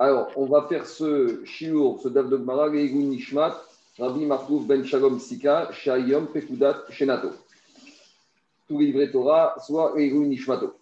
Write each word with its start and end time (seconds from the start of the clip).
Alors, 0.00 0.32
on 0.34 0.46
va 0.46 0.62
faire 0.62 0.86
ce 0.86 1.44
shiur, 1.44 2.00
ce 2.02 2.08
Dav 2.08 2.28
Dogmara, 2.28 2.68
Nishmat, 2.68 3.54
Rabbi 3.96 4.26
Markouf 4.26 4.66
Ben 4.66 4.84
Shalom 4.84 5.20
Sika, 5.20 5.70
Shayom 5.70 6.26
Pekudat 6.26 6.82
Shenato. 6.90 7.30
Tous 8.66 8.80
les 8.80 8.86
livrets 8.86 9.12
Torah, 9.12 9.54
soit 9.64 9.94
Leigun 9.96 10.26
Nishmato. 10.26 10.74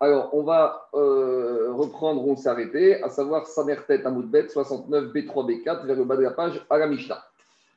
Alors, 0.00 0.34
on 0.34 0.42
va 0.42 0.88
euh, 0.94 1.72
reprendre, 1.72 2.26
on 2.26 2.34
s'est 2.34 2.48
arrêté, 2.48 3.00
à 3.04 3.08
savoir 3.08 3.46
Samertet 3.46 4.04
Amoudbet 4.04 4.48
69 4.48 5.12
B3 5.12 5.62
B4 5.62 5.86
vers 5.86 5.96
le 5.96 6.04
bas 6.04 6.16
de 6.16 6.22
la 6.22 6.32
page 6.32 6.60
à 6.68 6.76
la 6.76 6.88
Mishnah. 6.88 7.22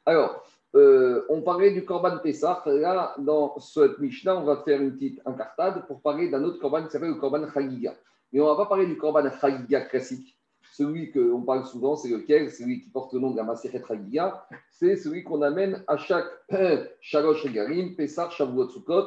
Alors, 0.08 0.44
euh, 0.76 1.24
on 1.30 1.42
parlait 1.42 1.72
du 1.72 1.86
Korban 1.86 2.18
Pessah. 2.18 2.64
Là, 2.66 3.14
dans 3.20 3.60
cette 3.60 4.00
Mishnah, 4.00 4.38
on 4.38 4.44
va 4.44 4.58
faire 4.58 4.82
une 4.82 4.94
petite 4.94 5.22
incartade 5.24 5.86
pour 5.86 6.02
parler 6.02 6.30
d'un 6.30 6.44
autre 6.44 6.60
Korban 6.60 6.86
qui 6.86 6.90
s'appelle 6.90 7.10
le 7.10 7.16
Korban 7.16 7.48
Chagiga. 7.54 7.94
Mais 8.32 8.40
on 8.40 8.46
ne 8.46 8.50
va 8.50 8.56
pas 8.56 8.66
parler 8.68 8.86
du 8.86 8.98
Korban 8.98 9.30
Chagiga 9.40 9.82
classique. 9.82 10.38
Celui 10.74 11.12
qu'on 11.12 11.42
parle 11.42 11.66
souvent, 11.66 11.96
c'est 11.96 12.10
lequel? 12.10 12.52
Celui 12.52 12.82
qui 12.82 12.90
porte 12.90 13.14
le 13.14 13.20
nom 13.20 13.32
de 13.32 13.38
la 13.38 13.44
Maseret 13.44 13.84
Chagiga. 13.86 14.46
C'est 14.70 14.96
celui 14.96 15.24
qu'on 15.24 15.42
amène 15.42 15.84
à 15.88 15.98
chaque 15.98 16.28
Shalosh 17.02 17.44
Regalim, 17.44 17.96
Pessah, 17.96 18.30
Shavuot 18.30 18.70
Sukkot. 18.70 19.06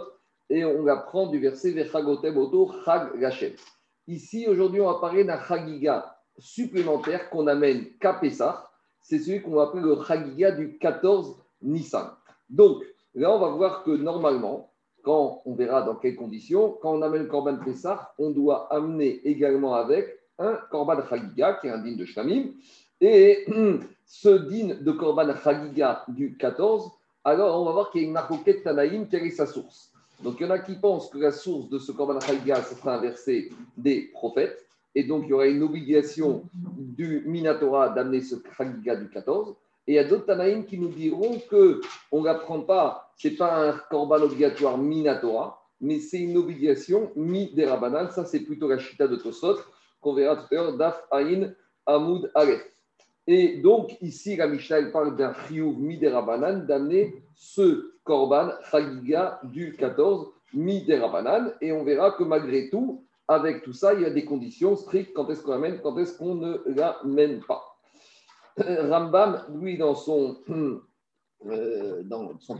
Et 0.50 0.64
on 0.64 0.84
l'apprend 0.84 1.28
du 1.28 1.38
verset 1.38 1.70
Vechagotem 1.70 2.36
Oto 2.36 2.70
Chag 2.84 3.18
Gachem. 3.18 3.52
Ici, 4.08 4.46
aujourd'hui, 4.48 4.80
on 4.80 4.92
va 4.92 4.98
parler 4.98 5.24
d'un 5.24 5.40
Chagiga 5.40 6.18
supplémentaire 6.38 7.30
qu'on 7.30 7.46
amène 7.46 7.86
qu'à. 8.00 8.20
C'est 9.00 9.18
celui 9.18 9.42
qu'on 9.42 9.52
va 9.52 9.64
appeler 9.64 9.82
le 9.82 9.96
Chagiga 10.02 10.50
du 10.50 10.78
14 10.78 11.36
Nissan. 11.62 12.10
Donc, 12.50 12.82
là, 13.14 13.30
on 13.34 13.38
va 13.38 13.48
voir 13.48 13.84
que 13.84 13.92
normalement, 13.92 14.71
quand 15.02 15.42
on 15.44 15.54
verra 15.54 15.82
dans 15.82 15.96
quelles 15.96 16.16
conditions, 16.16 16.76
quand 16.80 16.94
on 16.94 17.02
amène 17.02 17.22
le 17.22 17.28
Korban 17.28 17.56
Pessah, 17.56 18.14
on 18.18 18.30
doit 18.30 18.72
amener 18.72 19.20
également 19.24 19.74
avec 19.74 20.20
un 20.38 20.58
Korban 20.70 20.98
Chagiga, 21.08 21.54
qui 21.54 21.66
est 21.66 21.70
un 21.70 21.78
din 21.78 21.96
de 21.96 22.04
Shlamim. 22.04 22.50
Et 23.00 23.46
ce 24.06 24.28
din 24.28 24.76
de 24.80 24.92
Korban 24.92 25.34
Chagiga 25.42 26.04
du 26.08 26.36
14, 26.36 26.90
alors 27.24 27.60
on 27.60 27.64
va 27.64 27.72
voir 27.72 27.90
qu'il 27.90 28.02
y 28.02 28.04
a 28.04 28.06
une 28.06 28.12
marcoquette 28.12 28.64
Tanaïm, 28.64 29.08
quelle 29.08 29.26
est 29.26 29.30
sa 29.30 29.46
source. 29.46 29.92
Donc 30.22 30.36
il 30.38 30.46
y 30.46 30.46
en 30.46 30.50
a 30.50 30.58
qui 30.58 30.76
pensent 30.76 31.08
que 31.10 31.18
la 31.18 31.32
source 31.32 31.68
de 31.68 31.78
ce 31.78 31.90
Korban 31.92 32.20
Chagiga, 32.20 32.62
ce 32.62 32.74
sera 32.74 32.96
un 32.96 33.00
verset 33.00 33.48
des 33.76 34.10
prophètes. 34.12 34.66
Et 34.94 35.04
donc 35.04 35.24
il 35.24 35.30
y 35.30 35.32
aura 35.32 35.46
une 35.46 35.62
obligation 35.62 36.44
du 36.54 37.22
Minatora 37.26 37.88
d'amener 37.88 38.20
ce 38.20 38.36
Chagiga 38.56 38.96
du 38.96 39.08
14. 39.08 39.54
Et 39.86 39.92
il 39.92 39.94
y 39.96 39.98
a 39.98 40.04
d'autres 40.04 40.26
Tanaïm 40.26 40.64
qui 40.64 40.78
nous 40.78 40.88
diront 40.88 41.40
qu'on 41.50 42.20
ne 42.20 42.24
l'apprend 42.24 42.60
pas, 42.60 43.11
ce 43.22 43.28
n'est 43.28 43.36
pas 43.36 43.68
un 43.68 43.72
korban 43.88 44.20
obligatoire 44.20 44.76
minatora, 44.78 45.62
mais 45.80 46.00
c'est 46.00 46.18
une 46.18 46.36
obligation 46.36 47.12
mi 47.14 47.54
derabanan. 47.54 48.10
Ça, 48.10 48.24
c'est 48.24 48.40
plutôt 48.40 48.66
la 48.66 48.78
chita 48.78 49.06
de 49.06 49.14
Tosot, 49.14 49.58
qu'on 50.00 50.14
verra 50.14 50.34
tout 50.34 50.46
à 50.50 50.54
l'heure, 50.54 50.76
Daf 50.76 51.04
Aïn 51.12 51.54
Amoud 51.86 52.32
Aleph. 52.34 52.68
Et 53.28 53.58
donc, 53.58 53.96
ici, 54.00 54.34
la 54.34 54.48
Mishnah 54.48 54.90
parle 54.90 55.16
d'un 55.16 55.32
chiyuv 55.46 55.78
mi 55.78 55.98
derabanan, 55.98 56.66
d'amener 56.66 57.22
ce 57.36 57.92
korban 58.02 58.50
chagiga 58.72 59.38
du 59.44 59.76
14 59.76 60.32
mi 60.54 60.84
derabanan. 60.84 61.52
Et 61.60 61.70
on 61.70 61.84
verra 61.84 62.10
que 62.10 62.24
malgré 62.24 62.70
tout, 62.70 63.04
avec 63.28 63.62
tout 63.62 63.72
ça, 63.72 63.94
il 63.94 64.00
y 64.00 64.04
a 64.04 64.10
des 64.10 64.24
conditions 64.24 64.74
strictes 64.74 65.12
quand 65.14 65.30
est-ce 65.30 65.44
qu'on 65.44 65.52
amène, 65.52 65.80
quand 65.80 65.96
est-ce 65.96 66.18
qu'on 66.18 66.34
ne 66.34 66.60
l'amène 66.66 67.40
pas? 67.46 67.62
Rambam, 68.58 69.44
lui, 69.60 69.78
dans 69.78 69.94
son, 69.94 70.38
euh, 71.46 72.02
dans 72.04 72.38
son 72.40 72.56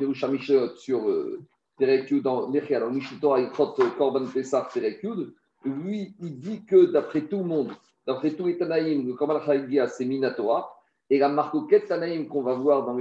sur 0.77 1.09
euh, 1.09 1.41
dans 1.79 2.51
l'Echia, 2.51 2.81
dans 2.81 2.91
Mishito 2.91 3.37
Aikrot 3.37 3.75
Korban 3.97 4.27
Pesach 4.27 4.73
Terekyud, 4.73 5.35
lui, 5.65 6.15
il 6.21 6.39
dit 6.39 6.65
que 6.65 6.87
d'après 6.87 7.23
tout 7.23 7.39
le 7.39 7.45
monde, 7.45 7.73
d'après 8.07 8.33
tous 8.33 8.47
les 8.47 8.59
Tanaïm, 8.59 9.07
le 9.07 9.15
Korban 9.15 9.41
Chagiga, 9.41 9.89
c'est 9.89 10.05
Minatora, 10.05 10.75
et 11.11 11.19
la 11.19 11.29
marcoquette 11.29 11.89
Tanaïm 11.89 12.29
qu'on 12.29 12.43
va 12.43 12.55
voir 12.55 12.85
dans 12.85 12.97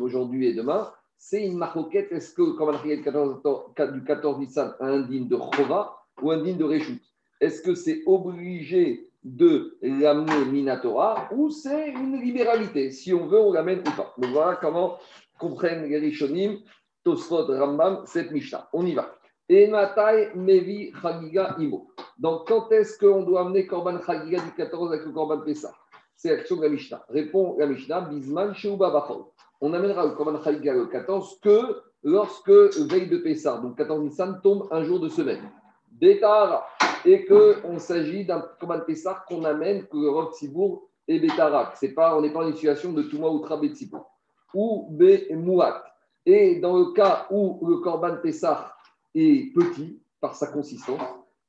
aujourd'hui 0.00 0.48
et 0.48 0.54
demain, 0.54 0.90
c'est 1.16 1.46
une 1.46 1.56
marcoquette, 1.56 2.10
est-ce 2.12 2.34
que 2.34 2.42
le 2.42 2.52
Korban 2.52 2.78
du 2.82 4.04
14 4.04 4.38
Nissan 4.38 4.74
a 4.80 4.86
un 4.86 5.00
digne 5.02 5.28
de 5.28 5.36
Chova 5.36 5.96
ou 6.20 6.30
un 6.30 6.42
digne 6.42 6.56
de 6.56 6.64
Réchout 6.64 6.98
Est-ce 7.40 7.62
que 7.62 7.74
c'est 7.74 8.02
obligé 8.06 9.11
de 9.24 9.78
l'amener 9.82 10.44
Minatora 10.46 11.28
ou 11.32 11.50
c'est 11.50 11.90
une 11.90 12.20
libéralité. 12.20 12.90
Si 12.90 13.14
on 13.14 13.26
veut, 13.26 13.40
on 13.40 13.52
l'amène 13.52 13.80
ou 13.80 13.90
pas. 13.96 14.14
Donc 14.18 14.30
voilà 14.32 14.56
comment 14.56 14.98
comprennent 15.38 15.88
les 15.88 15.98
Rishonim, 15.98 16.58
Rambam, 17.04 18.02
cette 18.06 18.30
Mishnah. 18.30 18.68
On 18.72 18.84
y 18.86 18.94
va. 18.94 19.14
Et 19.48 19.70
Mevi 20.34 20.92
Chagiga 21.00 21.56
Imo. 21.58 21.88
Donc 22.18 22.48
quand 22.48 22.70
est-ce 22.72 22.98
qu'on 22.98 23.22
doit 23.22 23.42
amener 23.42 23.66
Korban 23.66 24.00
Chagiga 24.00 24.40
du 24.40 24.52
14 24.52 24.92
avec 24.92 25.04
le 25.04 25.12
Korban 25.12 25.40
Pessah? 25.40 25.74
C'est 26.16 26.30
l'action 26.34 26.56
de 26.56 26.62
la 26.62 26.68
Mishnah. 26.68 27.04
Répond 27.08 27.56
la 27.58 27.66
Mishnah, 27.66 28.02
Bisman 28.02 28.54
Sheuba. 28.54 29.08
On 29.60 29.72
amènera 29.74 30.06
le 30.06 30.12
Korban 30.12 30.42
Chagiga 30.42 30.74
le 30.74 30.86
14 30.86 31.40
que 31.40 31.82
lorsque 32.02 32.48
veille 32.48 33.08
de 33.08 33.18
Pessah, 33.18 33.58
donc 33.58 33.76
14 33.76 34.02
Nissan, 34.02 34.40
tombe 34.42 34.68
un 34.70 34.82
jour 34.84 35.00
de 35.00 35.08
semaine. 35.08 35.42
Bétara 36.02 36.66
et 37.04 37.24
qu'on 37.24 37.78
s'agit 37.78 38.24
d'un 38.24 38.40
Korban 38.58 38.80
Pessah 38.80 39.24
qu'on 39.28 39.44
amène 39.44 39.86
que 39.86 40.32
Tzibour 40.32 40.88
et 41.06 41.20
Bétarak. 41.20 41.76
C'est 41.76 41.94
pas, 41.94 42.16
on 42.16 42.22
n'est 42.22 42.32
pas 42.32 42.40
en 42.40 42.48
une 42.48 42.54
situation 42.54 42.92
de 42.92 43.02
Touma 43.04 43.28
ou 43.28 43.46
Tzibour. 43.68 44.10
Ou 44.52 44.98
Mouat. 45.30 45.84
Et 46.26 46.58
dans 46.58 46.76
le 46.76 46.86
cas 46.92 47.28
où 47.30 47.64
le 47.68 47.76
Korban 47.76 48.16
Pessah 48.20 48.74
est 49.14 49.54
petit 49.54 50.02
par 50.20 50.34
sa 50.34 50.48
consistance 50.48 51.00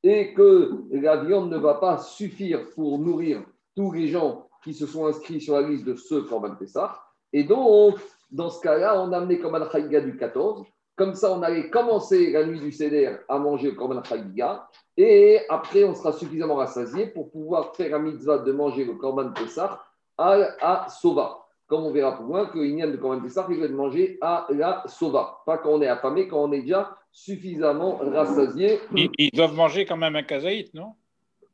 et 0.03 0.35
que 0.35 0.83
la 0.91 1.23
viande 1.23 1.49
ne 1.49 1.57
va 1.57 1.75
pas 1.75 1.97
suffire 1.97 2.69
pour 2.75 2.99
nourrir 2.99 3.43
tous 3.75 3.91
les 3.91 4.07
gens 4.07 4.47
qui 4.63 4.75
se 4.75 4.85
sont 4.85 5.07
inscrits 5.07 5.41
sur 5.41 5.55
la 5.55 5.67
liste 5.67 5.85
de 5.85 5.95
ce 5.95 6.15
Korban 6.15 6.55
Pessah. 6.55 6.95
Et 7.31 7.43
donc, 7.43 7.95
dans 8.29 8.51
ce 8.51 8.61
cas-là, 8.61 9.01
on 9.01 9.11
a 9.13 9.17
amené 9.17 9.39
Korban 9.39 9.67
Chagiga 9.71 10.01
du 10.01 10.15
14 10.15 10.63
comme 10.95 11.15
ça, 11.15 11.31
on 11.31 11.41
allait 11.41 11.69
commencer 11.69 12.31
la 12.31 12.45
nuit 12.45 12.59
du 12.59 12.71
Seder 12.71 13.15
à 13.27 13.39
manger 13.39 13.71
le 13.71 13.75
Korban 13.75 14.03
Chagiga. 14.03 14.67
Et 14.95 15.39
après, 15.49 15.83
on 15.83 15.95
sera 15.95 16.11
suffisamment 16.11 16.55
rassasié 16.55 17.07
pour 17.07 17.31
pouvoir 17.31 17.75
faire 17.75 17.89
la 17.91 17.99
mitzvah 17.99 18.39
de 18.39 18.51
manger 18.51 18.85
le 18.85 18.93
Korban 18.93 19.31
Pessah 19.31 19.83
à, 20.17 20.37
à 20.61 20.89
Sova. 20.89 21.39
Comme 21.65 21.85
on 21.85 21.91
verra 21.91 22.15
plus 22.15 22.25
loin, 22.25 22.45
que 22.45 22.59
l'Ignan 22.59 22.89
de 22.89 22.97
Korban 22.97 23.21
Pessah, 23.21 23.47
il 23.49 23.59
va 23.59 23.67
de 23.67 23.73
manger 23.73 24.19
à 24.21 24.45
la 24.51 24.83
Sova. 24.85 25.41
Pas 25.45 25.57
quand 25.57 25.71
on 25.71 25.81
est 25.81 25.87
affamé, 25.87 26.27
quand 26.27 26.43
on 26.43 26.51
est 26.51 26.61
déjà 26.61 26.95
suffisamment 27.11 27.97
rassasié. 27.97 28.79
Ils, 28.95 29.31
doivent 29.33 29.55
manger 29.55 29.85
quand 29.85 29.97
même 29.97 30.15
un 30.15 30.23
kazaït, 30.23 30.71
non? 30.75 30.93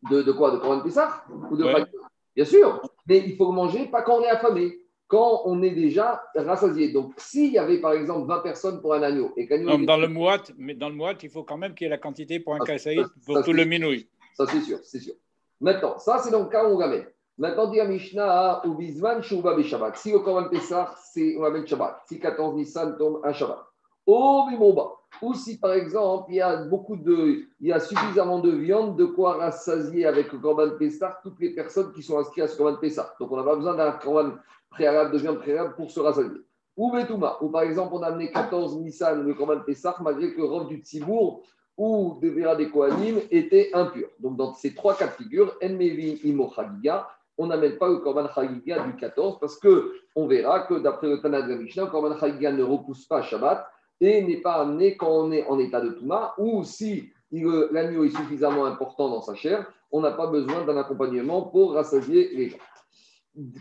De, 0.09 0.21
de, 0.21 0.31
quoi? 0.33 0.51
De 0.51 0.57
Korban 0.57 0.81
Pessah 0.81 1.23
Ou 1.49 1.55
de 1.55 1.65
Bien 2.35 2.45
sûr, 2.45 2.81
mais 3.07 3.19
il 3.19 3.35
faut 3.37 3.51
manger 3.51 3.87
pas 3.87 4.01
quand 4.01 4.19
on 4.19 4.23
est 4.23 4.29
affamé 4.29 4.79
quand 5.09 5.41
on 5.45 5.61
est 5.63 5.71
déjà 5.71 6.23
rassasié. 6.35 6.93
Donc, 6.93 7.13
s'il 7.17 7.51
y 7.51 7.57
avait 7.57 7.81
par 7.81 7.93
exemple 7.93 8.27
20 8.27 8.39
personnes 8.39 8.79
pour 8.79 8.93
un 8.93 9.01
agneau 9.01 9.33
et 9.35 9.47
qu'agneau. 9.47 9.83
Dans, 9.83 9.97
le 9.97 10.07
mouat, 10.07 10.43
mais 10.57 10.75
dans 10.75 10.87
le 10.87 10.95
mouat, 10.95 11.15
il 11.21 11.29
faut 11.29 11.43
quand 11.43 11.57
même 11.57 11.73
qu'il 11.73 11.85
y 11.85 11.87
ait 11.87 11.89
la 11.89 11.97
quantité 11.97 12.39
pour 12.39 12.53
un 12.53 12.59
kasaïd 12.59 13.05
pour 13.25 13.43
tout 13.43 13.51
le 13.51 13.65
minouille. 13.65 14.07
Ça, 14.35 14.45
c'est 14.45 14.61
sûr, 14.61 14.77
c'est 14.83 14.99
sûr. 14.99 15.15
Maintenant, 15.59 15.97
ça, 15.97 16.19
c'est 16.19 16.31
dans 16.31 16.43
le 16.43 16.49
cas 16.49 16.63
où 16.63 16.75
on 16.75 16.79
l'amène. 16.79 17.07
Maintenant, 17.39 17.71
dit 17.71 17.79
à 17.79 17.85
Mishnah, 17.85 18.61
ou 18.67 18.75
Bisman, 18.75 19.23
Shuba 19.23 19.59
Shabbat. 19.61 19.97
Si 19.97 20.11
le 20.11 20.19
Korban 20.19 20.47
Pessah, 20.49 20.93
c'est 21.11 21.35
on 21.37 21.41
l'amène 21.41 21.65
Shabbat. 21.65 22.01
Si 22.07 22.19
14 22.19 22.55
Nissan 22.55 22.95
tombe 22.97 23.21
un 23.23 23.33
Shabbat. 23.33 23.65
Oh, 24.05 24.45
Bimomba. 24.47 24.91
Ou 25.23 25.33
si 25.33 25.57
par 25.57 25.73
exemple, 25.73 26.27
il 26.29 26.35
y 26.35 26.41
a 26.41 26.65
beaucoup 26.65 26.95
de, 26.95 27.45
il 27.59 27.67
y 27.67 27.73
a 27.73 27.79
suffisamment 27.79 28.39
de 28.39 28.51
viande, 28.51 28.95
de 28.95 29.05
quoi 29.05 29.37
rassasier 29.37 30.05
avec 30.05 30.31
le 30.31 30.37
Korban 30.37 30.77
Pessah 30.77 31.19
toutes 31.23 31.39
les 31.39 31.49
personnes 31.49 31.91
qui 31.93 32.03
sont 32.03 32.19
inscrites 32.19 32.43
à 32.43 32.47
ce 32.47 32.55
Korban 32.55 32.77
Pessah. 32.77 33.15
Donc, 33.19 33.31
on 33.31 33.37
n'a 33.37 33.43
pas 33.43 33.55
besoin 33.55 33.75
d'un 33.75 33.91
Korban 33.93 34.33
préalable, 34.69 35.11
de 35.11 35.17
viande 35.17 35.39
préalable 35.39 35.75
pour 35.75 35.91
se 35.91 35.99
rassasier. 35.99 36.41
Ou 36.77 36.91
Betouma, 36.91 37.37
où 37.41 37.49
par 37.49 37.63
exemple 37.63 37.93
on 37.93 38.01
a 38.01 38.07
amené 38.07 38.31
14 38.31 38.77
Nissan, 38.79 39.23
le 39.23 39.33
Korban 39.33 39.59
Pessah, 39.65 39.97
malgré 40.01 40.33
que 40.33 40.41
robe 40.41 40.69
du 40.69 40.77
Tzibour 40.77 41.43
ou 41.77 42.17
de 42.21 42.29
Vera 42.29 42.55
des 42.55 42.69
Kohanim 42.69 43.19
était 43.31 43.71
impur. 43.73 44.07
Donc 44.19 44.37
dans 44.37 44.53
ces 44.53 44.73
trois 44.73 44.95
cas 44.95 45.07
de 45.07 45.11
figure, 45.11 45.55
Enmevi 45.61 46.21
Imo 46.23 46.51
on 47.37 47.47
n'amène 47.47 47.77
pas 47.77 47.87
le 47.87 47.97
Korban 47.97 48.27
Chagiga 48.33 48.79
du 48.85 48.95
14 48.95 49.39
parce 49.39 49.57
que 49.57 49.93
on 50.15 50.27
verra 50.27 50.61
que 50.61 50.75
d'après 50.75 51.07
le 51.07 51.21
Tanad 51.21 51.47
de 51.47 51.55
Mishnah, 51.55 51.85
le 51.85 51.89
Korban 51.89 52.17
Chagiga 52.17 52.51
ne 52.51 52.63
repousse 52.63 53.05
pas 53.05 53.21
Shabbat 53.21 53.65
et 54.01 54.21
n'est 54.21 54.41
pas 54.41 54.55
amené 54.55 54.97
quand 54.97 55.09
on 55.09 55.31
est 55.31 55.45
en 55.47 55.57
état 55.59 55.81
de 55.81 55.89
Touma 55.89 56.33
ou 56.37 56.63
si 56.63 57.09
l'agneau 57.31 58.03
est 58.03 58.15
suffisamment 58.15 58.65
important 58.65 59.09
dans 59.09 59.21
sa 59.21 59.35
chair, 59.35 59.71
on 59.91 60.01
n'a 60.01 60.11
pas 60.11 60.27
besoin 60.27 60.65
d'un 60.65 60.77
accompagnement 60.77 61.43
pour 61.43 61.73
rassasier 61.73 62.29
les 62.35 62.49
gens 62.49 62.57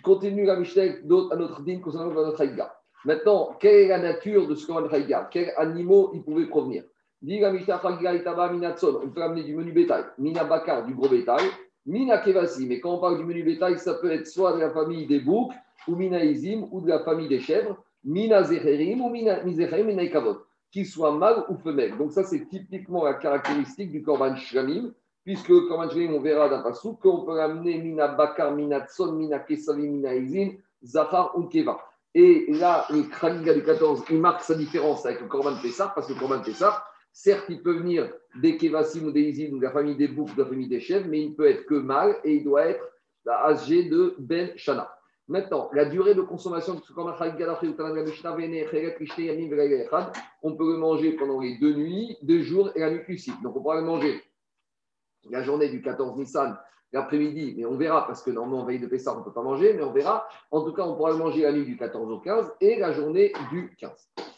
continue 0.03 0.45
la 0.45 0.57
Mishnah 0.57 0.83
à 1.31 1.37
notre 1.37 1.63
din 1.63 1.79
concernant 1.81 2.13
notre 2.13 2.41
haïga. 2.41 2.75
Maintenant, 3.05 3.57
quelle 3.61 3.75
est 3.75 3.89
la 3.89 3.99
nature 3.99 4.47
de 4.49 4.55
ce 4.55 4.67
Korban 4.67 4.89
haïga? 4.89 5.29
Quels 5.31 5.53
animaux 5.57 6.11
il 6.15 6.23
pouvait 6.23 6.47
provenir? 6.47 6.85
Dit 7.21 7.41
la 7.41 7.53
Mishnah 7.53 7.81
on 7.85 9.09
peut 9.09 9.23
amener 9.23 9.43
du 9.43 9.55
menu 9.55 9.73
bétail, 9.73 10.05
Mina 10.19 10.45
Bakar, 10.45 10.85
du 10.85 10.95
gros 10.95 11.09
bétail, 11.09 11.45
Mina 11.85 12.19
Kevasi, 12.19 12.67
mais 12.67 12.81
quand 12.81 12.95
on 12.95 13.01
parle 13.01 13.19
du 13.19 13.25
menu 13.25 13.43
bétail, 13.43 13.79
ça 13.79 13.95
peut 13.95 14.13
être 14.13 14.27
soit 14.27 14.53
de 14.53 14.61
la 14.61 14.71
famille 14.71 15.07
des 15.07 15.21
boucs, 15.21 15.53
ou 15.89 15.97
Mina 15.97 16.23
Izim, 16.23 16.69
ou 16.71 16.81
de 16.81 16.89
la 16.89 17.01
famille 17.01 17.29
des 17.29 17.41
chèvres, 17.41 17.83
Mina 18.05 18.45
Zecherim, 18.45 19.01
ou 19.01 19.09
Mina 19.09 19.41
Zecherim, 19.49 19.87
Mina 19.87 20.03
Ikavot, 20.03 20.39
qu'ils 20.71 20.87
soient 20.87 21.13
mâles 21.13 21.45
ou 21.49 21.57
femelles. 21.57 21.97
Donc 21.97 22.13
ça, 22.13 22.25
c'est 22.25 22.47
typiquement 22.47 23.05
la 23.05 23.15
caractéristique 23.15 23.91
du 23.91 24.03
Korban 24.03 24.37
Shramim, 24.37 24.93
puisque, 25.29 25.49
comme 25.69 25.87
on 26.11 26.21
verra 26.21 26.49
d'un 26.49 26.63
passou, 26.63 26.95
qu'on 26.95 27.21
peut 27.21 27.39
amener 27.39 27.77
Mina 27.77 28.09
Bakar, 28.09 28.55
Mina 28.55 28.87
Tson, 28.87 29.13
Mina 29.13 29.39
Kesavi, 29.39 29.87
Mina 29.87 30.15
Izin, 30.15 30.53
Zahar 30.83 31.37
ou 31.37 31.43
Keva. 31.43 31.79
Et 32.15 32.47
là, 32.49 32.87
le 32.89 33.03
Khaliga 33.03 33.53
du 33.53 33.63
14, 33.63 34.05
il 34.09 34.21
marque 34.21 34.41
sa 34.41 34.55
différence 34.55 35.05
avec 35.05 35.21
le 35.21 35.27
Korban 35.27 35.57
Pessah, 35.61 35.93
parce 35.95 36.07
que 36.07 36.15
le 36.15 36.19
Korban 36.19 36.41
Pessah, 36.41 36.83
certes, 37.13 37.45
il 37.51 37.63
peut 37.63 37.77
venir 37.77 38.11
des 38.41 38.57
Kevasim 38.57 39.05
ou 39.05 39.11
des 39.11 39.21
Izin, 39.21 39.53
ou 39.53 39.59
de 39.59 39.65
la 39.65 39.71
famille 39.71 39.97
des 39.97 40.09
boucs, 40.09 40.35
de 40.35 40.43
la 40.45 40.49
famille 40.49 40.67
des 40.67 40.81
chèvres, 40.81 41.05
mais 41.07 41.21
il 41.21 41.33
ne 41.33 41.35
peut 41.35 41.47
être 41.47 41.67
que 41.67 41.75
mâle 41.75 42.17
et 42.25 42.37
il 42.37 42.45
doit 42.45 42.65
être 42.65 42.89
ASG 43.27 43.91
de 43.91 44.15
Ben 44.19 44.53
Shana. 44.57 44.91
Maintenant, 45.29 45.69
la 45.75 45.85
durée 45.85 46.15
de 46.15 46.23
consommation 46.23 46.73
de 46.73 46.81
ce 46.81 46.95
Khaliga, 46.95 47.61
on 50.43 50.57
peut 50.57 50.73
le 50.73 50.79
manger 50.79 51.13
pendant 51.13 51.39
les 51.39 51.59
deux 51.59 51.75
nuits, 51.75 52.17
deux 52.23 52.41
jours 52.41 52.71
et 52.75 52.81
la 52.81 52.91
nuit 52.91 53.05
plus 53.05 53.29
Donc, 53.43 53.55
on 53.55 53.61
pourra 53.61 53.77
le 53.77 53.83
manger 53.83 54.23
la 55.31 55.43
journée 55.43 55.69
du 55.69 55.83
14 55.83 56.17
Nissan, 56.17 56.57
l'après-midi, 56.93 57.55
mais 57.57 57.65
on 57.65 57.77
verra, 57.77 58.07
parce 58.07 58.23
que 58.23 58.31
normalement, 58.31 58.65
veille 58.65 58.79
de 58.79 58.87
Pessah, 58.87 59.15
on 59.15 59.21
ne 59.21 59.25
peut 59.25 59.33
pas 59.33 59.43
manger, 59.43 59.75
mais 59.75 59.83
on 59.83 59.93
verra. 59.93 60.27
En 60.51 60.63
tout 60.63 60.73
cas, 60.73 60.85
on 60.85 60.97
pourra 60.97 61.13
manger 61.15 61.43
la 61.43 61.53
nuit 61.53 61.65
du 61.65 61.77
14 61.77 62.11
au 62.11 62.19
15 62.19 62.55
et 62.61 62.79
la 62.79 62.93
journée 62.93 63.33
du 63.51 63.75
15. 63.79 63.91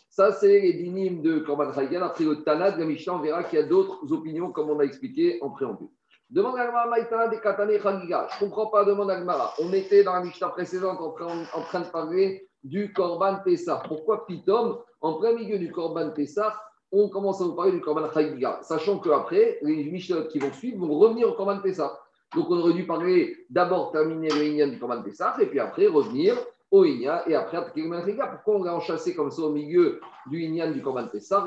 Ça, 0.09 0.33
c'est 0.33 0.61
les 0.61 1.11
de 1.11 1.39
Korban 1.39 1.73
Chagal. 1.73 2.03
Après 2.03 2.25
le 2.25 2.43
Tana 2.43 2.73
de 2.73 2.81
la 2.81 2.85
Mishnah, 2.85 3.15
on 3.15 3.21
verra 3.21 3.45
qu'il 3.45 3.59
y 3.59 3.63
a 3.63 3.67
d'autres 3.67 4.13
opinions, 4.13 4.51
comme 4.51 4.71
on 4.71 4.79
a 4.81 4.85
expliqué 4.85 5.39
en 5.41 5.51
préambule. 5.51 5.89
Demande 6.29 6.59
à 6.59 6.87
Maïtana 6.87 7.29
des 7.29 7.41
Katane 7.41 7.71
Chagiga. 7.81 8.29
Je 8.39 8.45
ne 8.45 8.51
comprends 8.51 8.67
pas, 8.67 8.85
demande 8.85 9.11
à 9.11 9.55
On 9.61 9.73
était 9.73 10.05
dans 10.05 10.13
la 10.13 10.21
Mishnah 10.21 10.49
précédente 10.51 11.01
en, 11.01 11.09
en 11.09 11.63
train 11.63 11.81
de 11.81 11.87
parler 11.87 12.49
du 12.63 12.93
Korban 12.93 13.41
Pessah. 13.45 13.83
Pourquoi 13.89 14.27
Pitom, 14.27 14.79
en 15.01 15.15
plein 15.15 15.33
milieu 15.33 15.59
du 15.59 15.73
Korban 15.73 16.11
Pessah, 16.11 16.55
on 16.93 17.09
commence 17.09 17.41
à 17.41 17.45
vous 17.45 17.55
parler 17.55 17.73
du 17.73 17.81
Korban 17.81 18.11
Chagiga, 18.13 18.59
sachant 18.63 18.99
qu'après, 18.99 19.59
les 19.63 19.85
Mishnah 19.85 20.23
qui 20.23 20.39
vont 20.39 20.53
suivre 20.53 20.87
vont 20.87 20.99
revenir 20.99 21.29
au 21.29 21.33
Korban 21.33 21.61
Pessah. 21.61 21.99
Donc 22.35 22.51
on 22.51 22.59
aurait 22.59 22.75
dû 22.75 22.87
parler 22.87 23.37
d'abord 23.49 23.93
terminer 23.93 24.29
le 24.29 24.45
Inyan 24.45 24.69
du 24.69 24.79
Korban 24.79 25.03
Pessah 25.03 25.37
et 25.41 25.47
puis 25.47 25.59
après 25.59 25.87
revenir 25.87 26.37
au 26.71 26.85
Inyan 26.85 27.21
et 27.27 27.35
après 27.35 27.59
attaquer 27.59 27.83
le 27.83 28.01
Chagiga. 28.01 28.27
Pourquoi 28.27 28.61
on 28.61 28.65
l'a 28.65 28.75
enchassé 28.75 29.15
comme 29.15 29.31
ça 29.31 29.43
au 29.43 29.51
milieu 29.51 30.01
du 30.27 30.43
Inyan 30.43 30.71
du 30.71 30.83
Korban 30.83 31.07
Pessah 31.07 31.45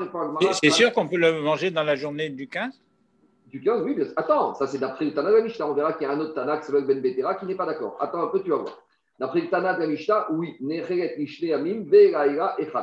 C'est 0.62 0.70
sûr 0.70 0.92
qu'on 0.92 1.08
peut 1.08 1.18
le 1.18 1.40
manger 1.40 1.70
dans 1.70 1.84
la 1.84 1.96
journée 1.96 2.30
du 2.30 2.48
15 2.48 2.80
du 3.54 3.60
15, 3.60 3.82
oui, 3.84 3.94
bien 3.94 4.04
sûr. 4.04 4.14
Attends, 4.16 4.54
ça 4.54 4.66
c'est 4.66 4.78
d'après 4.78 5.04
le 5.04 5.14
Tana 5.14 5.30
de 5.30 5.36
la 5.36 5.42
Mishnah. 5.42 5.68
On 5.68 5.74
verra 5.74 5.92
qu'il 5.92 6.08
y 6.08 6.10
a 6.10 6.12
un 6.12 6.18
autre 6.18 6.34
Tana, 6.34 6.60
s'appelle 6.60 6.86
Ben 6.86 7.00
Betera, 7.00 7.36
qui 7.36 7.46
n'est 7.46 7.54
pas 7.54 7.66
d'accord. 7.66 7.96
Attends 8.00 8.24
un 8.24 8.26
peu, 8.26 8.42
tu 8.42 8.50
vas 8.50 8.56
voir. 8.56 8.76
D'après 9.20 9.42
le 9.42 9.48
Tana 9.48 9.74
de 9.74 9.80
la 9.80 9.86
Mishnah, 9.86 10.26
oui, 10.32 10.56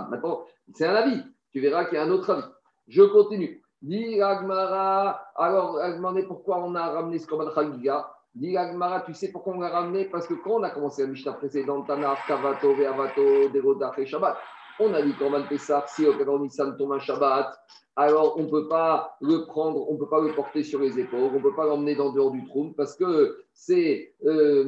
Maintenant, 0.09 0.45
c'est 0.73 0.85
un 0.85 0.95
avis. 0.95 1.21
Tu 1.51 1.59
verras 1.59 1.85
qu'il 1.85 1.95
y 1.95 1.97
a 1.97 2.03
un 2.03 2.11
autre 2.11 2.29
avis. 2.29 2.43
Je 2.87 3.03
continue. 3.03 3.61
Dit 3.81 4.21
Agmara, 4.21 5.21
alors 5.35 5.79
demandé 5.95 6.23
pourquoi 6.23 6.63
on 6.63 6.75
a 6.75 6.91
ramené 6.91 7.17
ce 7.17 7.27
Korban 7.27 7.51
Chagiga. 7.53 8.11
Dit 8.35 8.55
Agmara, 8.55 9.01
tu 9.01 9.13
sais 9.13 9.31
pourquoi 9.31 9.55
on 9.55 9.59
l'a 9.59 9.69
ramené? 9.69 10.05
Parce 10.05 10.27
que 10.27 10.35
quand 10.35 10.59
on 10.59 10.63
a 10.63 10.69
commencé 10.69 11.01
la 11.01 11.09
Mishnah 11.09 11.33
précédente, 11.33 11.87
Tanach, 11.87 12.19
Kavato, 12.27 12.73
Veavato, 12.75 13.49
Derodach 13.49 13.97
et 13.97 14.05
Shabbat, 14.05 14.37
on 14.79 14.93
a 14.93 15.01
dit 15.01 15.13
Korban 15.15 15.43
Pessah, 15.49 15.83
si 15.87 16.05
au 16.05 16.13
Kadon 16.17 16.39
Nissan 16.39 16.77
tombe 16.77 16.93
un 16.93 16.99
Shabbat, 16.99 17.57
alors 17.95 18.37
on 18.37 18.43
ne 18.43 18.49
peut 18.49 18.67
pas 18.67 19.17
le 19.19 19.45
prendre, 19.45 19.89
on 19.89 19.93
ne 19.93 19.99
peut 19.99 20.07
pas 20.07 20.21
le 20.21 20.33
porter 20.33 20.63
sur 20.63 20.79
les 20.79 20.97
épaules, 20.99 21.19
on 21.19 21.33
ne 21.33 21.39
peut 21.39 21.55
pas 21.55 21.65
l'emmener 21.65 21.95
dans 21.95 22.13
dehors 22.13 22.31
du 22.31 22.45
trône 22.45 22.73
parce 22.73 22.95
que 22.95 23.37
ces 23.53 24.15
euh, 24.25 24.63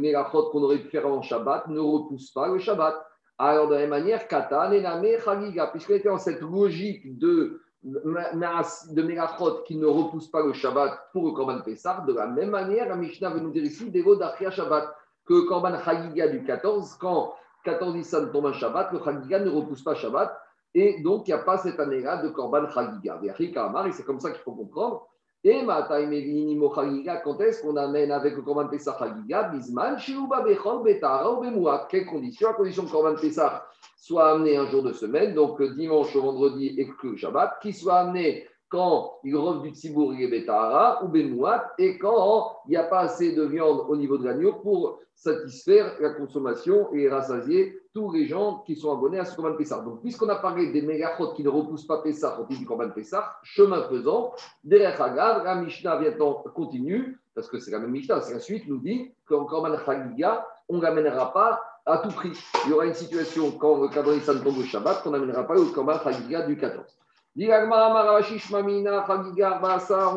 qu'on 0.52 0.64
aurait 0.64 0.80
pu 0.80 0.90
faire 0.90 1.08
en 1.08 1.22
Shabbat 1.22 1.68
ne 1.68 1.80
repoussent 1.80 2.32
pas 2.32 2.50
le 2.50 2.60
Shabbat. 2.60 2.96
Alors 3.38 3.68
de 3.68 3.74
la 3.74 3.82
même 3.82 3.90
manière, 3.90 4.28
Katan, 4.28 4.72
Ename, 4.72 5.20
Chagiga, 5.24 5.68
puisqu'on 5.68 5.96
était 5.96 6.10
dans 6.10 6.18
cette 6.18 6.42
logique 6.42 7.18
de 7.18 7.60
de 7.84 9.02
Mélachot 9.02 9.64
qui 9.66 9.76
ne 9.76 9.86
repousse 9.86 10.30
pas 10.30 10.42
le 10.46 10.54
Shabbat 10.54 11.10
pour 11.12 11.26
le 11.26 11.32
Korban 11.34 11.62
Pessah, 11.62 12.04
de 12.08 12.14
la 12.14 12.28
même 12.28 12.50
manière, 12.50 12.88
la 12.88 12.96
Mishnah 12.96 13.30
veut 13.32 13.42
nous 13.42 13.52
dire 13.52 13.64
ici, 13.64 13.92
Dego 13.92 14.16
d'Achia 14.16 14.52
Shabbat, 14.52 14.96
que 15.26 15.34
le 15.34 15.42
Korban 15.44 15.78
Chagiga 15.84 16.30
du 16.30 16.44
14, 16.44 16.96
quand 17.00 17.34
14 17.66 17.96
Nissan 17.96 18.32
tombe 18.32 18.46
un 18.46 18.54
Shabbat, 18.54 18.92
le 18.94 19.00
Chagiga 19.04 19.40
ne 19.40 19.50
repousse 19.50 19.84
pas 19.84 19.96
Shabbat, 19.96 20.34
et 20.74 21.02
donc 21.02 21.28
il 21.28 21.32
n'y 21.32 21.40
a 21.40 21.44
pas 21.44 21.58
cette 21.58 21.80
année-là 21.80 22.24
de 22.24 22.30
Korban 22.30 22.70
Chagiga. 22.70 23.20
Et 23.22 23.92
c'est 23.92 24.06
comme 24.06 24.20
ça 24.20 24.32
qu'il 24.32 24.42
faut 24.42 24.54
comprendre. 24.54 25.08
Et 25.45 25.66
quand 25.66 27.40
est-ce 27.42 27.62
qu'on 27.62 27.75
amène 27.75 28.12
avec 28.12 28.36
le 28.36 28.42
Korban 28.42 28.68
Pessah 28.68 28.95
Chagiga 28.98 29.50
Bisman, 29.50 30.00
Shiuba 30.00 30.42
Bechol, 30.42 30.84
Betara 30.84 31.34
ou 31.34 31.42
Bemouat. 31.42 31.88
Quelles 31.90 32.06
conditions? 32.06 32.50
À 32.50 32.54
condition 32.54 32.84
que 32.84 32.88
le 32.88 32.94
Korban 32.94 33.16
Pessah 33.16 33.66
soit 33.98 34.31
amené 34.31 34.56
un 34.56 34.68
jour 34.68 34.84
de 34.84 34.94
semaine, 34.94 35.34
donc 35.34 35.62
dimanche 35.62 36.16
au 36.16 36.22
vendredi 36.22 36.75
et 36.78 36.88
que 37.01 37.16
Shabbat, 37.16 37.60
qui 37.62 37.74
soit 37.74 38.00
amené 38.00 38.48
quand 38.74 39.20
il 39.24 39.36
revient 39.36 39.70
du 39.70 39.75
Tzibour, 39.75 40.16
il 40.16 40.31
Betara 40.31 41.04
ou 41.04 41.08
Bemouat, 41.08 41.64
et 41.78 42.00
quand 42.00 42.58
il 42.66 42.72
n'y 42.72 42.75
a 42.75 42.84
pas 42.84 43.02
assez 43.02 43.36
de 43.36 43.44
viande 43.44 43.86
au 43.88 43.96
niveau 43.96 44.18
de 44.18 44.25
l'agneau 44.25 44.54
pour 44.64 44.98
satisfaire 45.14 45.96
la 46.00 46.10
consommation 46.10 46.92
et 46.92 47.08
rassasier 47.08 47.80
tous 47.94 48.12
les 48.12 48.25
gens 48.25 48.64
qui 48.66 48.75
sont 48.75 48.92
abonnés 48.92 49.20
à 49.20 49.25
ce 49.25 49.36
Korban 49.36 49.56
Pessah. 49.58 49.81
Donc, 49.81 50.02
puisqu'on 50.02 50.28
a 50.30 50.38
parlé 50.38 50.72
des 50.72 50.81
mégachot 50.81 51.34
qui 51.34 51.44
ne 51.44 51.50
repoussent 51.50 51.86
pas 51.86 52.02
Pessah 52.02 52.40
au 52.40 52.52
du 52.52 52.66
Korban 52.66 52.90
Pessah, 52.90 53.30
chemin 53.44 53.84
faisant, 53.84 54.34
derrière 54.64 55.00
Hagav, 55.00 55.44
la 55.44 55.54
Mishnah 55.54 56.02
continue, 56.56 57.20
parce 57.36 57.50
que 57.50 57.60
c'est 57.60 57.70
la 57.70 57.78
même 57.78 57.92
Mishnah, 57.92 58.22
c'est 58.22 58.34
la 58.34 58.40
suite, 58.40 58.68
nous 58.68 58.80
dit 58.80 59.14
qu'en 59.28 59.46
Korban 59.46 59.78
Chagiga, 59.86 60.48
on 60.68 60.78
ne 60.78 60.81
l'amènera 60.81 61.31
pas 61.31 61.62
à 61.86 62.00
tout 62.00 62.10
prix. 62.10 62.31
Il 62.66 62.72
y 62.72 62.74
aura 62.74 62.88
une 62.88 62.96
situation 62.96 63.52
quand 63.52 63.80
le 63.80 63.90
Kadri 63.90 64.20
tombe 64.22 64.58
au 64.58 64.64
Shabbat 64.64 65.04
qu'on 65.04 65.12
n'amènera 65.12 65.44
pas 65.44 65.60
au 65.60 65.66
Korban 65.66 66.00
Chagiga 66.00 66.48
du 66.48 66.58
14. 66.58 67.03
On 67.36 67.40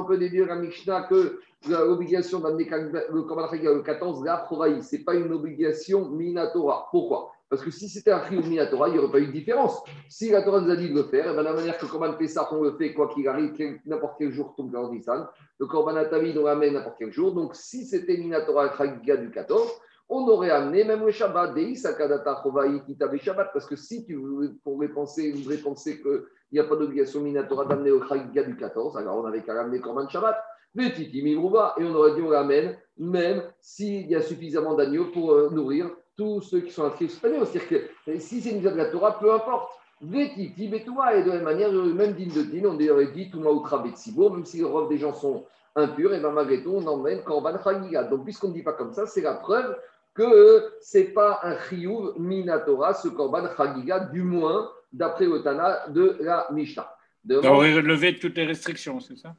peut 0.05 0.19
déduire 0.19 0.53
à 0.53 0.57
Mishnah 0.57 1.03
que 1.05 1.41
l'obligation 1.67 2.41
d'amener 2.41 2.69
le 3.11 3.27
Chagiga 3.27 3.73
le 3.73 3.81
14, 3.81 4.23
ce 4.23 4.97
n'est 4.97 5.03
pas 5.03 5.15
une 5.15 5.33
obligation 5.33 6.11
Minatora. 6.11 6.89
Pourquoi? 6.91 7.33
Parce 7.49 7.63
que 7.63 7.71
si 7.71 7.89
c'était 7.89 8.11
un 8.11 8.23
Chiyuv 8.25 8.49
Minatora, 8.49 8.89
il 8.89 8.95
n'y 8.95 8.99
aurait 8.99 9.13
pas 9.13 9.21
eu 9.21 9.29
de 9.29 9.33
différence. 9.33 9.81
Si 10.09 10.31
la 10.31 10.43
Torah 10.43 10.61
nous 10.61 10.71
a 10.71 10.77
dit 10.77 10.91
de 10.91 10.95
le 10.95 11.05
faire, 11.05 11.31
et 11.31 11.33
bien, 11.33 11.43
la 11.43 11.55
manière 11.55 11.79
que 11.79 11.87
Korban 11.87 12.15
Pessah, 12.15 12.49
on 12.53 12.63
le 12.63 12.73
fait 12.73 12.93
quoi 12.93 13.09
qu'il 13.09 13.27
arrive, 13.29 13.55
n'importe 13.87 14.17
quel 14.19 14.33
jour 14.33 14.55
tombe 14.57 14.73
dans 14.73 14.91
Nissan, 14.91 15.27
le 15.59 15.67
Korban 15.67 15.95
Atavid, 15.97 16.37
on 16.37 16.45
l'amène 16.45 16.75
n'importe 16.75 16.97
quel 16.99 17.13
jour. 17.13 17.33
Donc, 17.33 17.55
si 17.55 17.87
c'était 17.87 18.17
Minatora 18.17 18.77
Chagiga 18.77 19.17
du 19.17 19.31
14, 19.31 19.71
on 20.09 20.27
aurait 20.29 20.51
amené 20.51 20.85
même 20.85 21.05
le 21.05 21.13
Shabbat, 21.13 21.55
Dei 21.55 21.77
Sakadata 21.77 22.41
Chovaï 22.43 22.83
Kitabe 22.85 23.17
Shabbat, 23.17 23.51
parce 23.53 23.67
que 23.67 23.77
si 23.77 24.05
tu 24.05 24.21
pourrais 24.65 24.89
penser, 24.89 25.33
voudrais 25.33 25.59
penser 25.59 26.03
qu'il 26.49 26.61
n'y 26.61 26.67
a 26.67 26.69
pas 26.69 26.77
d'obligation 26.77 27.21
Minatora 27.21 27.65
d'amener 27.65 27.91
au 27.91 28.03
Chagiga 28.07 28.43
du 28.43 28.57
14, 28.57 28.97
alors 28.97 29.17
on 29.17 29.27
avait 29.27 29.43
qu'à 29.43 29.55
l'amener 29.55 29.81
Korban 29.81 30.09
Shabbat. 30.09 30.37
Mais 30.75 30.93
Titi 30.93 31.27
et 31.27 31.37
on 31.37 31.95
aurait 31.95 32.15
dit 32.15 32.23
on 32.23 32.31
l'amène, 32.31 32.77
même 32.99 33.43
s'il 33.61 34.09
y 34.09 34.15
a 34.15 34.21
suffisamment 34.21 34.75
d'agneaux 34.75 35.07
pour 35.07 35.33
euh, 35.33 35.49
nourrir 35.51 35.91
tous 36.17 36.43
ceux 36.43 36.61
qui 36.61 36.71
sont 36.71 36.85
inscrits. 36.85 37.09
C'est-à-dire 37.09 37.69
que 37.69 38.19
si 38.19 38.43
c'est 38.43 38.51
une 38.51 38.61
de 38.61 38.69
la 38.69 38.87
Torah, 38.87 39.19
peu 39.19 39.33
importe. 39.33 39.71
Vétiti, 40.03 40.69
Betoua, 40.69 41.17
et 41.17 41.23
de 41.23 41.31
la 41.31 41.37
même 41.37 41.45
manière, 41.45 41.73
même 41.73 42.13
digne 42.13 42.31
de 42.31 42.43
din, 42.43 42.67
on 42.67 42.93
aurait 42.93 43.13
dit 43.13 43.31
Touma 43.31 43.51
Outra 43.51 43.79
Betsibour, 43.79 44.35
même 44.35 44.45
si 44.45 44.59
le 44.59 44.67
robe 44.67 44.91
des 44.91 44.99
gens 44.99 45.15
sont 45.15 45.47
impurs, 45.75 46.13
et 46.13 46.21
bien 46.21 46.31
malgré 46.31 46.63
tout, 46.63 46.73
on 46.75 46.87
emmène 46.87 47.23
Korban 47.23 47.57
Chagiga. 47.63 48.05
Donc, 48.05 48.25
puisqu'on 48.25 48.49
ne 48.49 48.53
dit 48.53 48.63
pas 48.63 48.75
comme 48.75 48.93
ça, 48.93 49.07
c'est 49.07 49.23
la 49.23 49.35
preuve 49.35 49.75
que 50.13 50.71
ce 50.83 50.99
n'est 50.99 51.05
pas 51.05 51.41
un 51.43 51.57
Chiyuv 51.57 52.19
Minatora, 52.19 52.93
ce 52.93 53.09
Korban 53.09 53.45
Chagiga, 53.57 54.01
du 54.01 54.23
moins 54.23 54.71
d'après 54.97 55.27
le 55.27 55.43
Tana 55.43 55.89
de 55.89 56.17
la 56.21 56.49
Mishnah. 56.53 56.91
On 57.29 57.45
aurait 57.45 57.75
relevé 57.75 58.19
toutes 58.19 58.37
les 58.37 58.47
restrictions, 58.47 59.01
c'est 59.01 59.17
ça? 59.17 59.35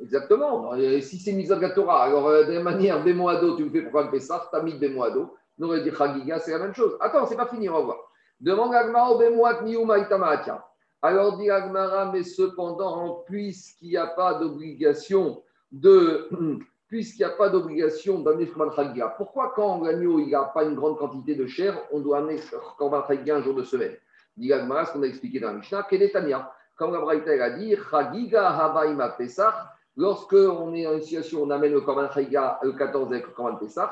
Exactement. 0.00 0.74
si 1.00 1.18
c'est 1.18 1.32
mis 1.32 1.50
à 1.50 1.58
la 1.58 1.70
Torah, 1.70 2.04
alors 2.04 2.28
euh, 2.28 2.44
de 2.44 2.48
la 2.48 2.54
même 2.56 2.64
manière, 2.64 3.02
Bemoado, 3.02 3.56
tu 3.56 3.64
me 3.64 3.70
fais 3.70 3.82
pour 3.82 4.00
le 4.00 4.20
ça, 4.20 4.48
tu 4.50 4.56
as 4.56 4.62
mis 4.62 4.74
Bemoado. 4.74 5.34
On 5.58 5.64
aurait 5.64 5.82
dit 5.82 5.90
Chagiga, 5.90 6.38
c'est 6.38 6.52
la 6.52 6.58
même 6.58 6.74
chose. 6.74 6.96
Attends, 7.00 7.26
c'est 7.26 7.36
pas 7.36 7.46
fini, 7.46 7.68
on 7.68 7.74
va 7.74 7.80
voir. 7.80 7.98
Demande 8.40 8.74
Agmara 8.74 9.62
Niuma 9.64 9.98
Itamatia. 9.98 10.64
Alors 11.02 11.36
dit 11.38 11.50
Agmara, 11.50 12.12
mais 12.12 12.22
cependant, 12.22 13.24
puisqu'il 13.26 13.88
n'y 13.88 13.96
a 13.96 14.06
pas 14.06 14.34
d'obligation 14.34 15.42
de. 15.72 16.28
Puisqu'il 16.88 17.18
n'y 17.18 17.24
a 17.24 17.36
pas 17.36 17.50
d'obligation 17.50 18.20
d'amener 18.20 18.46
Korban 18.46 18.74
Chagiga, 18.74 19.08
pourquoi 19.08 19.52
quand 19.54 19.82
l'agneau 19.84 20.26
n'a 20.26 20.44
pas 20.44 20.64
une 20.64 20.74
grande 20.74 20.96
quantité 20.96 21.34
de 21.34 21.46
chair, 21.46 21.78
on 21.92 22.00
doit 22.00 22.16
amener 22.16 22.40
Korban 22.78 23.06
Chagiga 23.06 23.36
un 23.36 23.42
jour 23.42 23.54
de 23.54 23.62
semaine? 23.62 23.94
Dit 24.38 24.48
ce 24.50 24.92
qu'on 24.92 25.02
a 25.02 25.06
expliqué 25.06 25.40
dans 25.40 25.48
la 25.48 25.54
Mishnah, 25.54 25.86
quel 25.90 26.02
est 26.02 26.10
Tania. 26.10 26.50
Comme 26.76 26.92
la 26.92 27.00
Braïta 27.00 27.32
a 27.32 27.50
dit, 27.50 27.74
Chagiga 27.90 28.50
Habaïma 28.50 29.08
Pesach, 29.10 29.52
lorsque 29.96 30.34
on 30.34 30.72
est 30.74 30.86
en 30.86 31.00
situation, 31.00 31.42
on 31.42 31.50
amène 31.50 31.72
le 31.72 31.80
Korban 31.80 32.08
Chagiga 32.08 32.60
le 32.62 32.72
14 32.72 33.12
avec 33.12 33.26
le 33.26 33.32
Korban 33.32 33.56
Pesach, 33.56 33.90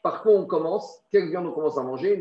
par 0.00 0.22
contre, 0.22 0.44
on 0.44 0.46
commence, 0.46 1.02
quelle 1.10 1.28
viande 1.28 1.46
on 1.46 1.52
commence 1.52 1.76
à 1.76 1.82
manger? 1.82 2.16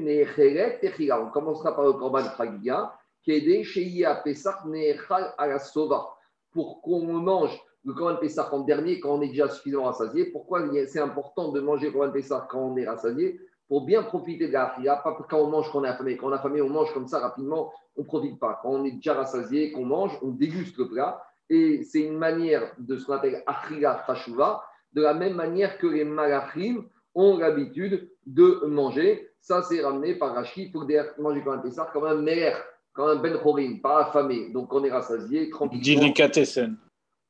On 1.12 1.30
commencera 1.30 1.76
par 1.76 1.86
le 1.86 1.94
Korban 1.94 2.24
Chagiga, 2.36 2.94
des 3.28 3.64
Sheia 3.64 4.16
Pesach 4.16 4.66
Nechal 4.66 5.34
Alasova, 5.38 6.08
pour 6.52 6.82
qu'on 6.82 7.04
mange 7.04 7.56
le 7.86 7.94
Korban 7.94 8.16
Pesach 8.18 8.52
en 8.52 8.62
dernier 8.62 9.00
quand 9.00 9.12
on 9.12 9.22
est 9.22 9.28
déjà 9.28 9.50
suffisamment 9.50 9.86
rassasié. 9.86 10.32
Pourquoi 10.32 10.64
c'est 10.88 11.00
important 11.00 11.52
de 11.52 11.60
manger 11.60 11.88
le 11.88 11.94
Korban 11.94 12.12
Pesach 12.12 12.48
quand 12.50 12.62
on 12.62 12.76
est 12.76 12.88
rassasié? 12.88 13.40
Pour 13.68 13.86
bien 13.86 14.04
profiter 14.04 14.48
de 14.48 14.54
la 14.54 14.68
pas 15.04 15.18
quand 15.30 15.40
on 15.40 15.50
mange 15.50 15.70
quand 15.72 15.80
on 15.80 15.84
est 15.84 15.90
affamé. 15.90 16.16
Quand 16.16 16.28
on 16.28 16.32
est 16.32 16.36
affamé, 16.36 16.62
on 16.62 16.70
mange 16.70 16.94
comme 16.94 17.08
ça 17.08 17.20
rapidement, 17.20 17.72
on 17.98 18.02
ne 18.02 18.08
profite 18.08 18.40
pas. 18.40 18.60
Quand 18.62 18.70
on 18.70 18.86
est 18.86 18.92
déjà 18.92 19.14
rassasié, 19.14 19.72
qu'on 19.72 19.86
mange, 19.86 20.18
on 20.22 20.30
déguste 20.30 20.78
le 20.78 20.88
plat. 20.88 21.22
Et 21.50 21.84
c'est 21.84 22.02
une 22.02 22.18
manière 22.18 22.74
de 22.78 22.98
ce 22.98 23.06
qu'on 23.06 23.14
appelle 23.14 23.44
Achila 23.46 24.04
Tashuva, 24.06 24.64
de 24.94 25.02
la 25.02 25.14
même 25.14 25.36
manière 25.36 25.78
que 25.78 25.88
les 25.88 26.04
malachim 26.04 26.86
ont 27.16 27.38
l'habitude 27.38 28.10
de 28.26 28.64
manger. 28.68 29.30
Ça, 29.42 29.62
c'est 29.64 29.82
ramené 29.82 30.16
par 30.16 30.36
Rachid. 30.36 30.70
Il 30.70 30.72
faut 30.72 31.22
manger 31.22 31.42
comme 31.42 31.54
un 31.54 31.60
Pessah, 31.60 31.90
comme 31.94 32.06
un 32.06 32.16
mère, 32.16 32.62
comme 32.94 33.10
un 33.10 33.16
Ben 33.16 33.38
Chorim, 33.38 33.80
pas 33.82 34.06
affamé. 34.06 34.50
Donc, 34.50 34.74
on 34.74 34.84
est 34.84 34.92
rassasié, 34.92 35.50
tranquille. 35.50 35.82
Délicatessen. 35.82 36.78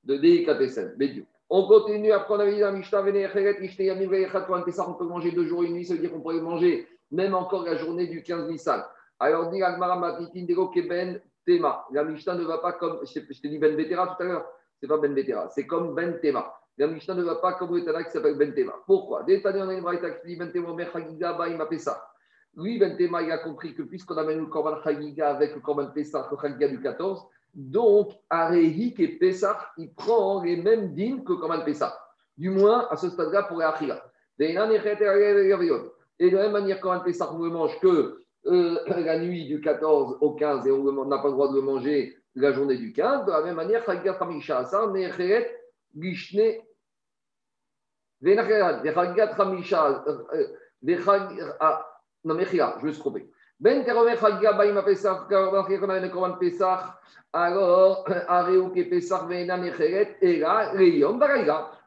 De 0.04 0.18
délicatessen, 0.18 0.96
On 1.50 1.66
continue, 1.66 2.12
après 2.12 2.34
on 2.34 2.40
avait 2.40 2.56
dit 2.56 2.78
Mishnah, 2.78 3.00
un 3.00 4.62
Pessah, 4.62 4.90
on 4.90 4.94
peut 4.96 5.06
manger 5.06 5.32
deux 5.32 5.46
jours 5.46 5.64
et 5.64 5.68
une 5.68 5.74
nuit, 5.74 5.86
ça 5.86 5.94
veut 5.94 6.00
dire 6.02 6.12
qu'on 6.12 6.20
pourrait 6.20 6.42
manger 6.42 6.88
même 7.12 7.34
encore 7.36 7.64
la 7.64 7.78
journée 7.78 8.08
du 8.08 8.22
15 8.22 8.50
Nissan. 8.50 8.84
Alors, 9.20 9.50
dit 9.50 9.62
Ben 9.62 11.22
Tema. 11.46 11.86
La 11.92 12.04
Mishnah 12.04 12.36
ne 12.36 12.44
va 12.44 12.58
pas 12.58 12.74
comme, 12.74 13.00
je 13.06 13.20
t'ai 13.20 13.50
dit 13.50 13.58
Ben 13.58 13.78
Betera 13.78 14.08
tout 14.08 14.24
à 14.24 14.26
l'heure, 14.26 14.46
c'est 14.80 14.88
pas 14.88 14.98
Ben 14.98 15.14
Betera, 15.14 15.50
c'est 15.50 15.66
comme 15.66 15.96
Ben 15.96 16.20
Tema. 16.20 16.54
La 16.78 16.88
Mishnah 16.88 17.16
ne 17.16 17.24
va 17.24 17.36
pas 17.36 17.54
comme 17.54 17.76
le 17.76 17.84
Tana 17.84 18.04
qui 18.04 18.12
s'appelle 18.12 18.38
Ben 18.38 18.54
Tema. 18.54 18.74
Pourquoi? 18.86 19.24
Dès 19.24 19.42
on 19.46 19.88
a 19.88 19.96
qui 19.96 20.28
dit 20.28 20.36
Ben 20.36 20.52
Tema, 20.52 20.74
Mer 20.74 20.92
Chagiga. 20.92 21.38
Lui, 22.56 22.78
Ben 22.78 22.98
Tema, 22.98 23.22
il 23.22 23.32
a 23.32 23.38
compris 23.38 23.74
que 23.74 23.84
puisqu'on 23.84 24.18
amène 24.18 24.40
le 24.40 24.48
Korban 24.48 24.82
Chagiga 24.84 25.30
avec 25.30 25.56
le 25.56 25.62
Korban 25.62 25.92
Pessah, 25.92 26.28
le 26.30 26.38
Chagiga 26.38 26.68
du 26.68 26.82
14, 26.82 27.26
donc 27.58 28.14
Arehik 28.30 29.00
et 29.00 29.18
Pessah, 29.18 29.60
il 29.78 29.92
prend 29.94 30.44
les 30.44 30.56
mêmes 30.56 30.94
dîmes 30.94 31.24
que 31.24 31.34
Korban 31.34 31.66
Pessah. 31.66 31.98
Du 32.38 32.52
moins, 32.52 32.88
à 32.90 32.96
ce 32.96 33.10
stade-là, 33.10 33.44
pour 33.44 33.62
Achila. 33.62 34.02
Et 34.40 34.54
de 34.54 36.36
la 36.36 36.44
même 36.44 36.52
manière, 36.52 36.80
Korban 36.80 37.04
Pessah, 37.04 37.34
on 37.34 37.40
ne 37.40 37.50
mange 37.50 37.78
que 37.80 38.24
euh, 38.46 38.80
la 38.88 39.20
nuit 39.20 39.48
du 39.48 39.60
14 39.60 40.20
au 40.22 40.36
15 40.36 40.68
et 40.68 40.72
on 40.72 41.06
n'a 41.06 41.18
pas 41.18 41.28
le 41.28 41.34
droit 41.34 41.50
de 41.50 41.56
le 41.56 41.62
manger 41.62 42.16
la 42.36 42.54
journée 42.54 42.78
du 42.78 42.94
15. 42.94 43.26
De 43.26 43.32
la 43.32 43.42
même 43.42 43.56
manière, 43.56 43.84
Chagiga 43.84 44.16
Chamisha, 44.18 44.64
ça, 44.66 44.88
Necheret, 44.88 45.60
Gishne, 45.98 46.62
non, 52.24 52.34
mais 52.34 52.46
je 52.46 52.86
me 52.86 52.92
suis 52.92 53.00
trompé. 53.00 53.30
Ben 53.60 53.84
Pesach. 53.84 55.20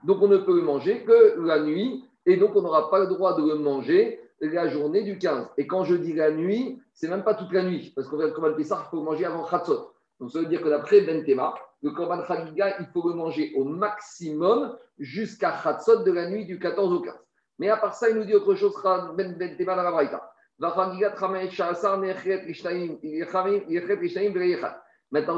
Donc, 0.05 0.19
on 0.21 0.29
ne 0.29 0.37
peut 0.39 0.57
le 0.57 0.63
manger 0.63 1.05
que 1.05 1.41
la 1.41 1.61
nuit, 1.61 2.05
et 2.27 2.37
donc 2.37 2.57
on 2.57 2.63
n'aura 2.63 2.91
pas 2.91 2.99
le 2.99 3.07
droit 3.07 3.37
de 3.37 3.47
le 3.47 3.55
manger 3.57 4.21
la 4.41 4.69
journée 4.69 5.03
du 5.03 5.19
15. 5.19 5.51
Et 5.59 5.69
quand 5.69 5.85
je 5.85 5.95
dis 5.95 6.13
la 6.13 6.33
nuit, 6.33 6.83
c'est 6.93 7.09
même 7.09 7.23
pas 7.23 7.35
toute 7.35 7.53
la 7.53 7.63
nuit, 7.63 7.93
parce 7.95 8.09
qu'on 8.09 8.17
le 8.17 8.31
Korban 8.31 8.55
Pesach, 8.55 8.81
il 8.87 8.91
faut 8.91 9.03
manger 9.03 9.27
avant 9.27 9.45
Khatzot. 9.45 9.93
Donc, 10.19 10.33
ça 10.33 10.41
veut 10.41 10.47
dire 10.47 10.63
que 10.63 10.69
d'après 10.69 11.03
Ben 11.03 11.25
Tema, 11.25 11.55
le 11.83 11.93
Korban 11.93 12.25
Chagiga, 12.27 12.81
il 12.81 12.87
faut 12.87 13.09
le 13.09 13.15
manger 13.15 13.53
au 13.57 13.65
maximum 13.65 14.77
jusqu'à 14.99 15.57
Chatzot 15.63 16.03
de 16.03 16.11
la 16.11 16.29
nuit 16.29 16.47
du 16.47 16.59
14 16.59 16.93
au 16.93 17.01
15. 17.01 17.15
Mais 17.61 17.69
à 17.69 17.77
part 17.77 17.95
ça, 17.95 18.11
il 18.11 18.17
nous 18.17 18.25
dit 18.25 18.35
autre 18.35 18.57
chose, 18.57 18.75
Ben, 19.17 19.37
ben 19.39 19.57
Tema 19.57 19.77
dans 19.77 19.83
la. 19.83 20.31
Maintenant, 20.61 20.93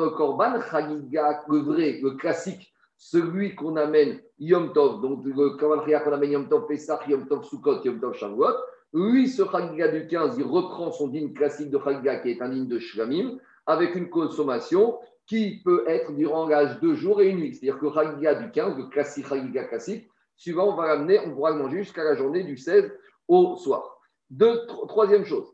le 0.00 0.10
Korban 0.10 0.60
Chagiga, 0.68 1.44
le 1.48 1.58
vrai, 1.58 2.00
le 2.02 2.10
classique, 2.16 2.74
celui 2.96 3.54
qu'on 3.54 3.76
amène 3.76 4.20
Yom 4.40 4.72
Tov, 4.72 5.00
donc 5.00 5.24
le 5.24 5.50
Korban 5.50 5.84
qu'on 5.84 6.12
amène 6.12 6.32
Yom 6.32 6.48
Tov 6.48 6.66
Pesach, 6.66 7.06
Yom 7.06 7.28
Tov 7.28 7.44
Sukkot, 7.44 7.84
Yom 7.84 8.00
Tov 8.00 8.14
Shavuot, 8.14 8.52
lui, 8.94 9.28
ce 9.28 9.44
Chagiga 9.44 9.86
du 9.88 10.08
15, 10.08 10.38
il 10.38 10.44
reprend 10.44 10.90
son 10.90 11.06
digne 11.06 11.32
classique 11.32 11.70
de 11.70 11.78
Chagiga 11.78 12.16
qui 12.16 12.30
est 12.30 12.42
un 12.42 12.48
digne 12.48 12.66
de 12.66 12.80
Shlamim, 12.80 13.38
avec 13.66 13.94
une 13.94 14.10
consommation 14.10 14.98
qui 15.26 15.62
peut 15.64 15.84
être 15.86 16.10
durant 16.16 16.48
l'âge 16.48 16.80
deux 16.80 16.96
jours 16.96 17.20
et 17.20 17.28
une 17.28 17.38
nuit. 17.38 17.54
C'est-à-dire 17.54 17.78
que 17.78 17.94
Chagiga 17.94 18.34
du 18.34 18.50
15, 18.50 18.76
le 18.76 18.88
classique 18.88 19.28
Chagiga 19.28 19.68
classique, 19.68 20.10
suivant, 20.34 20.72
on 20.72 20.74
va 20.74 20.88
l'amener, 20.88 21.20
on 21.24 21.30
pourra 21.30 21.52
le 21.52 21.58
manger 21.58 21.84
jusqu'à 21.84 22.02
la 22.02 22.16
journée 22.16 22.42
du 22.42 22.56
16 22.56 22.90
au 23.28 23.54
soir. 23.54 23.91
Deux, 24.32 24.66
troisième 24.88 25.26
chose, 25.26 25.52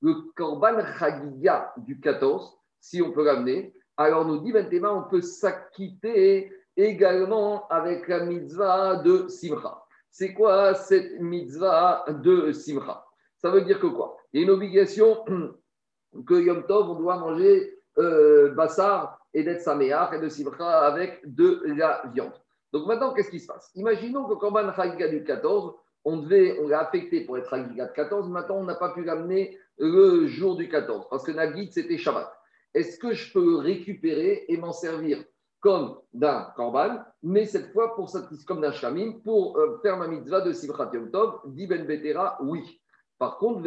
le 0.00 0.32
korban 0.34 0.80
Chagiga 0.98 1.74
du 1.76 2.00
14, 2.00 2.58
si 2.80 3.02
on 3.02 3.12
peut 3.12 3.24
l'amener, 3.24 3.74
alors 3.98 4.24
nous 4.24 4.38
dit 4.38 4.52
Bentema, 4.52 4.90
on 4.90 5.02
peut 5.02 5.20
s'acquitter 5.20 6.50
également 6.74 7.68
avec 7.68 8.08
la 8.08 8.24
mitzvah 8.24 8.96
de 8.96 9.28
Simcha. 9.28 9.84
C'est 10.10 10.32
quoi 10.32 10.72
cette 10.74 11.20
mitzvah 11.20 12.06
de 12.08 12.50
Simcha? 12.52 13.04
Ça 13.36 13.50
veut 13.50 13.60
dire 13.60 13.78
que 13.80 13.88
quoi? 13.88 14.16
Il 14.32 14.40
y 14.40 14.42
a 14.42 14.46
une 14.46 14.52
obligation 14.52 15.26
que 16.26 16.34
Yom 16.40 16.64
Tov, 16.66 16.88
on 16.88 16.94
doit 16.94 17.18
manger 17.18 17.78
euh, 17.98 18.54
bassar 18.54 19.20
et 19.34 19.42
d'être 19.42 19.68
et 19.68 20.20
de 20.20 20.28
simcha 20.30 20.86
avec 20.86 21.20
de 21.24 21.62
la 21.66 22.02
viande. 22.14 22.32
Donc 22.72 22.86
maintenant, 22.86 23.14
qu'est-ce 23.14 23.30
qui 23.30 23.40
se 23.40 23.46
passe? 23.46 23.70
Imaginons 23.74 24.24
que 24.24 24.34
Korban 24.34 24.72
Chagiga 24.74 25.08
du 25.08 25.24
14, 25.24 25.74
on 26.04 26.18
devait, 26.18 26.58
on 26.60 26.68
l'a 26.68 26.80
affecté 26.80 27.22
pour 27.22 27.38
être 27.38 27.48
Chagiga 27.48 27.86
de 27.86 27.92
14, 27.92 28.28
maintenant 28.28 28.56
on 28.56 28.64
n'a 28.64 28.74
pas 28.74 28.90
pu 28.90 29.04
l'amener 29.04 29.58
le 29.78 30.26
jour 30.26 30.56
du 30.56 30.68
14, 30.68 31.06
parce 31.08 31.24
que 31.24 31.32
Nagid 31.32 31.72
c'était 31.72 31.98
Shabbat. 31.98 32.30
Est-ce 32.74 32.98
que 32.98 33.12
je 33.12 33.32
peux 33.32 33.56
récupérer 33.56 34.44
et 34.48 34.56
m'en 34.56 34.72
servir 34.72 35.24
comme 35.60 35.98
d'un 36.12 36.52
Korban, 36.56 37.00
mais 37.22 37.44
cette 37.44 37.72
fois 37.72 37.94
pour 37.96 38.12
comme 38.46 38.60
d'un 38.60 38.72
Shamim, 38.72 39.20
pour 39.24 39.58
euh, 39.58 39.78
faire 39.82 39.96
ma 39.96 40.06
mitzvah 40.06 40.40
de 40.40 40.52
Simchat 40.52 40.90
Yom 40.94 41.10
Tov, 41.10 41.40
dit 41.46 41.66
Ben 41.66 41.86
Betera, 41.86 42.38
oui. 42.42 42.80
Par 43.18 43.38
contre, 43.38 43.62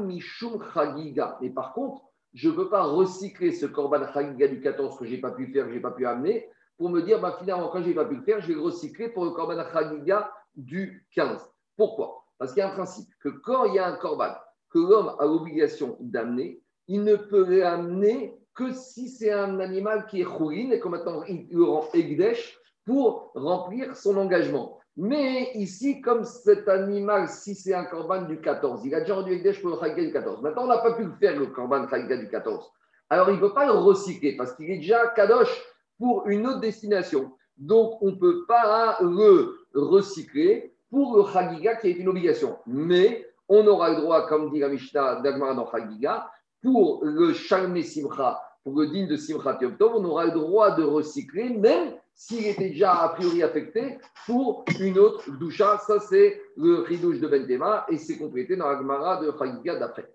mishum 0.00 0.62
chagiga. 0.72 1.38
Mais 1.42 1.50
par 1.50 1.74
contre, 1.74 2.02
je 2.32 2.48
ne 2.48 2.54
peux 2.54 2.70
pas 2.70 2.82
recycler 2.82 3.52
ce 3.52 3.66
korban 3.66 4.10
chagiga 4.12 4.48
du 4.48 4.60
14 4.60 4.98
que 4.98 5.04
je 5.04 5.10
n'ai 5.10 5.20
pas 5.20 5.32
pu 5.32 5.52
faire, 5.52 5.64
que 5.64 5.70
je 5.70 5.76
n'ai 5.76 5.82
pas 5.82 5.90
pu 5.90 6.06
amener, 6.06 6.48
pour 6.76 6.90
me 6.90 7.02
dire, 7.02 7.20
bah, 7.20 7.36
finalement, 7.38 7.68
quand 7.68 7.82
je 7.82 7.88
n'ai 7.88 7.94
pas 7.94 8.04
pu 8.04 8.16
le 8.16 8.22
faire, 8.22 8.40
je 8.40 8.48
vais 8.48 8.54
le 8.54 8.60
recycler 8.60 9.08
pour 9.08 9.24
le 9.24 9.30
korban 9.30 9.62
chagiga 9.72 10.30
du 10.54 11.06
15. 11.14 11.40
Pourquoi? 11.76 12.24
Parce 12.38 12.52
qu'il 12.52 12.60
y 12.60 12.62
a 12.62 12.70
un 12.70 12.74
principe, 12.74 13.08
que 13.20 13.28
quand 13.28 13.64
il 13.64 13.74
y 13.74 13.78
a 13.78 13.86
un 13.86 13.96
korban 13.96 14.34
que 14.70 14.78
l'homme 14.78 15.14
a 15.18 15.24
l'obligation 15.24 15.96
d'amener, 16.00 16.60
il 16.88 17.02
ne 17.02 17.16
peut 17.16 17.44
l'amener 17.44 18.38
que 18.54 18.72
si 18.72 19.08
c'est 19.08 19.32
un 19.32 19.60
animal 19.60 20.06
qui 20.06 20.20
est 20.20 20.24
chourine 20.24 20.72
et 20.72 20.80
que 20.80 20.88
maintenant 20.88 21.22
il 21.24 21.48
le 21.50 21.64
rend 21.64 21.88
egdesh 21.92 22.58
pour 22.84 23.32
remplir 23.34 23.96
son 23.96 24.16
engagement. 24.16 24.78
Mais 24.96 25.50
ici, 25.54 26.00
comme 26.00 26.24
cet 26.24 26.68
animal, 26.68 27.28
si 27.28 27.54
c'est 27.54 27.74
un 27.74 27.84
corban 27.84 28.22
du 28.22 28.40
14, 28.40 28.86
il 28.86 28.94
a 28.94 29.00
déjà 29.00 29.16
rendu 29.16 29.32
Ekdesh 29.32 29.60
pour 29.60 29.70
le 29.70 29.94
du 29.94 30.12
14. 30.12 30.40
Maintenant, 30.40 30.64
on 30.64 30.68
n'a 30.68 30.78
pas 30.78 30.94
pu 30.94 31.04
le 31.04 31.12
faire, 31.12 31.38
le 31.38 31.46
corban 31.48 31.86
Chagiga 31.86 32.16
du 32.16 32.28
14. 32.28 32.72
Alors, 33.10 33.28
il 33.28 33.36
ne 33.36 33.40
peut 33.40 33.52
pas 33.52 33.66
le 33.66 33.72
recycler 33.72 34.36
parce 34.36 34.54
qu'il 34.54 34.70
est 34.70 34.78
déjà 34.78 35.08
Kadosh 35.08 35.62
pour 35.98 36.28
une 36.28 36.46
autre 36.46 36.60
destination. 36.60 37.32
Donc, 37.56 38.02
on 38.02 38.10
ne 38.12 38.16
peut 38.16 38.44
pas 38.46 38.98
le 39.00 39.54
recycler 39.74 40.74
pour 40.90 41.16
le 41.16 41.24
Chagiga 41.32 41.76
qui 41.76 41.88
est 41.88 41.92
une 41.92 42.08
obligation. 42.08 42.58
Mais 42.66 43.26
on 43.48 43.66
aura 43.66 43.90
le 43.90 43.96
droit, 43.96 44.26
comme 44.26 44.50
dit 44.50 44.60
la 44.60 44.68
Mishnah 44.68 45.20
d'Agmara 45.20 45.54
dans 45.54 45.70
Chagiga, 45.70 46.30
pour 46.62 47.00
le 47.04 47.32
Shalme 47.32 47.80
Simcha, 47.82 48.40
pour 48.64 48.78
le 48.78 48.88
digne 48.88 49.06
de 49.06 49.16
Simcha 49.16 49.54
Tov, 49.54 49.92
on 49.94 50.04
aura 50.04 50.26
le 50.26 50.32
droit 50.32 50.72
de 50.72 50.82
recycler, 50.82 51.50
même 51.50 51.92
s'il 52.14 52.46
était 52.46 52.70
déjà 52.70 52.94
a 52.94 53.10
priori 53.10 53.42
affecté 53.42 53.98
pour 54.26 54.64
une 54.80 54.98
autre 54.98 55.30
doucha. 55.38 55.78
Ça, 55.86 56.00
c'est 56.00 56.40
le 56.56 56.80
ridouche 56.80 57.20
de 57.20 57.28
Bentema 57.28 57.86
et 57.88 57.98
c'est 57.98 58.16
complété 58.16 58.56
dans 58.56 58.68
l'Agmara 58.68 59.22
de 59.22 59.32
Chagiga 59.38 59.76
d'après. 59.76 60.10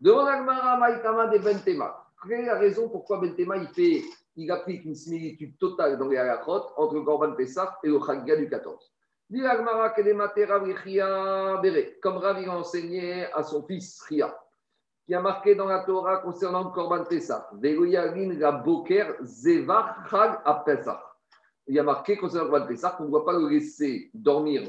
Devant 0.00 0.24
l'Agmara 0.24 0.78
Maïtama 0.78 1.28
de 1.28 1.38
Bentema, 1.38 2.04
quelle 2.26 2.40
est 2.40 2.46
la 2.46 2.58
raison 2.58 2.88
pourquoi 2.88 3.18
Bentema 3.18 3.56
il, 3.56 3.68
fait, 3.68 4.02
il 4.36 4.50
applique 4.50 4.84
une 4.84 4.94
similitude 4.94 5.58
totale 5.58 5.98
dans 5.98 6.08
les 6.08 6.16
halachot 6.16 6.70
entre 6.76 6.94
le 6.94 7.02
Korban 7.02 7.32
Pessah 7.32 7.78
et 7.82 7.88
le 7.88 7.98
Chagiga 8.00 8.36
du 8.36 8.48
14 8.48 8.92
comme 12.02 12.18
Rav 12.18 12.36
a 12.36 12.50
enseigné 12.50 13.24
à 13.32 13.42
son 13.42 13.62
fils 13.62 14.02
Ria, 14.02 14.36
qui 15.06 15.14
a 15.14 15.20
marqué 15.20 15.54
dans 15.54 15.66
la 15.66 15.84
Torah 15.84 16.18
concernant 16.18 16.64
le 16.64 16.70
Korban 16.70 17.04
Pessah, 17.04 17.48
il 17.62 17.88
y 21.68 21.78
a 21.78 21.82
marqué 21.82 22.16
concernant 22.18 22.44
le 22.44 22.50
Korban 22.50 22.66
Pessah 22.66 22.90
qu'on 22.90 23.04
ne 23.04 23.10
doit 23.10 23.24
pas 23.24 23.32
le 23.32 23.48
laisser 23.48 24.10
dormir 24.12 24.68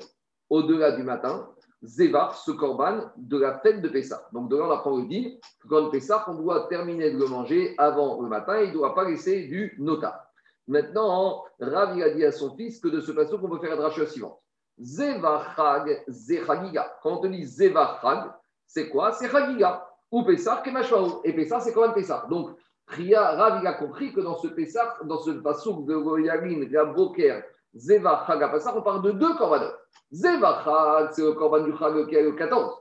au-delà 0.49 0.91
du 0.91 1.03
matin, 1.03 1.52
Zévar, 1.83 2.35
ce 2.35 2.51
Korban 2.51 3.11
de 3.17 3.37
la 3.37 3.59
fête 3.59 3.81
de 3.81 3.89
Pessah. 3.89 4.27
Donc 4.31 4.49
de 4.49 4.55
là, 4.55 4.65
on 4.67 4.71
apprend 4.71 4.97
le 4.97 5.03
le 5.03 5.69
Korban 5.69 5.89
Pessah, 5.89 6.23
on 6.27 6.35
doit 6.35 6.67
terminer 6.69 7.11
de 7.11 7.17
le 7.17 7.27
manger 7.27 7.75
avant 7.77 8.21
le 8.21 8.29
matin, 8.29 8.61
il 8.61 8.69
ne 8.69 8.73
doit 8.73 8.95
pas 8.95 9.03
laisser 9.03 9.47
du 9.47 9.75
nota. 9.79 10.29
Maintenant, 10.67 11.43
Rav 11.59 12.01
a 12.01 12.09
dit 12.11 12.23
à 12.23 12.31
son 12.31 12.55
fils 12.55 12.79
que 12.79 12.87
de 12.87 13.01
ce 13.01 13.11
façon 13.11 13.37
qu'on 13.37 13.49
peut 13.49 13.59
faire 13.59 13.71
la 13.71 13.75
dracha 13.75 14.05
suivante. 14.07 14.39
Zevachag, 14.79 16.03
Zechagiga. 16.07 16.97
Quand 17.03 17.17
on 17.17 17.21
te 17.21 17.27
dit 17.27 17.45
Zevachag, 17.45 18.31
c'est 18.65 18.87
quoi? 18.87 19.11
C'est 19.11 19.29
Chagiga. 19.29 19.85
Ou 20.09 20.23
Pessah, 20.23 20.61
Kemashvaou. 20.63 21.21
Et 21.25 21.33
Pessah, 21.33 21.59
c'est 21.59 21.73
Korban 21.73 21.93
Pessah. 21.93 22.25
Donc, 22.29 22.55
Rav, 22.87 23.59
il 23.61 23.67
a 23.67 23.73
compris 23.73 24.13
que 24.13 24.21
dans 24.21 24.37
ce 24.37 24.47
Pessah, 24.47 24.99
dans 25.03 25.19
ce 25.19 25.31
Passouk 25.31 25.85
de 25.85 26.21
Yamin, 26.21 26.63
Gaboker, 26.65 27.43
Zeva, 27.75 28.25
Chag, 28.27 28.41
on 28.75 28.81
parle 28.81 29.01
de 29.03 29.11
deux 29.11 29.35
korbanot. 29.35 29.71
Zeva, 30.11 30.61
Chag, 30.63 31.09
c'est 31.11 31.23
le 31.23 31.33
korban 31.33 31.61
du 31.61 31.75
Chag 31.77 32.07
qui 32.07 32.15
est 32.15 32.23
le 32.23 32.33
14, 32.33 32.75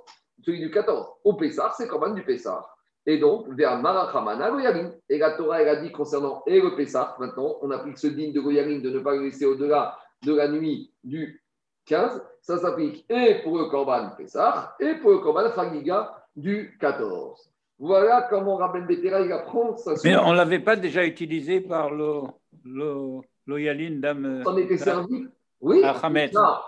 celui 0.44 0.60
du 0.60 0.70
14. 0.70 1.06
Au 1.24 1.34
Pessah, 1.34 1.72
c'est 1.76 1.84
le 1.84 1.90
korban 1.90 2.10
du 2.10 2.22
Pessah. 2.22 2.66
Et 3.04 3.18
donc, 3.18 3.48
vers 3.48 3.78
Marachamana, 3.78 4.50
Goyarim. 4.50 4.92
Et 5.08 5.18
la 5.18 5.32
Torah, 5.32 5.60
elle 5.60 5.68
a 5.68 5.76
dit 5.76 5.90
concernant 5.90 6.42
et 6.46 6.60
le 6.60 6.76
Pessah, 6.76 7.16
maintenant, 7.18 7.56
on 7.62 7.70
applique 7.70 7.98
ce 7.98 8.06
digne 8.06 8.32
de 8.32 8.40
Goyarim 8.40 8.80
de 8.80 8.90
ne 8.90 9.00
pas 9.00 9.16
le 9.16 9.22
laisser 9.22 9.44
au-delà 9.44 9.98
de 10.24 10.34
la 10.34 10.48
nuit 10.48 10.92
du 11.02 11.42
15. 11.86 12.22
Ça 12.42 12.58
s'applique 12.58 13.04
et 13.08 13.42
pour 13.42 13.58
le 13.58 13.66
Korban 13.66 14.10
Pessah 14.16 14.76
et 14.78 14.94
pour 14.94 15.10
le 15.10 15.18
Korban 15.18 15.52
Chagiga 15.54 16.14
du 16.36 16.76
14. 16.80 17.52
Voilà 17.78 18.28
comment 18.30 18.56
Rabben 18.56 18.86
Betera 18.86 19.20
il 19.22 19.32
apprend 19.32 19.76
ça. 19.76 19.94
Mais 20.04 20.16
on 20.16 20.30
ne 20.32 20.36
l'avait 20.36 20.60
pas 20.60 20.76
déjà 20.76 21.04
utilisé 21.04 21.60
par 21.60 21.90
le, 21.90 22.20
le. 22.64 23.20
On 24.40 24.44
s'en 24.44 24.56
était 24.56 24.78
servi 24.78 25.26
Oui, 25.60 25.82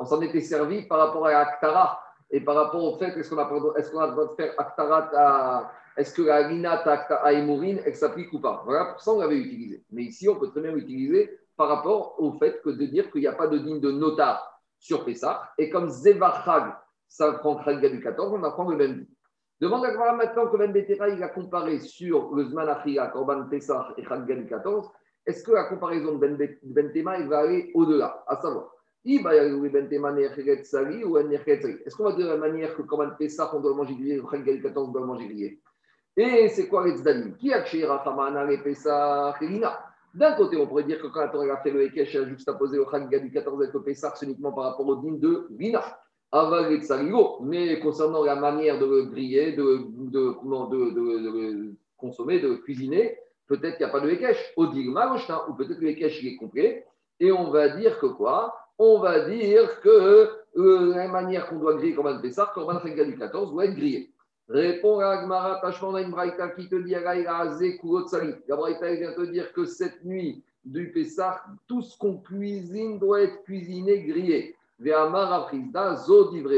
on 0.01 0.05
s'en 0.05 0.21
était 0.21 0.41
servi 0.41 0.83
par 0.87 0.99
rapport 0.99 1.27
à 1.27 1.31
Aktara 1.31 2.01
et 2.31 2.41
par 2.41 2.57
rapport 2.57 2.83
au 2.83 2.99
fait 2.99 3.17
est-ce 3.17 3.31
qu'on 3.31 3.39
a, 3.39 3.79
est 3.79 3.91
qu'on 3.91 4.01
a 4.01 4.07
le 4.07 4.13
droit 4.13 4.29
de 4.29 4.35
faire 4.35 4.55
Aktarat 4.59 5.11
à. 5.15 5.73
Est-ce 5.97 6.13
que 6.13 6.23
la 6.23 6.49
Lina 6.49 6.73
à 6.73 7.33
Emourine, 7.33 7.81
elle 7.87 7.95
s'applique 7.95 8.33
ou 8.33 8.41
pas? 8.41 8.63
Voilà, 8.65 8.87
pour 8.87 9.01
ça 9.01 9.13
on 9.13 9.21
l'avait 9.21 9.37
utilisé. 9.37 9.85
Mais 9.93 10.03
ici, 10.03 10.29
on 10.29 10.35
peut 10.35 10.51
très 10.51 10.61
bien 10.61 10.73
l'utiliser 10.73 11.39
par 11.57 11.69
rapport 11.69 12.17
au 12.19 12.33
fait 12.33 12.61
que 12.65 12.71
de 12.71 12.87
dire 12.87 13.13
qu'il 13.13 13.21
n'y 13.21 13.29
a 13.29 13.33
pas 13.33 13.47
de 13.47 13.59
digne 13.59 13.81
de 13.81 13.93
notar 13.93 14.61
sur 14.81 15.05
Pessah. 15.05 15.53
Et 15.57 15.71
comme 15.71 15.89
Zevachag, 15.89 16.75
ça 17.07 17.33
prend 17.35 17.63
Khagga 17.63 17.89
du 17.89 18.03
14, 18.03 18.33
on 18.33 18.43
apprend 18.43 18.69
le 18.69 18.77
même 18.77 19.07
Demande 19.61 19.85
à 19.85 20.13
maintenant 20.13 20.49
que 20.49 20.57
Ben 20.57 20.73
Betera, 20.73 21.09
il 21.09 21.23
a 21.23 21.29
comparé 21.29 21.79
sur 21.79 22.35
le 22.35 22.45
Zman 22.45 22.69
Korban 23.13 23.49
Pesach 23.49 23.87
et 23.97 24.05
Chaggal 24.05 24.47
14. 24.49 24.91
Est-ce 25.27 25.43
que 25.43 25.53
la 25.53 25.65
comparaison 25.65 26.15
de 26.15 26.19
Ben, 26.19 26.37
ben 26.63 26.93
Tema, 26.93 27.19
il 27.19 27.29
va 27.29 27.39
aller 27.41 27.71
au-delà 27.75 28.25
À 28.27 28.37
savoir, 28.41 28.75
est-ce 29.07 29.23
qu'on 31.97 32.05
va 32.05 32.13
dire 32.13 32.27
de 32.27 32.31
la 32.31 32.37
manière 32.39 32.75
que 32.75 32.81
Korban 32.83 33.11
Pesach, 33.19 33.53
on 33.53 33.61
doit 33.61 33.75
manger 33.75 33.95
grillé, 33.95 34.23
Chaggal 34.31 34.63
14, 34.63 34.89
on 34.89 34.93
doit 34.93 35.05
manger 35.05 35.27
grillé? 35.27 35.61
Et 36.17 36.49
c'est 36.49 36.69
quoi 36.69 36.87
les 36.87 36.97
Zdanim 36.97 37.35
Qui 37.37 37.53
a 37.53 37.63
d'un 40.15 40.33
côté, 40.37 40.57
on 40.57 40.67
pourrait 40.67 40.85
dire 40.85 41.03
que 41.03 41.09
quand 41.09 41.29
Torah 41.29 41.55
a 41.55 41.57
fait 41.59 41.73
le 41.73 41.91
elle 41.95 42.01
a 42.01 42.29
juxtaposé 42.29 42.79
le 42.79 42.85
Chaggal 42.91 43.31
14 43.31 43.63
avec 43.63 43.75
le 43.75 43.83
c'est 43.95 44.23
uniquement 44.23 44.53
par 44.53 44.65
rapport 44.65 44.87
au 44.87 44.97
din 44.97 45.19
de 45.19 45.49
de 45.51 46.81
saligo, 46.83 47.41
mais 47.43 47.79
concernant 47.81 48.25
la 48.25 48.37
manière 48.37 48.79
de 48.79 48.87
le 48.87 49.03
griller, 49.05 49.53
de, 49.53 49.87
de, 50.11 50.35
de, 50.91 51.75
consommer, 51.97 52.41
de 52.41 52.55
cuisiner, 52.55 53.19
peut-être 53.47 53.77
qu'il 53.77 53.87
n'y 53.87 53.91
a 53.91 53.93
pas 53.93 54.01
de 54.01 54.11
Ekech, 54.11 54.53
au 54.57 54.67
Digma, 54.67 55.17
ou 55.49 55.55
peut-être 55.55 55.79
que 55.79 55.85
le 55.85 55.91
Ekech 55.91 56.25
est 56.25 56.37
complet, 56.37 56.87
et 57.21 57.33
on 57.33 57.51
va 57.51 57.69
dire 57.69 57.99
que 57.99 58.07
quoi? 58.07 58.57
On 58.79 58.99
va 58.99 59.29
dire 59.29 59.81
que 59.81 60.31
euh, 60.57 60.95
la 60.95 61.09
manière 61.09 61.49
qu'on 61.49 61.59
doit 61.59 61.75
griller 61.75 61.95
Korban 61.95 62.21
Pessah, 62.21 62.51
Korban 62.55 62.79
Regal 62.79 63.07
du 63.07 63.17
14 63.17 63.53
doit 63.53 63.67
être 63.67 63.75
grillé. 63.75 64.11
Répond 64.49 64.99
à 65.01 65.09
Agmara, 65.09 65.61
tachement 65.61 65.97
une 65.97 66.11
braïta 66.11 66.49
qui 66.51 66.69
te 66.69 66.75
dit 66.75 66.91
La 66.91 68.57
braïta 68.57 68.95
vient 68.95 69.13
te 69.13 69.23
dire 69.31 69.53
que 69.53 69.65
cette 69.65 70.05
nuit 70.05 70.45
du 70.65 70.93
Pessah, 70.93 71.43
tout 71.67 71.83
ce 71.83 71.97
qu'on 71.97 72.19
cuisine 72.19 72.99
doit 72.99 73.23
être 73.23 73.43
cuisiné, 73.45 74.03
grillé. 74.03 74.57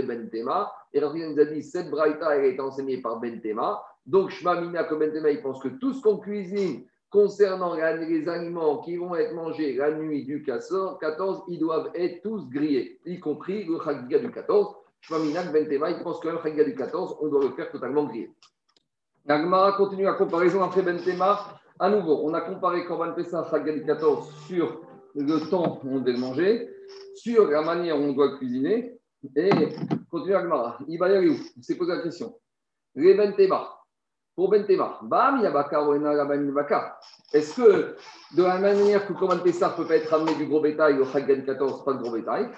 Bentema. 0.03 0.73
Et 0.93 1.01
Rafrizda 1.01 1.29
nous 1.29 1.41
a 1.41 1.45
dit 1.45 1.63
cette 1.63 1.91
braïta, 1.91 2.29
a 2.29 2.37
été 2.39 2.61
enseignée 2.61 3.01
par 3.01 3.21
Bentema. 3.21 3.85
Donc, 4.07 4.31
Shmamina, 4.31 4.85
comme 4.85 5.01
Bentema, 5.01 5.31
il 5.31 5.43
pense 5.43 5.61
que 5.61 5.69
tout 5.69 5.93
ce 5.93 6.01
qu'on 6.01 6.19
cuisine 6.19 6.85
concernant 7.11 7.75
les 7.75 8.29
aliments 8.29 8.79
qui 8.79 8.97
vont 8.97 9.15
être 9.17 9.35
mangés 9.35 9.75
la 9.75 9.93
nuit 9.93 10.25
du 10.25 10.43
14, 10.43 10.99
ils 11.49 11.59
doivent 11.59 11.91
être 11.95 12.23
tous 12.23 12.49
grillés, 12.49 13.01
y 13.05 13.19
compris 13.19 13.65
le 13.65 13.79
Chagiga 13.83 14.19
du 14.19 14.31
14. 14.31 14.75
Shmamina, 15.01 15.45
Bentema, 15.45 15.91
il 15.91 16.03
pense 16.03 16.21
que 16.21 16.29
le 16.29 16.39
Chagiga 16.43 16.65
du 16.65 16.75
14, 16.75 17.19
on 17.21 17.29
doit 17.29 17.43
le 17.45 17.51
faire 17.51 17.71
totalement 17.71 18.05
grillé. 18.05 18.31
Nagmara 19.25 19.73
continue 19.73 20.05
la 20.05 20.15
comparaison 20.15 20.63
après 20.63 20.83
Bentema. 20.83 21.59
À 21.79 21.91
nouveau, 21.91 22.21
on 22.23 22.33
a 22.33 22.41
comparé 22.41 22.85
Korban 22.87 23.13
Pessah 23.13 23.49
Chagiga 23.51 23.73
du 23.73 23.85
14 23.85 24.47
sur 24.47 24.81
le 25.17 25.51
temps 25.51 25.81
où 25.83 25.97
on 25.97 25.99
devait 25.99 26.13
le 26.13 26.19
manger 26.19 26.71
sur 27.17 27.49
la 27.51 27.63
manière 27.63 27.99
où 27.99 28.03
on 28.03 28.13
doit 28.13 28.37
cuisiner. 28.39 28.99
Et 29.35 29.51
continue 30.11 30.35
Agmara. 30.35 30.79
où 30.81 30.87
il 30.89 31.65
s'est 31.65 31.77
posé 31.77 31.93
la 31.93 32.03
question. 32.03 32.39
Les 32.95 33.15
Bentema. 33.15 33.76
Pour 34.37 34.51
Bentema, 34.51 35.01
est-ce 37.33 37.57
que 37.57 37.97
de 38.37 38.43
la 38.43 38.59
manière 38.59 39.07
que 39.07 39.15
Command 39.15 39.43
Pessar 39.43 39.75
peut 39.75 39.87
pas 39.87 39.97
être 39.97 40.11
ramené 40.11 40.35
du 40.35 40.45
gros 40.45 40.61
bétail 40.61 41.01
au 41.01 41.07
Chaggan 41.07 41.41
14, 41.41 41.85
pas 41.87 41.95
de 41.95 42.03
gros 42.03 42.13
bétail. 42.13 42.51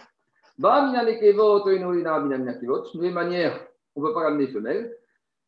Les 3.00 3.10
manières, 3.12 3.60
on 3.94 4.02
ne 4.02 4.06
peut 4.06 4.12
pas 4.12 4.22
ramener 4.22 4.48
femelle. 4.48 4.92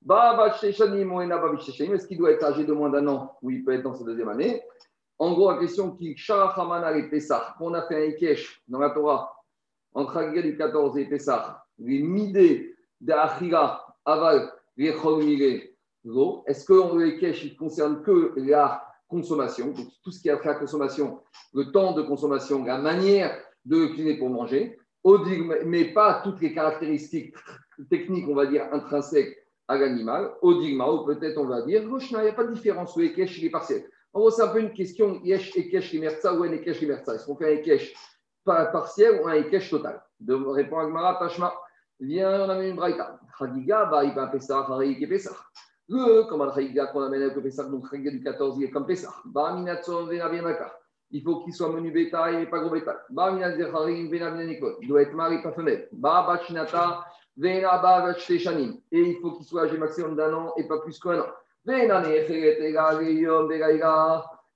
Est-ce 0.08 2.06
qu'il 2.06 2.18
doit 2.18 2.30
être 2.30 2.44
âgé 2.44 2.64
de 2.64 2.72
moins 2.72 2.90
d'un 2.90 3.08
an? 3.08 3.36
Oui, 3.42 3.56
il 3.56 3.64
peut 3.64 3.72
être 3.72 3.82
dans 3.82 3.94
sa 3.94 4.04
deuxième 4.04 4.28
année. 4.28 4.62
En 5.18 5.32
gros, 5.32 5.50
la 5.50 5.58
question 5.58 5.90
qui 5.90 6.16
Sharachamana 6.16 6.96
et 6.96 7.10
Pessah, 7.10 7.56
qu'on 7.58 7.74
a 7.74 7.82
fait 7.88 8.06
un 8.06 8.10
Ikesh 8.10 8.62
dans 8.68 8.78
la 8.78 8.90
Torah, 8.90 9.34
entre 9.94 10.30
du 10.30 10.56
14 10.56 10.96
et 10.96 11.06
Pessah, 11.06 11.64
les 11.78 12.00
midés 12.02 12.76
d'Achira, 13.00 13.96
Aval, 14.04 14.52
les 14.76 14.92
est-ce 16.46 16.64
que 16.64 16.96
le 16.96 17.08
Ikesh 17.14 17.52
ne 17.52 17.56
concerne 17.56 18.02
que 18.02 18.34
la 18.36 18.86
consommation, 19.08 19.72
donc 19.72 19.88
tout 20.02 20.10
ce 20.10 20.20
qui 20.20 20.30
a 20.30 20.38
fait 20.38 20.48
la 20.48 20.54
consommation, 20.54 21.20
le 21.52 21.72
temps 21.72 21.92
de 21.92 22.02
consommation, 22.02 22.64
la 22.64 22.78
manière 22.78 23.36
de 23.64 23.86
cuisiner 23.86 24.16
pour 24.18 24.30
manger, 24.30 24.78
mais 25.66 25.92
pas 25.92 26.20
toutes 26.22 26.40
les 26.40 26.54
caractéristiques 26.54 27.34
techniques, 27.90 28.28
on 28.28 28.34
va 28.34 28.46
dire, 28.46 28.68
intrinsèques 28.72 29.36
à 29.68 29.78
l'animal, 29.78 30.32
au 30.42 30.54
digma, 30.60 30.90
ou 30.90 31.04
peut-être 31.04 31.38
on 31.38 31.46
va 31.46 31.62
dire, 31.62 31.82
il 31.82 32.18
n'y 32.22 32.28
a 32.28 32.32
pas 32.32 32.44
de 32.44 32.52
différence, 32.52 32.96
le 32.96 33.04
Ikesh, 33.06 33.38
il 33.38 33.46
est 33.46 33.50
partiel. 33.50 33.84
En 34.12 34.20
gros, 34.20 34.30
c'est 34.30 34.42
un 34.42 34.48
peu 34.48 34.60
une 34.60 34.72
question 34.72 35.20
Yesh 35.22 35.56
Ekesh 35.56 35.94
ou 35.94 36.42
un 36.42 36.52
Ekesh 36.52 36.80
Limerza. 36.80 37.14
Est-ce 37.14 37.26
qu'on 37.26 37.36
fait 37.36 37.52
un 37.52 37.56
Ekesh 37.58 37.94
partiel 38.44 39.20
ou 39.22 39.28
un 39.28 39.34
Ekesh 39.34 39.70
total? 39.70 40.02
De 40.18 40.34
répondre 40.34 40.82
à 40.82 40.86
Gmara, 40.86 41.18
Tashma, 41.20 41.54
viens, 42.00 42.44
on 42.44 42.48
amène 42.48 42.70
une 42.70 42.76
braïta. 42.76 43.20
Chagiga, 43.38 43.84
bah, 43.84 44.04
il 44.04 44.12
va 44.12 44.22
un 44.22 44.26
Pessah, 44.26 44.66
Harik 44.68 45.00
et 45.00 45.06
Pessah. 45.06 45.36
Le, 45.92 46.22
un 46.32 46.54
Chagiga 46.54 46.86
qu'on 46.86 47.02
amène 47.02 47.22
avec 47.22 47.34
le 47.34 47.42
Pessah, 47.42 47.64
donc 47.64 47.90
Chagiga 47.90 48.12
du 48.12 48.22
14, 48.22 48.58
il 48.58 48.64
est 48.64 48.70
comme 48.70 48.86
Pessah. 48.86 49.12
Il 51.10 51.22
faut 51.24 51.40
qu'il 51.40 51.52
soit 51.52 51.72
menu 51.72 51.90
bétail 51.90 52.42
et 52.42 52.46
pas 52.46 52.60
gros 52.60 52.70
bétail. 52.70 52.94
Il 53.10 54.88
doit 54.88 55.02
être 55.02 55.14
mari, 55.14 55.42
pas 55.42 55.50
femelle. 55.50 55.88
Et 57.42 59.00
il 59.00 59.16
faut 59.20 59.32
qu'il 59.32 59.44
soit 59.44 59.62
âgé 59.62 59.76
maximum 59.78 60.14
d'un 60.14 60.32
an 60.32 60.52
et 60.56 60.68
pas 60.68 60.78
plus 60.78 60.96
qu'un 61.00 61.18
an. 61.18 61.26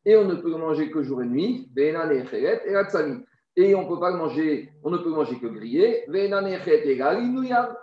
Et 0.07 0.17
on 0.17 0.25
ne 0.25 0.35
peut 0.37 0.57
manger 0.57 0.89
que 0.93 1.03
jour 1.03 1.21
et 1.21 1.27
nuit. 1.27 1.69
Et 3.57 3.75
on 3.75 3.89
peut 3.89 3.99
pas 3.99 4.13
manger, 4.13 4.73
on 4.85 4.91
ne 4.91 4.99
peut 4.99 5.11
manger 5.11 5.41
que 5.41 5.47
grillé. 5.49 6.05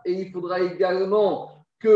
Et 0.06 0.14
il 0.14 0.32
faudra 0.32 0.62
également 0.62 1.51
qu'il 1.82 1.90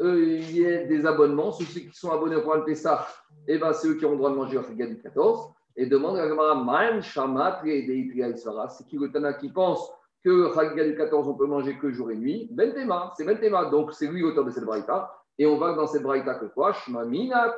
euh, 0.00 0.38
y 0.50 0.62
ait 0.62 0.86
des 0.86 1.06
abonnements. 1.06 1.50
Ceux 1.52 1.64
qui 1.64 1.88
sont 1.92 2.10
abonnés 2.10 2.36
au 2.36 2.42
programme 2.42 2.64
Pessah, 2.64 3.08
eh 3.48 3.58
ben, 3.58 3.72
c'est 3.72 3.88
eux 3.88 3.94
qui 3.94 4.04
ont 4.04 4.12
le 4.12 4.18
droit 4.18 4.30
de 4.30 4.36
manger 4.36 4.58
au 4.58 4.62
Friga 4.62 4.86
du 4.86 5.00
14. 5.00 5.50
Et 5.76 5.86
demande 5.86 6.18
à 6.18 6.54
Man 6.54 7.00
Shamat 7.00 7.62
C'est 7.64 8.86
qui 8.86 8.98
le 8.98 9.10
Tana 9.10 9.32
qui 9.32 9.48
pense 9.48 9.90
que 10.22 10.52
Chagiga 10.54 10.84
du 10.84 10.94
14, 10.94 11.28
on 11.28 11.34
peut 11.34 11.46
manger 11.46 11.78
que 11.78 11.90
jour 11.90 12.10
et 12.10 12.16
nuit? 12.16 12.48
Bentema, 12.52 13.14
c'est 13.16 13.24
Bentema. 13.24 13.70
Donc 13.70 13.94
c'est 13.94 14.08
lui 14.08 14.20
l'auteur 14.20 14.44
de 14.44 14.50
cette 14.50 14.64
braïta. 14.64 15.10
Et 15.38 15.46
on 15.46 15.56
va 15.56 15.72
dans 15.72 15.86
cette 15.86 16.02
braïta 16.02 16.34
que 16.34 16.46
quoi? 16.46 16.74
Shmamina, 16.74 17.56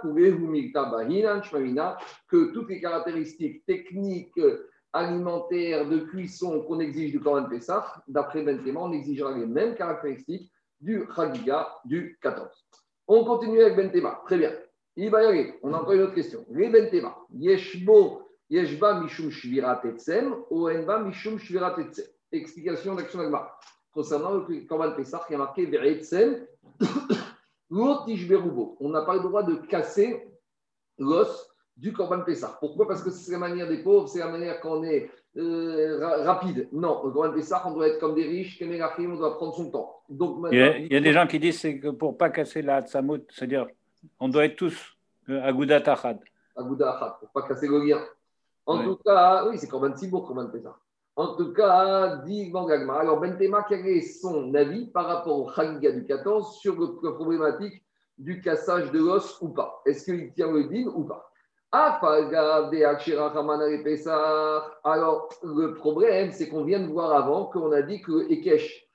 Shmamina, 1.42 1.99
que 2.29 2.53
toutes 2.53 2.68
les 2.68 2.81
caractéristiques 2.81 3.66
techniques, 3.66 4.38
alimentaires, 4.92 5.88
de 5.88 5.99
cuisson 5.99 6.62
qu'on 6.62 6.79
exige 6.79 7.11
du 7.11 7.21
Corban 7.21 7.49
Pessah, 7.49 7.85
d'après 8.07 8.42
Bentema, 8.42 8.81
on 8.81 8.92
exigera 8.92 9.37
les 9.37 9.47
mêmes 9.47 9.75
caractéristiques 9.75 10.52
du 10.83 11.07
Chagiga 11.14 11.68
du 11.85 12.18
14. 12.21 12.49
On 13.09 13.25
continue 13.25 13.62
avec 13.62 13.77
Bentema. 13.77 14.21
Très 14.27 14.37
bien. 14.37 14.53
Il 14.97 15.11
va 15.11 15.23
y 15.23 15.27
aller. 15.27 15.55
On 15.62 15.73
a 15.73 15.79
encore 15.79 15.92
une 15.92 16.03
autre 16.03 16.14
question. 16.14 16.45
Les 16.51 16.68
Bentema. 16.68 17.16
Yeshbo, 17.31 18.29
Yeshba 18.51 19.01
Mishum 19.01 19.31
Shvirat 19.31 19.81
Etsem, 19.85 20.37
Oenba 20.51 20.99
Mishum 20.99 21.38
Shvirat 21.38 21.79
Etsem. 21.79 22.05
Explication 22.33 22.95
d'action 22.95 23.18
d'Agma. 23.21 23.57
Concernant 23.92 24.35
le 24.35 24.66
Corban 24.66 24.92
Pessah, 24.92 25.25
y 25.31 25.35
a 25.35 25.38
marqué 25.38 25.62
Etsem. 25.62 26.47
On 27.71 28.88
n'a 28.90 29.03
pas 29.03 29.14
le 29.14 29.21
droit 29.21 29.42
de 29.42 29.55
casser 29.66 30.29
l'os 30.99 31.49
du 31.77 31.92
Corban 31.92 32.23
Pessah. 32.23 32.59
Pourquoi? 32.61 32.87
Parce 32.87 33.03
que 33.03 33.11
c'est 33.11 33.33
la 33.33 33.38
manière 33.38 33.68
des 33.68 33.83
pauvres, 33.83 34.09
c'est 34.09 34.18
la 34.18 34.29
manière 34.29 34.61
qu'on 34.61 34.83
est 34.85 35.11
euh, 35.37 36.25
rapide. 36.25 36.68
Non, 36.73 37.03
le 37.05 37.11
Corban 37.11 37.33
Pessah, 37.33 37.62
on 37.66 37.73
doit 37.73 37.88
être 37.88 37.99
comme 37.99 38.14
des 38.14 38.27
riches, 38.27 38.62
on 38.62 39.14
doit 39.14 39.37
prendre 39.37 39.55
son 39.55 39.71
temps. 39.71 40.03
Donc, 40.09 40.47
il, 40.53 40.88
y 40.90 40.97
a, 40.97 41.01
des 41.01 41.12
gens 41.12 41.27
qui 41.27 41.38
disent 41.38 41.62
que 41.62 41.90
pour 41.90 42.12
ne 42.12 42.16
pas 42.16 42.31
casser 42.31 42.61
la 42.61 42.77
Hatsamut, 42.77 43.25
c'est-à-dire 43.31 43.66
on 44.21 44.29
doit 44.29 44.45
être 44.45 44.57
tous 44.57 44.97
euh, 45.31 45.42
Agouda 45.42 45.81
Tachad. 45.81 46.18
Agouda 46.55 46.92
Tachad, 46.92 47.14
pour 47.18 47.29
ne 47.35 47.40
pas 47.40 47.49
casser 47.49 47.68
le 47.68 47.85
lien. 47.85 48.01
En 48.66 48.83
tout 48.83 48.97
cas, 48.97 49.47
oui, 49.49 49.59
c'est 49.59 49.68
Corban 49.68 49.92
Tibour, 49.92 50.27
Corban 50.27 50.49
Pessah. 50.49 50.77
En 51.16 51.35
tout 51.35 51.53
cas, 51.53 52.16
dit 52.25 52.51
Gagma. 52.51 53.01
Alors, 53.01 53.21
Bentema, 53.21 53.64
quel 53.68 53.87
est 53.87 54.01
son 54.01 54.55
avis 54.55 54.87
par 54.87 55.07
rapport 55.07 55.40
au 55.40 55.51
Chagiga 55.51 55.92
du 55.92 56.07
14 56.07 56.59
sur 56.59 56.75
la 57.03 57.12
problématique 57.12 57.83
du 58.16 58.40
cassage 58.40 58.90
de 58.92 58.99
l'os 58.99 59.38
ou 59.40 59.49
pas? 59.51 59.83
Est-ce 59.85 60.05
qu'il 60.05 60.33
tient 60.33 60.51
le 60.51 60.64
din 60.64 60.87
ou 60.95 61.05
pas? 61.05 61.32
Alors, 61.75 62.05
le 65.43 65.75
problème, 65.75 66.31
c'est 66.31 66.49
qu'on 66.51 66.65
vient 66.65 66.81
de 66.81 66.89
voir 66.89 67.13
avant 67.13 67.47
qu'on 67.47 67.73
a 67.73 67.81
dit 67.81 68.03
que 68.03 68.31
Ekech, 68.31 68.91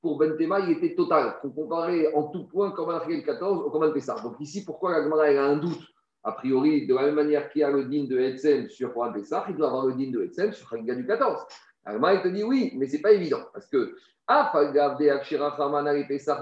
pour 0.00 0.16
Bentema, 0.16 0.60
il 0.60 0.70
était 0.70 0.94
total. 0.94 1.36
On 1.44 1.50
comparait 1.50 2.10
en 2.14 2.28
tout 2.28 2.46
point 2.46 2.70
Korban 2.70 3.00
le 3.06 3.20
14 3.20 3.66
au 3.66 3.70
Korban 3.70 3.92
Pessah. 3.92 4.16
Donc 4.22 4.36
ici, 4.40 4.64
pourquoi 4.64 4.92
la 4.92 5.02
Gemara 5.02 5.24
a 5.24 5.42
un 5.42 5.56
doute? 5.56 5.82
A 6.24 6.32
priori, 6.32 6.86
de 6.86 6.94
la 6.94 7.02
même 7.02 7.16
manière 7.16 7.50
qu'il 7.50 7.60
y 7.62 7.64
a 7.64 7.70
le 7.70 7.84
din 7.84 8.04
de 8.04 8.18
Etzem 8.18 8.70
sur 8.70 8.94
Korban 8.94 9.12
Pessah, 9.12 9.44
il 9.50 9.56
doit 9.56 9.66
avoir 9.66 9.86
le 9.86 9.94
din 9.94 10.10
de 10.10 10.22
Etzem 10.22 10.52
sur 10.54 10.70
Chagiga 10.70 10.94
du 10.94 11.04
14. 11.04 11.44
La 11.84 11.92
Gemara, 11.92 12.16
te 12.18 12.28
dit 12.28 12.44
oui, 12.44 12.72
mais 12.76 12.86
ce 12.86 12.96
n'est 12.96 13.02
pas 13.02 13.12
évident. 13.12 13.40
Parce 13.52 13.66
que, 13.66 13.94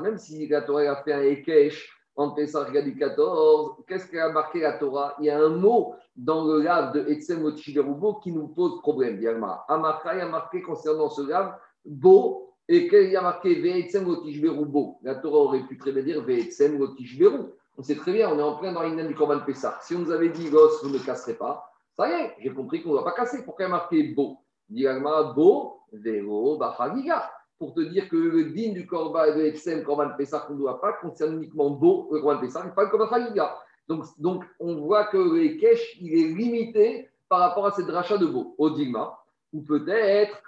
même 0.03 0.19
si 0.19 0.47
la 0.47 0.63
Torah 0.63 0.83
a 0.83 1.03
fait 1.03 1.15
un 1.15 1.23
Ekech, 1.23 1.89
en 2.21 2.31
Pessah 2.33 2.65
du 2.83 2.97
14, 2.97 3.77
qu'est-ce 3.87 4.07
qu'a 4.07 4.31
marqué 4.31 4.61
la 4.61 4.75
Torah? 4.75 5.15
Il 5.21 5.25
y 5.25 5.31
a 5.31 5.39
un 5.39 5.49
mot 5.49 5.95
dans 6.15 6.45
le 6.45 6.61
lave 6.61 6.93
de 6.93 7.11
Etzem 7.11 7.43
Otishigerubo 7.45 8.17
qui 8.17 8.31
nous 8.31 8.49
pose 8.49 8.79
problème. 8.83 9.21
Yalma. 9.21 9.65
A 9.69 9.79
marqué 9.79 10.61
concernant 10.61 11.09
ce 11.09 11.23
lave 11.23 11.55
beau 11.85 12.53
et 12.69 12.89
qu'il 12.89 13.11
y 13.11 13.17
a 13.17 13.23
marqué 13.23 13.55
Ve'etzem 13.55 14.07
Otishigerubo. 14.07 14.99
La 15.03 15.15
Torah 15.15 15.39
aurait 15.39 15.67
pu 15.67 15.79
très 15.79 15.93
bien 15.93 16.03
dire 16.03 16.23
Ve'etzem 16.23 16.79
Otishigeru. 16.81 17.39
On 17.79 17.83
sait 17.83 17.97
très 17.97 18.13
bien, 18.13 18.31
on 18.31 18.39
est 18.39 18.43
en 18.43 18.57
plein 18.57 18.73
dans 18.73 18.83
l'inan 18.83 19.07
du 19.07 19.15
Corban 19.15 19.41
Pessah. 19.41 19.79
Si 19.81 19.95
on 19.95 20.01
nous 20.01 20.11
avait 20.11 20.29
dit 20.29 20.51
l'os, 20.51 20.85
vous 20.85 20.91
ne 20.91 20.99
casserez 20.99 21.35
pas, 21.35 21.73
ça 21.97 22.07
y 22.07 22.13
est, 22.13 22.35
j'ai 22.41 22.53
compris 22.53 22.83
qu'on 22.83 22.91
ne 22.91 22.97
va 22.97 23.03
pas 23.03 23.13
casser. 23.13 23.43
Pourquoi 23.45 23.65
il 23.65 23.69
y 23.69 23.73
a 23.73 23.77
marqué 23.77 24.03
beau 24.15 24.37
Yalma, 24.69 25.33
beau, 25.35 25.79
Vero, 25.91 26.59
Bachagiga 26.59 27.31
pour 27.61 27.75
te 27.75 27.81
dire 27.81 28.09
que 28.09 28.17
le 28.17 28.45
din 28.47 28.73
du 28.73 28.87
Korban 28.87 29.37
de 29.37 29.43
Etsem, 29.43 29.85
Korban 29.85 30.17
Pessah, 30.17 30.41
qu'on 30.41 30.55
ne 30.55 30.61
doit 30.61 30.81
pas, 30.81 30.95
concerne 30.95 31.35
uniquement 31.37 31.69
Beau, 31.69 32.09
le 32.11 32.21
Korban 32.21 32.41
Pessah, 32.41 32.65
et 32.67 32.75
pas 32.75 32.85
le 32.85 32.89
Korban 32.89 33.11
Chagiga. 33.11 33.55
Donc, 33.87 34.07
donc, 34.17 34.45
on 34.59 34.77
voit 34.77 35.05
que 35.09 35.19
le 35.19 35.59
Kesh, 35.59 35.99
il 36.01 36.15
est 36.15 36.29
limité 36.35 37.11
par 37.29 37.41
rapport 37.41 37.67
à 37.67 37.73
cette 37.73 37.91
rachat 37.91 38.17
de 38.17 38.25
Beau, 38.25 38.55
au 38.57 38.71
Digma, 38.71 39.15
ou 39.53 39.61
peut-être 39.61 40.43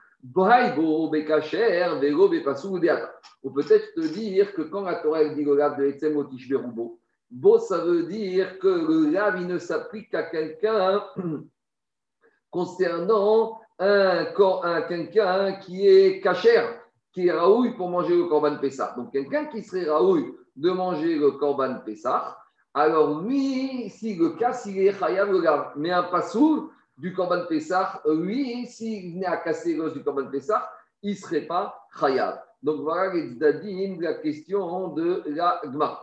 Bepassou, 2.29 2.79
Deata. 2.79 3.13
Ou 3.43 3.51
peut-être 3.51 3.93
te 3.95 4.07
dire 4.07 4.55
que 4.55 4.63
quand 4.63 4.81
la 4.81 4.95
Torah 4.95 5.23
dit 5.23 5.45
le 5.45 5.55
lave 5.55 5.79
de 5.79 5.85
Etsem, 5.85 6.17
Otish, 6.17 6.49
Beau, 6.49 6.99
Beau, 7.31 7.59
ça 7.59 7.85
veut 7.85 8.05
dire 8.05 8.59
que 8.59 8.69
le 8.69 9.11
lave, 9.11 9.39
il 9.39 9.49
ne 9.49 9.59
s'applique 9.59 10.09
qu'à 10.09 10.23
quelqu'un 10.23 11.05
concernant 12.51 13.61
un, 13.79 14.29
un 14.63 14.83
quelqu'un 14.83 15.53
qui 15.57 15.87
est 15.87 16.23
cachère 16.23 16.82
qui 17.13 17.27
est 17.27 17.33
raouille 17.33 17.75
pour 17.77 17.89
manger 17.89 18.17
le 18.17 18.25
Corban 18.25 18.57
Pessah. 18.59 18.95
Donc, 18.97 19.13
quelqu'un 19.13 19.47
qui 19.47 19.63
serait 19.63 19.89
raouille 19.89 20.35
de 20.57 20.71
manger 20.71 21.17
le 21.17 21.33
Corban 21.33 21.81
Pessah, 21.85 22.39
alors 22.75 23.21
lui, 23.21 23.91
si 23.91 24.15
le 24.17 24.31
cas, 24.31 24.53
s'il 24.53 24.79
est 24.79 24.99
Chayav 24.99 25.31
le 25.31 25.41
garde. 25.41 25.73
Mais 25.77 25.91
un 25.91 26.05
passoul 26.05 26.71
du 26.97 27.13
Corban 27.13 27.45
Pessah, 27.47 28.03
lui, 28.07 28.67
s'il 28.67 29.15
venait 29.15 29.27
à 29.27 29.37
casser 29.37 29.75
l'os 29.75 29.93
du 29.93 30.03
Corban 30.03 30.31
Pessah, 30.31 30.71
il 31.03 31.13
ne 31.13 31.17
serait 31.17 31.43
pas 31.43 31.87
Chayav. 31.99 32.41
Donc, 32.63 32.81
voilà 32.81 33.13
les 33.13 33.97
la 34.01 34.15
question 34.15 34.89
de 34.89 35.23
la 35.27 35.61
Gma. 35.65 36.01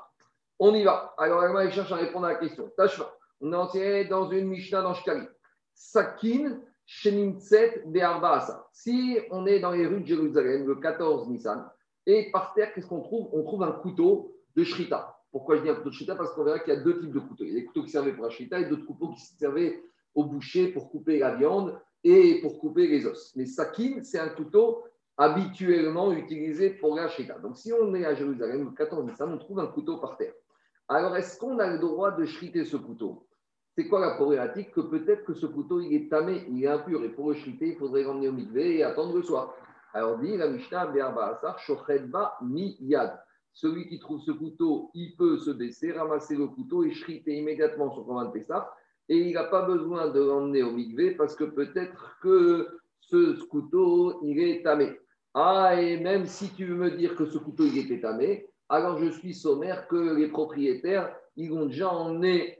On 0.59 0.73
y 0.75 0.83
va. 0.83 1.13
Alors, 1.17 1.41
la 1.41 1.63
il 1.65 1.71
cherche 1.71 1.91
à 1.91 1.95
répondre 1.95 2.25
à 2.25 2.33
la 2.33 2.35
question. 2.35 2.69
Tachma. 2.75 3.05
On 3.41 3.73
est 3.73 4.05
dans 4.05 4.29
une 4.29 4.47
Mishnah 4.47 4.81
dans 4.81 4.93
Shkari. 4.93 5.25
Sakin 5.73 6.59
si 8.83 9.19
on 9.29 9.45
est 9.45 9.59
dans 9.59 9.71
les 9.71 9.85
rues 9.85 9.99
de 9.99 10.07
Jérusalem, 10.07 10.65
le 10.65 10.75
14 10.75 11.27
Nissan, 11.27 11.69
et 12.05 12.31
par 12.31 12.53
terre, 12.53 12.73
qu'est-ce 12.73 12.87
qu'on 12.87 13.01
trouve? 13.01 13.29
On 13.33 13.43
trouve 13.43 13.63
un 13.63 13.73
couteau 13.73 14.33
de 14.55 14.63
shrita. 14.63 15.19
Pourquoi 15.31 15.57
je 15.57 15.63
dis 15.63 15.69
un 15.69 15.75
couteau 15.75 15.89
de 15.89 15.95
shrita? 15.95 16.15
Parce 16.15 16.33
qu'on 16.33 16.45
verra 16.45 16.59
qu'il 16.59 16.73
y 16.73 16.77
a 16.77 16.79
deux 16.79 16.97
types 17.01 17.11
de 17.11 17.19
couteaux. 17.19 17.43
Il 17.43 17.49
y 17.49 17.57
a 17.57 17.59
des 17.59 17.65
couteaux 17.65 17.83
qui 17.83 17.89
servaient 17.89 18.13
pour 18.13 18.23
la 18.23 18.29
shrita 18.29 18.57
et 18.57 18.65
d'autres 18.69 18.85
couteaux 18.85 19.09
qui 19.09 19.21
servaient 19.21 19.83
au 20.15 20.23
boucher 20.23 20.69
pour 20.69 20.89
couper 20.89 21.19
la 21.19 21.35
viande 21.35 21.77
et 22.05 22.39
pour 22.41 22.57
couper 22.57 22.87
les 22.87 23.05
os. 23.05 23.33
Mais 23.35 23.45
sakin, 23.45 24.01
c'est 24.01 24.17
un 24.17 24.29
couteau 24.29 24.83
habituellement 25.17 26.13
utilisé 26.13 26.69
pour 26.69 26.95
la 26.95 27.09
shrita. 27.09 27.37
Donc 27.39 27.57
si 27.57 27.73
on 27.73 27.93
est 27.95 28.05
à 28.05 28.15
Jérusalem, 28.15 28.63
le 28.63 28.71
14 28.71 29.05
Nissan, 29.05 29.33
on 29.33 29.37
trouve 29.37 29.59
un 29.59 29.67
couteau 29.67 29.97
par 29.97 30.15
terre. 30.15 30.33
Alors 30.87 31.17
est-ce 31.17 31.37
qu'on 31.37 31.59
a 31.59 31.67
le 31.69 31.79
droit 31.79 32.11
de 32.11 32.23
shriter 32.23 32.63
ce 32.63 32.77
couteau? 32.77 33.27
C'est 33.75 33.87
quoi 33.87 33.99
la 33.99 34.15
problématique 34.15 34.71
Que 34.71 34.81
peut-être 34.81 35.23
que 35.23 35.33
ce 35.33 35.45
couteau, 35.45 35.79
il 35.79 35.93
est 35.93 36.09
tamé, 36.09 36.43
il 36.49 36.63
est 36.63 36.67
impur, 36.67 37.03
et 37.03 37.09
pour 37.09 37.29
le 37.29 37.35
shriter, 37.35 37.69
il 37.69 37.77
faudrait 37.77 38.03
l'emmener 38.03 38.29
au 38.29 38.33
mikvé 38.33 38.77
et 38.77 38.83
attendre 38.83 39.15
le 39.15 39.23
soir. 39.23 39.55
Alors 39.93 40.19
dit 40.19 40.37
la 40.37 40.49
Mishnah, 40.49 40.91
mi 42.41 42.77
yad. 42.81 43.19
Celui 43.53 43.87
qui 43.87 43.99
trouve 43.99 44.21
ce 44.21 44.31
couteau, 44.31 44.91
il 44.93 45.15
peut 45.17 45.37
se 45.37 45.49
baisser, 45.51 45.91
ramasser 45.91 46.35
le 46.35 46.47
couteau 46.47 46.83
et 46.83 46.91
shriter 46.91 47.35
immédiatement 47.35 47.93
son 47.93 48.03
commande 48.03 48.31
Pessah. 48.31 48.71
Et 49.09 49.17
il 49.17 49.33
n'a 49.33 49.45
pas 49.45 49.63
besoin 49.63 50.09
de 50.09 50.19
l'emmener 50.19 50.61
au 50.61 50.71
mikvé 50.71 51.11
parce 51.11 51.35
que 51.35 51.43
peut-être 51.43 52.17
que 52.21 52.79
ce 53.01 53.41
couteau, 53.45 54.19
il 54.23 54.39
est 54.39 54.63
tamé. 54.63 54.97
Ah, 55.33 55.81
et 55.81 55.99
même 55.99 56.25
si 56.25 56.49
tu 56.53 56.65
veux 56.65 56.75
me 56.75 56.91
dire 56.91 57.15
que 57.15 57.25
ce 57.25 57.37
couteau, 57.37 57.65
il 57.65 57.77
était 57.79 58.01
tamé, 58.01 58.47
alors 58.69 58.99
je 58.99 59.09
suis 59.09 59.33
sommaire 59.33 59.87
que 59.87 60.15
les 60.15 60.27
propriétaires, 60.27 61.15
ils 61.35 61.49
vont 61.49 61.65
déjà 61.65 61.89
emmener 61.89 62.59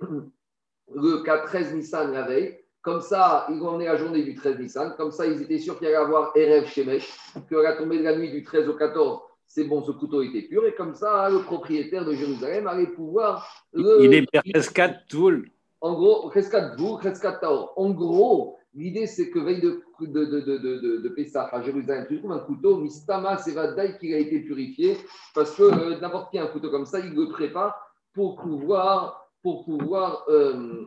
le 0.94 1.24
13 1.24 1.74
Nissan 1.74 2.12
la 2.12 2.24
veille. 2.24 2.58
Comme 2.82 3.02
ça, 3.02 3.46
ils 3.50 3.60
vont 3.60 3.70
emmener 3.70 3.86
la 3.86 3.98
journée 3.98 4.24
du 4.24 4.36
13 4.36 4.60
Nissan. 4.60 4.96
Comme 4.98 5.12
ça, 5.12 5.28
ils 5.28 5.42
étaient 5.42 5.60
sûrs 5.60 5.78
qu'il 5.78 5.88
y 5.88 5.90
allait 5.90 5.98
avoir 5.98 6.32
Erev 6.36 6.66
Shemesh, 6.68 7.10
que 7.50 7.56
la 7.56 7.74
tombée 7.74 8.00
de 8.00 8.04
la 8.04 8.16
nuit 8.16 8.32
du 8.32 8.44
13 8.44 8.70
au 8.70 8.74
14, 8.74 9.20
c'est 9.46 9.66
bon, 9.66 9.84
ce 9.84 9.92
couteau 9.92 10.22
était 10.22 10.44
pur. 10.44 10.66
Et 10.66 10.74
comme 10.74 10.96
ça, 10.96 11.30
le 11.30 11.40
propriétaire 11.40 12.06
de 12.06 12.14
Jérusalem 12.14 12.68
allait 12.68 12.88
pouvoir. 12.88 13.66
Il 13.74 14.14
est 14.14 14.26
Rescat 14.56 14.94
Toul. 15.10 15.50
En 15.82 15.94
gros, 15.94 16.28
Rescat 16.30 16.76
Toul, 16.78 17.00
Rescat 17.02 17.34
Taor. 17.34 17.74
En 17.76 17.90
gros, 17.90 18.58
l'idée, 18.74 19.08
c'est 19.08 19.30
que 19.30 19.40
veille 19.40 19.62
de, 19.62 19.82
de, 20.02 20.26
de, 20.26 20.40
de, 20.40 20.98
de 20.98 21.10
Pessah 21.10 21.50
à 21.52 21.62
Jérusalem, 21.62 22.06
tu 22.08 22.20
trouves 22.20 22.32
un 22.32 22.40
couteau, 22.40 22.78
Mistama 22.78 23.38
Sevadaï, 23.38 23.98
qui 23.98 24.14
a 24.14 24.18
été 24.18 24.40
purifié, 24.40 24.98
parce 25.34 25.56
que 25.56 25.64
euh, 25.64 26.00
n'importe 26.00 26.32
qui 26.32 26.38
a 26.38 26.44
un 26.44 26.48
couteau 26.48 26.70
comme 26.70 26.86
ça, 26.86 27.00
il 27.00 27.14
le 27.14 27.30
prépare 27.30 27.76
pour 28.14 28.38
pouvoir 28.38 29.29
pour 29.42 29.66
pouvoir, 29.66 30.26
euh, 30.30 30.86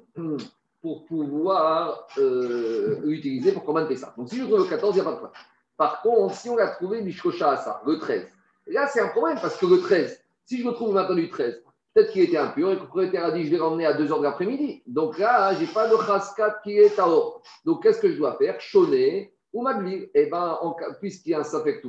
pour 0.81 1.05
pouvoir 1.07 2.07
euh, 2.19 3.01
pour 3.55 3.65
commander 3.65 3.97
ça. 3.97 4.15
Donc 4.17 4.29
si 4.29 4.39
je 4.39 4.45
trouve 4.45 4.59
le 4.59 4.65
14, 4.65 4.97
il 4.97 5.01
n'y 5.01 5.01
a 5.01 5.05
pas 5.05 5.13
de 5.13 5.17
problème. 5.17 5.41
Par 5.77 6.03
contre, 6.03 6.35
si 6.35 6.49
on 6.49 6.57
l'a 6.57 6.69
trouvé 6.69 7.03
Mishkosha 7.03 7.57
ça, 7.57 7.83
le 7.87 7.99
13, 7.99 8.27
là 8.69 8.87
c'est 8.89 9.01
un 9.01 9.09
problème 9.09 9.39
parce 9.41 9.57
que 9.57 9.67
le 9.67 9.81
13, 9.81 10.23
si 10.45 10.59
je 10.59 10.67
le 10.67 10.73
trouve 10.75 10.95
maintenant 10.95 11.17
du 11.17 11.31
13, 11.31 11.63
peut-être 11.95 12.13
qu'il 12.13 12.23
était 12.23 12.37
impur 12.37 12.71
et 12.71 12.77
que 12.77 12.81
le 12.81 12.87
propriétaire 12.87 13.27
a 13.27 13.31
dit 13.33 13.45
je 13.45 13.51
vais 13.51 13.59
l'emmener 13.59 13.87
à 13.87 13.95
2h 13.95 14.19
de 14.19 14.23
l'après-midi. 14.23 14.83
Donc 14.87 15.19
là, 15.19 15.55
je 15.55 15.61
n'ai 15.61 15.67
pas 15.67 15.89
de 15.89 15.97
chaskat 15.97 16.61
qui 16.63 16.79
est 16.79 16.99
à 16.99 17.09
haut. 17.09 17.41
Donc 17.65 17.83
qu'est-ce 17.83 18.01
que 18.01 18.11
je 18.11 18.19
dois 18.19 18.37
faire? 18.37 18.61
Choner 18.61 19.35
ou 19.53 19.63
maglir 19.63 20.09
Eh 20.15 20.27
bien, 20.27 20.59
puisqu'il 21.01 21.31
y 21.31 21.35
a 21.35 21.41
un 21.41 21.45
safek 21.45 21.83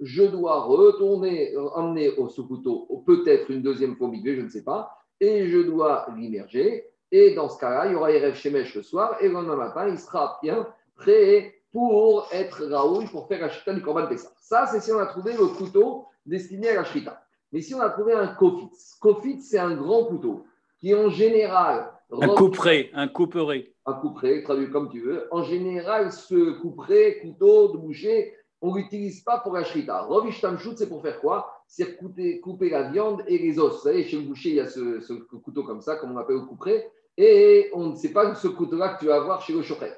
je 0.00 0.24
dois 0.24 0.60
retourner, 0.60 1.56
emmener 1.74 2.10
au 2.18 2.28
ce 2.28 2.42
couteau, 2.42 3.02
peut-être 3.06 3.50
une 3.50 3.62
deuxième 3.62 3.96
fois 3.96 4.10
je 4.12 4.40
ne 4.40 4.48
sais 4.48 4.62
pas, 4.62 4.90
et 5.20 5.48
je 5.48 5.58
dois 5.58 6.06
l'immerger. 6.16 6.86
Et 7.12 7.34
dans 7.34 7.48
ce 7.48 7.58
cas-là, 7.58 7.86
il 7.86 7.92
y 7.92 7.94
aura 7.94 8.10
Erev 8.10 8.34
Shemesh 8.34 8.74
le 8.74 8.82
soir, 8.82 9.16
et 9.20 9.28
le 9.28 9.34
lendemain 9.34 9.56
matin, 9.56 9.88
il 9.88 9.98
sera 9.98 10.38
bien 10.42 10.66
prêt 10.96 11.54
pour 11.72 12.28
être 12.32 12.64
Raoul, 12.66 13.08
pour 13.10 13.28
faire 13.28 13.40
la 13.40 13.48
Shrita 13.48 13.74
du 13.74 13.82
Korban 13.82 14.06
Pessah. 14.06 14.32
Ça, 14.40 14.66
c'est 14.66 14.80
si 14.80 14.90
on 14.92 14.98
a 14.98 15.06
trouvé 15.06 15.32
le 15.32 15.46
couteau 15.46 16.06
destiné 16.24 16.70
à 16.70 16.76
la 16.76 16.84
Shrita. 16.84 17.22
Mais 17.52 17.60
si 17.60 17.74
on 17.74 17.80
a 17.80 17.90
trouvé 17.90 18.12
un 18.12 18.28
Kofitz, 18.28 18.96
Kofitz, 19.00 19.50
c'est 19.50 19.58
un 19.58 19.74
grand 19.74 20.04
couteau 20.04 20.46
qui, 20.80 20.94
en 20.94 21.10
général. 21.10 21.92
Un 22.10 22.28
couperet, 22.28 22.90
un 22.94 23.08
couperet. 23.08 23.72
Un 23.84 23.94
couperet, 23.94 24.42
traduit 24.42 24.70
comme 24.70 24.90
tu 24.90 25.00
veux. 25.00 25.28
En 25.30 25.42
général, 25.42 26.12
ce 26.12 26.60
couperet, 26.60 27.20
couteau 27.20 27.68
de 27.68 27.78
boucher, 27.78 28.34
on 28.60 28.74
ne 28.74 28.78
l'utilise 28.78 29.22
pas 29.22 29.38
pour 29.38 29.54
la 29.54 29.64
shrita. 29.64 30.02
Rovish 30.02 30.44
c'est 30.76 30.88
pour 30.88 31.02
faire 31.02 31.20
quoi? 31.20 31.55
C'est 31.66 31.96
couper, 31.96 32.40
couper, 32.40 32.70
la 32.70 32.90
viande 32.90 33.22
et 33.26 33.38
les 33.38 33.58
os. 33.58 33.74
Vous 33.74 33.80
savez, 33.80 34.04
chez 34.04 34.16
le 34.16 34.22
boucher, 34.22 34.50
il 34.50 34.54
y 34.56 34.60
a 34.60 34.66
ce, 34.66 35.12
couteau 35.12 35.64
comme 35.64 35.80
ça, 35.80 35.96
comme 35.96 36.12
on 36.12 36.16
appelle 36.16 36.36
le 36.36 36.42
couperet. 36.42 36.90
Et 37.16 37.70
on 37.72 37.90
ne 37.90 37.96
sait 37.96 38.12
pas 38.12 38.34
ce 38.34 38.48
couteau-là 38.48 38.94
que 38.94 39.00
tu 39.00 39.06
vas 39.06 39.16
avoir 39.16 39.40
chez 39.42 39.52
le 39.52 39.62
chochet. 39.62 39.92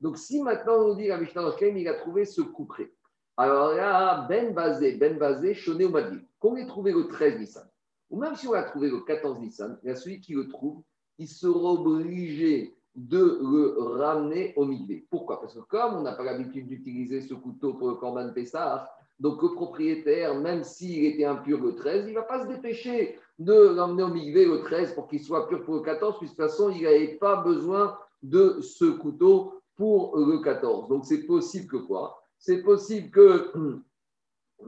Donc, 0.00 0.18
si 0.18 0.42
maintenant 0.42 0.74
on 0.74 0.94
dit 0.94 1.06
la 1.06 1.18
Mishnah 1.18 1.50
il 1.60 1.88
a 1.88 1.94
trouvé 1.94 2.24
ce 2.24 2.42
couperet. 2.42 2.92
Alors 3.36 3.74
là, 3.74 4.26
Ben 4.28 4.54
Bazé, 4.54 4.96
Ben 4.96 5.18
Bazé, 5.18 5.54
Choné 5.54 5.86
ou 5.86 5.90
Madil, 5.90 6.24
qu'on 6.38 6.56
ait 6.56 6.66
trouvé 6.66 6.92
le 6.92 7.08
13 7.08 7.40
Nissan, 7.40 7.68
ou 8.10 8.18
même 8.18 8.36
si 8.36 8.46
on 8.46 8.52
l'a 8.52 8.62
trouvé 8.62 8.88
le 8.88 9.00
14 9.00 9.40
Nissan, 9.40 9.78
il 9.82 9.88
y 9.88 9.90
a 9.90 9.96
celui 9.96 10.20
qui 10.20 10.34
le 10.34 10.46
trouve, 10.48 10.82
il 11.18 11.28
sera 11.28 11.72
obligé 11.72 12.76
de 12.94 13.40
le 13.42 13.74
ramener 13.96 14.52
au 14.56 14.64
mikvé. 14.66 15.06
Pourquoi? 15.10 15.40
Parce 15.40 15.54
que 15.54 15.60
comme 15.60 15.94
on 15.94 16.02
n'a 16.02 16.12
pas 16.12 16.22
l'habitude 16.22 16.68
d'utiliser 16.68 17.20
ce 17.20 17.34
couteau 17.34 17.74
pour 17.74 17.88
le 17.88 17.94
Corban 17.96 18.32
Pessah, 18.32 18.88
donc 19.20 19.42
le 19.42 19.50
propriétaire, 19.54 20.34
même 20.34 20.64
s'il 20.64 21.04
était 21.04 21.24
impur 21.24 21.60
le 21.60 21.74
13, 21.74 22.04
il 22.06 22.10
ne 22.10 22.18
va 22.18 22.22
pas 22.22 22.42
se 22.42 22.48
dépêcher 22.48 23.18
de 23.38 23.54
l'emmener 23.74 24.02
au 24.02 24.08
mikvé 24.08 24.44
le 24.44 24.62
13 24.62 24.94
pour 24.94 25.08
qu'il 25.08 25.22
soit 25.22 25.48
pur 25.48 25.64
pour 25.64 25.74
le 25.74 25.80
14, 25.82 26.18
puisque 26.18 26.36
de 26.36 26.42
toute 26.42 26.50
façon, 26.50 26.70
il 26.70 26.82
n'avait 26.82 27.16
pas 27.20 27.36
besoin 27.36 27.96
de 28.22 28.60
ce 28.60 28.84
couteau 28.84 29.60
pour 29.76 30.16
le 30.16 30.38
14. 30.38 30.88
Donc 30.88 31.04
c'est 31.04 31.24
possible 31.24 31.68
que 31.68 31.76
quoi? 31.76 32.22
C'est 32.38 32.62
possible 32.62 33.10
que, 33.10 33.52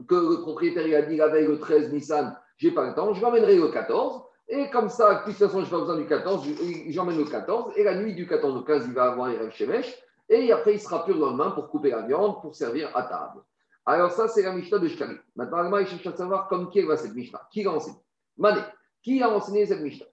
le 0.09 0.41
propriétaire 0.41 0.87
il 0.87 0.95
a 0.95 1.01
dit 1.01 1.17
la 1.17 1.27
veille 1.27 1.47
le 1.47 1.59
13 1.59 1.91
Nissan, 1.91 2.37
j'ai 2.57 2.71
pas 2.71 2.87
le 2.87 2.95
temps, 2.95 3.13
je 3.13 3.21
l'emmènerai 3.21 3.57
le 3.57 3.67
14, 3.69 4.21
Et 4.47 4.69
comme 4.69 4.89
ça, 4.89 5.15
de 5.15 5.25
toute 5.25 5.33
façon, 5.33 5.59
je 5.59 5.65
n'ai 5.65 5.71
pas 5.71 5.79
besoin 5.79 5.97
du 5.97 6.05
14, 6.05 6.47
j'emmène 6.87 7.17
le 7.17 7.25
14. 7.25 7.73
Et 7.75 7.83
la 7.83 7.95
nuit 7.95 8.15
du 8.15 8.27
14 8.27 8.55
au 8.55 8.61
15, 8.61 8.85
il 8.87 8.93
va 8.93 9.11
avoir 9.11 9.27
les 9.27 9.51
Shemesh. 9.51 9.93
Et 10.29 10.51
après, 10.51 10.73
il 10.73 10.79
sera 10.79 11.03
plus 11.03 11.13
le 11.13 11.19
lendemain 11.19 11.51
pour 11.51 11.69
couper 11.69 11.91
la 11.91 12.01
viande, 12.01 12.41
pour 12.41 12.55
servir 12.55 12.89
à 12.95 13.03
table. 13.03 13.41
Alors, 13.89 14.11
ça, 14.11 14.27
c'est 14.27 14.41
la 14.43 14.51
Mishnah 14.51 14.79
de 14.79 14.89
Shkari. 14.89 15.15
Maintenant, 15.33 15.77
il 15.77 15.87
cherche 15.87 16.05
à 16.07 16.13
savoir 16.13 16.49
comme 16.49 16.69
qui 16.69 16.81
va 16.81 16.97
cette 16.97 17.15
Mishnah. 17.15 17.47
Qui 17.49 17.63
l'a 17.63 17.71
enseigné 17.71 17.95
Mané. 18.35 18.59
Qui 19.01 19.23
a 19.23 19.29
enseigné 19.29 19.65
cette 19.65 19.79
Mishnah? 19.79 20.05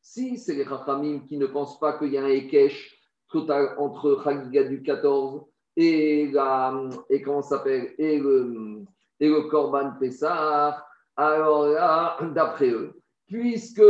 Si 0.00 0.38
c'est 0.38 0.54
les 0.54 0.64
Chachamim 0.64 1.20
qui 1.26 1.36
ne 1.36 1.46
pensent 1.46 1.80
pas 1.80 1.98
qu'il 1.98 2.12
y 2.12 2.18
a 2.18 2.24
un 2.24 2.28
Ekech 2.28 2.96
total 3.28 3.74
entre 3.78 4.20
Chagiga 4.22 4.64
du 4.64 4.82
14 4.82 5.44
et, 5.76 6.30
la, 6.32 6.72
et 7.10 7.22
comment 7.22 7.42
s'appelle? 7.42 7.94
Et 7.98 8.20
le, 8.20 8.84
et 9.18 9.28
le 9.28 9.42
Korban 9.42 9.94
Pessah, 9.98 10.84
alors 11.16 11.66
là, 11.66 12.16
d'après 12.34 12.70
eux, 12.70 13.00
puisque 13.26 13.82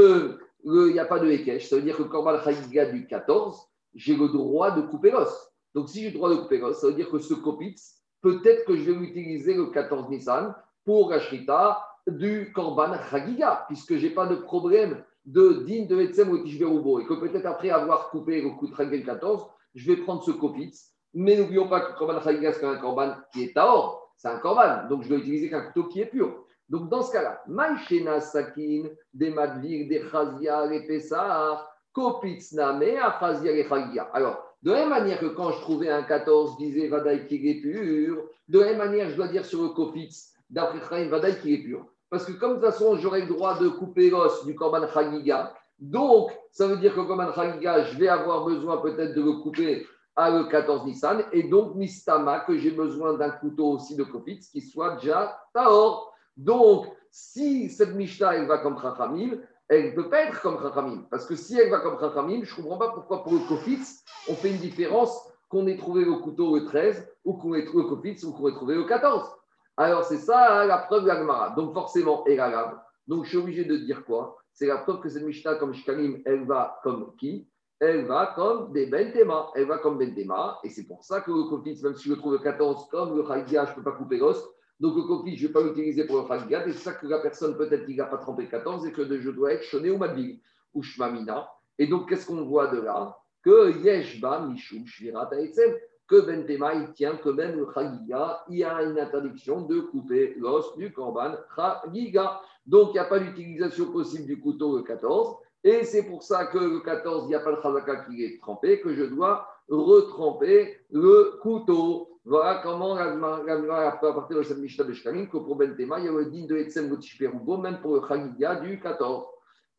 il 0.65 0.93
n'y 0.93 0.99
a 0.99 1.05
pas 1.05 1.19
de 1.19 1.31
Ekech, 1.31 1.69
ça 1.69 1.77
veut 1.77 1.83
dire 1.83 1.99
que 1.99 2.03
le 2.03 2.09
Korban 2.09 2.39
Chagiga 2.43 2.87
du 2.87 3.07
14, 3.07 3.67
j'ai 3.95 4.17
le 4.17 4.29
droit 4.29 4.71
de 4.71 4.83
couper 4.83 5.11
l'os. 5.11 5.54
Donc 5.75 5.89
si 5.89 6.03
j'ai 6.03 6.13
droit 6.13 6.31
de 6.31 6.37
couper 6.37 6.61
ça 6.73 6.87
veut 6.87 6.95
dire 6.95 7.11
que 7.11 7.19
ce 7.19 7.35
Kopitz, 7.35 8.01
peut-être 8.23 8.65
que 8.65 8.77
je 8.77 8.91
vais 8.91 8.99
l'utiliser 8.99 9.55
le 9.55 9.67
14 9.67 10.09
Nissan 10.09 10.55
pour 10.85 11.11
la 11.11 11.19
Shrita 11.19 11.85
du 12.07 12.53
Korban 12.55 12.95
Chagiga, 13.11 13.65
puisque 13.67 13.97
je 13.97 14.07
n'ai 14.07 14.15
pas 14.15 14.27
de 14.27 14.37
problème 14.37 15.03
de 15.25 15.65
din 15.67 15.87
de 15.87 16.01
Etzem 16.01 16.31
ou 16.31 16.39
Tishberubo, 16.39 17.01
et 17.01 17.07
que 17.07 17.15
peut-être 17.15 17.47
après 17.47 17.71
avoir 17.71 18.11
coupé 18.11 18.43
le 18.43 18.51
coup 18.51 18.67
de 18.67 18.75
Chagel 18.75 19.05
14, 19.05 19.47
je 19.75 19.93
vais 19.93 19.97
prendre 20.03 20.23
ce 20.23 20.31
Kopitz. 20.31 20.93
Mais 21.15 21.37
n'oublions 21.37 21.69
pas 21.69 21.81
que 21.81 21.93
le 21.93 21.99
Korban 21.99 22.21
Chagiga, 22.21 22.53
c'est 22.53 22.67
un 22.67 22.77
Korban 22.77 23.15
qui 23.33 23.45
est 23.45 23.55
Taor, 23.55 24.13
c'est 24.17 24.29
un 24.29 24.39
Korban, 24.39 24.89
donc 24.89 25.03
je 25.03 25.09
dois 25.09 25.19
utiliser 25.19 25.49
qu'un 25.49 25.63
couteau 25.63 25.89
qui 25.89 26.01
est 26.01 26.07
pur. 26.07 26.45
Donc 26.69 26.89
dans 26.89 27.03
ce 27.03 27.13
cas-là, 27.13 27.43
Maïchena 27.47 28.21
Sakin, 28.21 28.85
des 29.13 29.31
Madvir, 29.31 29.89
des 29.89 30.03
Chazia, 30.11 30.69
des 30.69 30.87
Pessah, 30.87 31.67
Kopitz 31.93 32.53
Name, 32.53 32.83
Chazia, 33.21 33.53
et 33.53 33.69
Chagiga. 33.69 34.11
Alors, 34.13 34.54
de 34.65 34.73
la 34.73 34.79
même 34.79 34.89
manière 34.89 35.21
que 35.21 35.27
quand 35.27 35.53
je 35.53 35.61
trouvais 35.61 35.91
un 35.91 36.03
14, 36.03 36.57
je 36.59 36.65
disais 36.65 36.89
Vadaï 36.89 37.27
est 37.31 37.61
pur, 37.61 38.25
de 38.49 38.59
la 38.59 38.67
même 38.67 38.79
manière, 38.79 39.11
je 39.11 39.17
dois 39.17 39.29
dire 39.29 39.45
sur 39.45 39.63
le 39.63 39.69
Kopitz, 39.69 40.33
d'après 40.49 40.81
Chaim 40.89 41.09
Vadaï 41.11 41.35
est 41.53 41.59
pur. 41.59 41.87
Parce 42.09 42.25
que 42.25 42.33
comme 42.33 42.57
de 42.57 42.61
toute 42.61 42.65
façon, 42.65 42.97
j'aurai 42.97 43.23
le 43.23 43.27
droit 43.27 43.59
de 43.59 43.69
couper 43.69 44.09
l'os 44.09 44.47
du 44.47 44.55
Korban 44.55 44.89
Chagiga. 44.89 45.55
Donc, 45.79 46.31
ça 46.51 46.67
veut 46.67 46.79
dire 46.79 46.95
que 46.95 47.01
Korban 47.01 47.33
Chagiga, 47.35 47.85
je 47.85 47.99
vais 47.99 48.09
avoir 48.09 48.47
besoin 48.47 48.79
peut-être 48.79 49.15
de 49.15 49.21
le 49.21 49.33
couper 49.43 49.87
à 50.17 50.31
le 50.31 50.45
14 50.45 50.87
Nissan. 50.87 51.25
Et 51.33 51.43
donc, 51.43 51.75
Mistama, 51.75 52.41
que 52.41 52.57
j'ai 52.57 52.71
besoin 52.71 53.15
d'un 53.15 53.31
couteau 53.31 53.73
aussi 53.73 53.97
de 53.97 54.05
Kopitz 54.05 54.49
qui 54.49 54.63
soit 54.63 54.95
déjà 54.97 55.39
Taor. 55.53 56.15
Donc, 56.37 56.87
si 57.11 57.69
cette 57.69 57.95
Mishnah, 57.95 58.37
elle 58.37 58.47
va 58.47 58.59
comme 58.59 58.81
Chachamim, 58.81 59.33
elle 59.69 59.91
ne 59.91 59.95
peut 59.95 60.09
pas 60.09 60.23
être 60.23 60.41
comme 60.41 60.61
Chachamim. 60.61 61.07
Parce 61.11 61.27
que 61.27 61.37
si 61.37 61.59
elle 61.59 61.71
va 61.71 61.81
comme 61.81 61.99
Chachamim, 61.99 62.43
je 62.45 62.51
ne 62.53 62.63
comprends 62.63 62.79
pas 62.79 62.91
pourquoi 62.91 63.23
pour 63.23 63.33
le 63.33 63.41
Kopitz, 63.49 64.05
on 64.29 64.35
fait 64.35 64.51
une 64.51 64.59
différence 64.59 65.29
qu'on 65.49 65.67
ait 65.67 65.77
trouvé 65.77 66.05
le 66.05 66.15
couteau 66.15 66.57
le 66.57 66.65
13 66.65 67.09
ou 67.25 67.35
qu'on 67.35 67.55
ait 67.55 67.65
trouvé 67.65 67.85
le 67.85 67.89
Kopitz 67.89 68.25
ou 68.25 68.33
qu'on 68.33 68.49
ait 68.49 68.55
trouvé 68.55 68.75
le 68.75 68.85
14. 68.85 69.29
Alors, 69.77 70.05
c'est 70.05 70.19
ça 70.19 70.61
hein, 70.61 70.67
la 70.67 70.79
preuve 70.79 71.03
de 71.03 71.09
la 71.09 71.55
Donc, 71.57 71.73
forcément, 71.73 72.27
Eragav. 72.27 72.79
Donc, 73.07 73.25
je 73.25 73.31
suis 73.31 73.39
obligé 73.39 73.65
de 73.65 73.77
dire 73.77 74.05
quoi? 74.05 74.37
C'est 74.53 74.67
la 74.67 74.79
preuve 74.79 75.01
que 75.01 75.09
cette 75.09 75.25
Mishnah, 75.25 75.57
comme 75.57 75.75
Shkalim, 75.75 76.23
elle 76.25 76.45
va 76.45 76.79
comme 76.83 77.17
qui? 77.17 77.49
Elle 77.81 78.07
va 78.07 78.33
comme 78.37 78.73
des 78.73 78.87
Bentema. 78.87 79.51
Elle 79.57 79.67
va 79.67 79.79
comme 79.79 79.99
Bentema. 79.99 80.59
Et 80.63 80.69
c'est 80.69 80.87
pour 80.87 81.03
ça 81.03 81.21
que 81.21 81.31
le 81.33 81.45
Kofit, 81.49 81.83
même 81.83 81.97
si 81.97 82.09
je 82.09 82.15
trouve 82.15 82.35
le 82.35 82.39
14, 82.39 82.89
comme 82.89 83.17
le 83.17 83.27
Chagia, 83.27 83.65
je 83.65 83.71
ne 83.71 83.77
peux 83.77 83.83
pas 83.83 83.93
couper 83.93 84.19
l'os. 84.19 84.49
Donc, 84.81 84.97
le 84.97 85.03
Kofit, 85.03 85.37
je 85.37 85.43
ne 85.43 85.47
vais 85.49 85.53
pas 85.53 85.63
l'utiliser 85.63 86.05
pour 86.07 86.23
le 86.23 86.29
Chagia. 86.29 86.67
Et 86.67 86.73
c'est 86.73 86.79
ça 86.79 86.93
que 86.93 87.07
la 87.07 87.21
personne, 87.21 87.57
peut-être 87.57 87.87
qu'il 87.87 87.97
n'a 87.97 88.07
pas 88.07 88.19
trempé 88.19 88.49
14 88.49 88.87
et 88.87 88.93
que 88.93 89.21
je 89.21 89.31
dois 89.31 89.53
être 89.53 89.65
choné 89.65 89.91
ou 89.91 89.99
Madvig 89.99 90.41
ou 90.75 90.83
Shmamina. 90.83 91.49
Et 91.79 91.87
donc, 91.87 92.09
qu'est-ce 92.09 92.27
qu'on 92.27 92.45
voit 92.45 92.69
de 92.69 92.81
là? 92.81 93.17
Que 93.43 93.77
Yeshba, 93.79 94.47
Mishum, 94.47 94.87
Shvirata, 94.87 95.41
etc 95.41 95.75
que 96.07 96.21
Bentema, 96.21 96.75
il 96.75 96.93
tient 96.93 97.17
que 97.17 97.31
même 97.31 97.57
le 97.59 97.67
Chagiga, 97.73 98.45
il 98.49 98.59
y 98.59 98.65
a 98.65 98.83
une 98.83 98.99
interdiction 98.99 99.63
de 99.63 99.81
couper 99.81 100.35
l'os 100.39 100.77
du 100.77 100.93
Korban 100.93 101.35
Chagiga. 101.57 102.41
Donc, 102.67 102.91
il 102.91 102.93
n'y 102.95 102.99
a 102.99 103.05
pas 103.05 103.19
d'utilisation 103.19 103.91
possible 103.91 104.27
du 104.27 104.41
couteau 104.41 104.77
le 104.77 104.83
14. 104.83 105.37
Et 105.63 105.85
c'est 105.85 106.03
pour 106.05 106.23
ça 106.23 106.47
que 106.47 106.59
le 106.59 106.81
14, 106.81 107.25
il 107.25 107.29
n'y 107.29 107.35
a 107.35 107.41
pas 107.41 107.53
le 107.53 107.63
Chazaka 107.63 108.05
qui 108.05 108.23
est 108.23 108.39
trempé, 108.41 108.81
que 108.81 108.95
je 108.95 109.05
dois 109.05 109.49
retremper 109.69 110.79
le 110.91 111.39
couteau. 111.41 112.14
Voilà 112.27 112.61
comment 112.63 112.95
la 112.95 113.93
partir 114.01 114.39
de 114.39 114.43
cette 114.43 114.57
Mishnah 114.57 114.85
de 114.85 114.95
Shkalim, 114.95 115.29
que 115.29 115.37
pour 115.37 115.57
Bentema, 115.57 115.99
il 115.99 116.07
y 116.07 116.09
a 116.09 116.13
le 116.13 116.25
din 116.27 116.47
de 116.47 116.57
Etzem 116.57 116.89
Gotichperugo, 116.89 117.59
même 117.59 117.83
pour 117.83 117.97
le 117.97 118.01
Chagiga 118.09 118.57
du 118.57 118.81
14. 118.81 119.27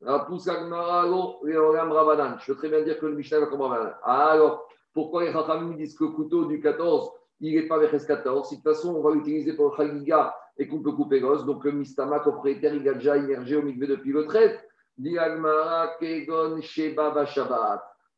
Je 0.01 0.07
peux 2.45 2.55
très 2.55 2.69
bien 2.69 2.83
dire 2.83 2.99
que 2.99 3.05
le 3.07 3.15
Mishnah 3.15 3.39
va 3.39 3.47
comme 3.47 3.61
Ravanan. 3.61 3.93
Alors, 4.03 4.67
pourquoi 4.93 5.23
les 5.23 5.31
Chachamim 5.31 5.75
disent 5.75 5.97
que 5.97 6.03
le 6.03 6.11
couteau 6.11 6.45
du 6.45 6.61
14, 6.61 7.11
il 7.39 7.55
n'est 7.55 7.67
pas 7.67 7.79
vers 7.79 7.89
14 8.05 8.47
Si 8.47 8.57
de 8.57 8.61
toute 8.61 8.71
façon, 8.71 8.95
on 8.95 9.01
va 9.01 9.11
l'utiliser 9.11 9.53
pour 9.53 9.71
le 9.71 9.75
Chagiga 9.75 10.35
et 10.59 10.67
qu'on 10.67 10.83
peut 10.83 10.91
couper 10.91 11.19
l'os, 11.19 11.45
donc 11.45 11.63
le 11.63 11.71
Mistama, 11.71 12.19
propriétaire, 12.19 12.75
il 12.75 12.87
a 12.87 12.93
déjà 12.93 13.17
immergé 13.17 13.55
au 13.55 13.63
milieu 13.63 13.87
depuis 13.87 14.11
le 14.11 14.25
trait. 14.27 14.59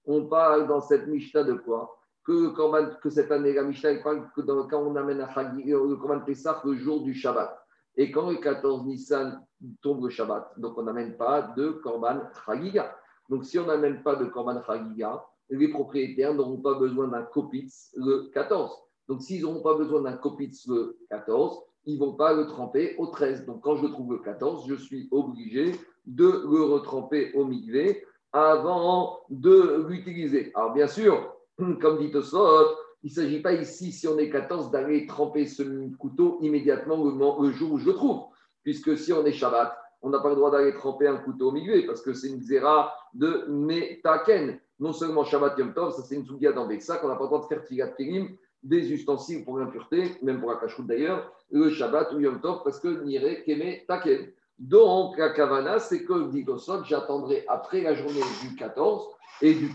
On 0.05 0.25
parle 0.25 0.67
dans 0.67 0.81
cette 0.81 1.07
Mishnah 1.07 1.43
de 1.43 1.53
quoi? 1.53 1.96
Que, 2.27 2.99
que 2.99 3.09
cette 3.09 3.31
année, 3.31 3.53
la 3.53 3.63
Mishnah 3.63 3.95
parle 4.03 4.29
que 4.35 4.41
quand 4.41 4.83
on 4.83 4.95
amène 4.97 5.21
à 5.21 5.53
le 5.55 5.95
Korban 5.95 6.19
Pessah 6.19 6.61
le 6.65 6.75
jour 6.75 7.01
du 7.01 7.13
Shabbat. 7.13 7.57
Et 7.95 8.11
quand 8.11 8.29
le 8.29 8.37
14 8.37 8.85
Nissan 8.85 9.41
tombe 9.81 10.03
le 10.03 10.09
Shabbat, 10.09 10.59
donc 10.59 10.77
on 10.77 10.83
n'amène 10.83 11.17
pas 11.17 11.53
de 11.57 11.69
Korban 11.69 12.21
Chagiga. 12.45 12.95
Donc 13.29 13.45
si 13.45 13.57
on 13.57 13.65
n'amène 13.65 14.03
pas 14.03 14.15
de 14.15 14.25
Korban 14.25 14.61
Chagiga, 14.61 15.23
les 15.49 15.69
propriétaires 15.69 16.33
n'auront 16.33 16.61
pas 16.61 16.75
besoin 16.75 17.07
d'un 17.07 17.23
copitz 17.23 17.93
le 17.95 18.29
14. 18.33 18.71
Donc, 19.07 19.21
s'ils 19.21 19.41
n'auront 19.41 19.61
pas 19.61 19.75
besoin 19.75 20.01
d'un 20.01 20.17
copitz 20.17 20.67
le 20.67 20.97
14, 21.09 21.61
ils 21.85 21.95
ne 21.95 21.99
vont 21.99 22.13
pas 22.13 22.33
le 22.33 22.47
tremper 22.47 22.95
au 22.97 23.07
13. 23.07 23.45
Donc, 23.45 23.61
quand 23.61 23.77
je 23.77 23.87
trouve 23.87 24.11
le 24.11 24.19
14, 24.19 24.67
je 24.67 24.75
suis 24.75 25.07
obligé 25.11 25.71
de 26.05 26.25
le 26.25 26.63
retremper 26.63 27.31
au 27.33 27.45
migvé 27.45 28.05
avant 28.33 29.19
de 29.29 29.85
l'utiliser. 29.87 30.51
Alors, 30.55 30.73
bien 30.73 30.87
sûr, 30.87 31.36
comme 31.57 31.99
dit 31.99 32.11
Tosot, 32.11 32.77
il 33.03 33.09
ne 33.09 33.15
s'agit 33.15 33.41
pas 33.41 33.53
ici, 33.53 33.91
si 33.91 34.07
on 34.07 34.17
est 34.17 34.29
14, 34.29 34.71
d'aller 34.71 35.05
tremper 35.05 35.45
ce 35.45 35.63
couteau 35.97 36.39
immédiatement 36.41 37.03
le, 37.03 37.51
jour 37.51 37.73
où 37.73 37.77
je 37.77 37.85
le 37.85 37.93
trouve. 37.93 38.25
Puisque 38.63 38.97
si 38.97 39.13
on 39.13 39.25
est 39.25 39.31
Shabbat, 39.31 39.77
on 40.01 40.09
n'a 40.09 40.19
pas 40.19 40.29
le 40.29 40.35
droit 40.35 40.51
d'aller 40.51 40.73
tremper 40.73 41.07
un 41.07 41.17
couteau 41.17 41.49
au 41.49 41.51
migvé 41.51 41.85
parce 41.85 42.01
que 42.01 42.13
c'est 42.13 42.27
une 42.27 42.41
zéra 42.41 42.93
de 43.13 43.45
Metaken 43.47 44.59
non 44.79 44.93
seulement 44.93 45.23
Shabbat 45.23 45.57
Yom 45.57 45.73
Tov, 45.73 45.95
ça 45.95 46.03
c'est 46.03 46.15
une 46.15 46.25
sougia 46.25 46.51
dans 46.51 46.67
qu'on 46.67 47.07
n'a 47.07 47.15
pas 47.15 47.23
le 47.23 47.27
droit 47.27 47.41
de 47.41 47.45
faire 47.47 47.63
Tigat 47.63 47.89
Kelim, 47.89 48.29
des 48.61 48.91
ustensiles 48.91 49.43
pour 49.43 49.57
l'impureté, 49.57 50.15
même 50.21 50.39
pour 50.39 50.51
la 50.51 50.57
cacheroute 50.57 50.87
d'ailleurs, 50.87 51.31
le 51.49 51.69
Shabbat 51.69 52.11
ou 52.13 52.19
Yom 52.19 52.41
Tov, 52.41 52.61
parce 52.63 52.79
que 52.79 53.03
Nire 53.03 53.43
Keme 53.43 53.85
Taken. 53.87 54.31
Donc, 54.59 55.17
la 55.17 55.29
Kavana, 55.29 55.79
c'est 55.79 56.03
que, 56.03 56.29
dit 56.29 56.45
j'attendrai 56.85 57.45
après 57.47 57.81
la 57.81 57.93
journée 57.93 58.21
du 58.41 58.55
14 58.55 59.07
et 59.41 59.53
du, 59.53 59.69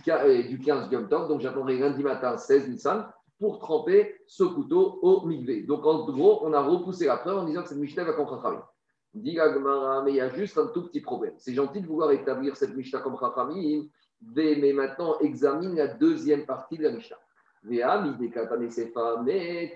du 0.48 0.58
15 0.58 0.90
Yom 0.90 1.08
donc 1.08 1.40
j'attendrai 1.40 1.78
lundi 1.78 2.02
matin 2.02 2.36
16 2.36 2.68
Nissan, 2.68 3.06
pour 3.38 3.58
tremper 3.58 4.16
ce 4.26 4.44
couteau 4.44 4.98
au 5.02 5.26
migvé. 5.26 5.62
Donc, 5.62 5.86
en 5.86 6.04
gros, 6.04 6.44
on 6.44 6.52
a 6.52 6.60
repoussé 6.60 7.06
la 7.06 7.16
preuve 7.16 7.38
en 7.38 7.44
disant 7.44 7.62
que 7.62 7.68
cette 7.68 7.78
Mishnah 7.78 8.04
va 8.04 8.12
contre 8.12 8.36
Chachamim. 8.36 8.62
Dit 9.14 9.38
mais 10.04 10.12
il 10.12 10.16
y 10.16 10.20
a 10.20 10.30
juste 10.30 10.56
un 10.58 10.68
tout 10.68 10.84
petit 10.84 11.00
problème. 11.00 11.34
C'est 11.36 11.52
gentil 11.52 11.80
de 11.80 11.86
vouloir 11.86 12.12
établir 12.12 12.56
cette 12.56 12.74
Mishnah 12.74 13.00
comme 13.00 13.18
Chachamim, 13.18 13.88
mais 14.34 14.72
maintenant 14.72 15.18
examine 15.18 15.76
la 15.76 15.88
deuxième 15.88 16.46
partie 16.46 16.78
de 16.78 16.84
la 16.84 16.92
Mishnah. 16.92 17.18
Mais 17.64 17.82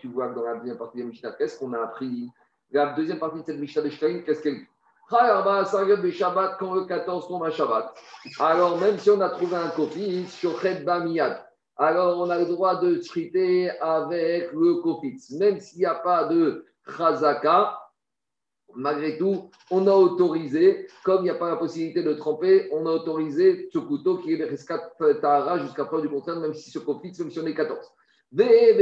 tu 0.01 0.09
vois 0.09 0.29
que 0.29 0.35
dans 0.35 0.42
la 0.42 0.57
deuxième 0.57 0.79
partie 0.79 0.99
de 0.99 1.03
la 1.03 1.09
Mishnah, 1.09 1.33
qu'est-ce 1.33 1.59
qu'on 1.59 1.73
a 1.73 1.81
appris? 1.81 2.29
La 2.71 2.95
deuxième 2.95 3.19
partie 3.19 3.40
de 3.40 3.47
cette 3.47 3.61
Mishnah 3.61 3.83
de 3.83 3.88
qu'est-ce 4.25 4.42
qu'elle 4.42 4.66
Quand 5.09 6.75
le 6.75 6.85
14 6.85 7.29
tombe 7.29 7.45
à 7.45 7.51
Shabbat. 7.51 7.95
Alors, 8.40 8.79
même 8.79 8.99
si 8.99 9.09
on 9.11 9.21
a 9.21 9.29
trouvé 9.31 9.55
un 9.55 9.69
copie, 9.69 10.27
Shochet 10.29 10.81
Bamiyad, 10.81 11.45
alors 11.77 12.19
on 12.19 12.29
a 12.31 12.38
le 12.38 12.47
droit 12.47 12.81
de 12.81 12.97
triter 12.97 13.71
avec 13.81 14.53
le 14.53 14.83
copie. 14.83 15.16
Même 15.38 15.61
s'il 15.61 15.79
n'y 15.81 15.87
a 15.87 15.95
pas 15.95 16.25
de 16.25 16.64
Chazaka, 16.97 17.79
malgré 18.75 19.16
tout, 19.16 19.51
on 19.71 19.87
a 19.87 19.92
autorisé, 19.92 20.88
comme 21.05 21.21
il 21.21 21.25
n'y 21.25 21.31
a 21.31 21.35
pas 21.35 21.51
la 21.51 21.57
possibilité 21.57 22.03
de 22.03 22.14
tremper, 22.14 22.69
on 22.73 22.87
a 22.87 22.90
autorisé 22.90 23.69
ce 23.73 23.79
couteau 23.79 24.19
qui 24.19 24.33
est 24.33 24.37
Bereskat 24.37 24.92
Tahara 25.21 25.59
jusqu'à 25.59 25.85
preuve 25.85 26.03
du 26.03 26.09
contraire, 26.09 26.40
même 26.40 26.55
si 26.55 26.71
ce 26.71 26.81
Kofitz, 26.81 27.21
même 27.21 27.31
si 27.31 27.38
on 27.38 27.47
est 27.47 27.55
14. 27.55 27.79
Et 28.38 28.75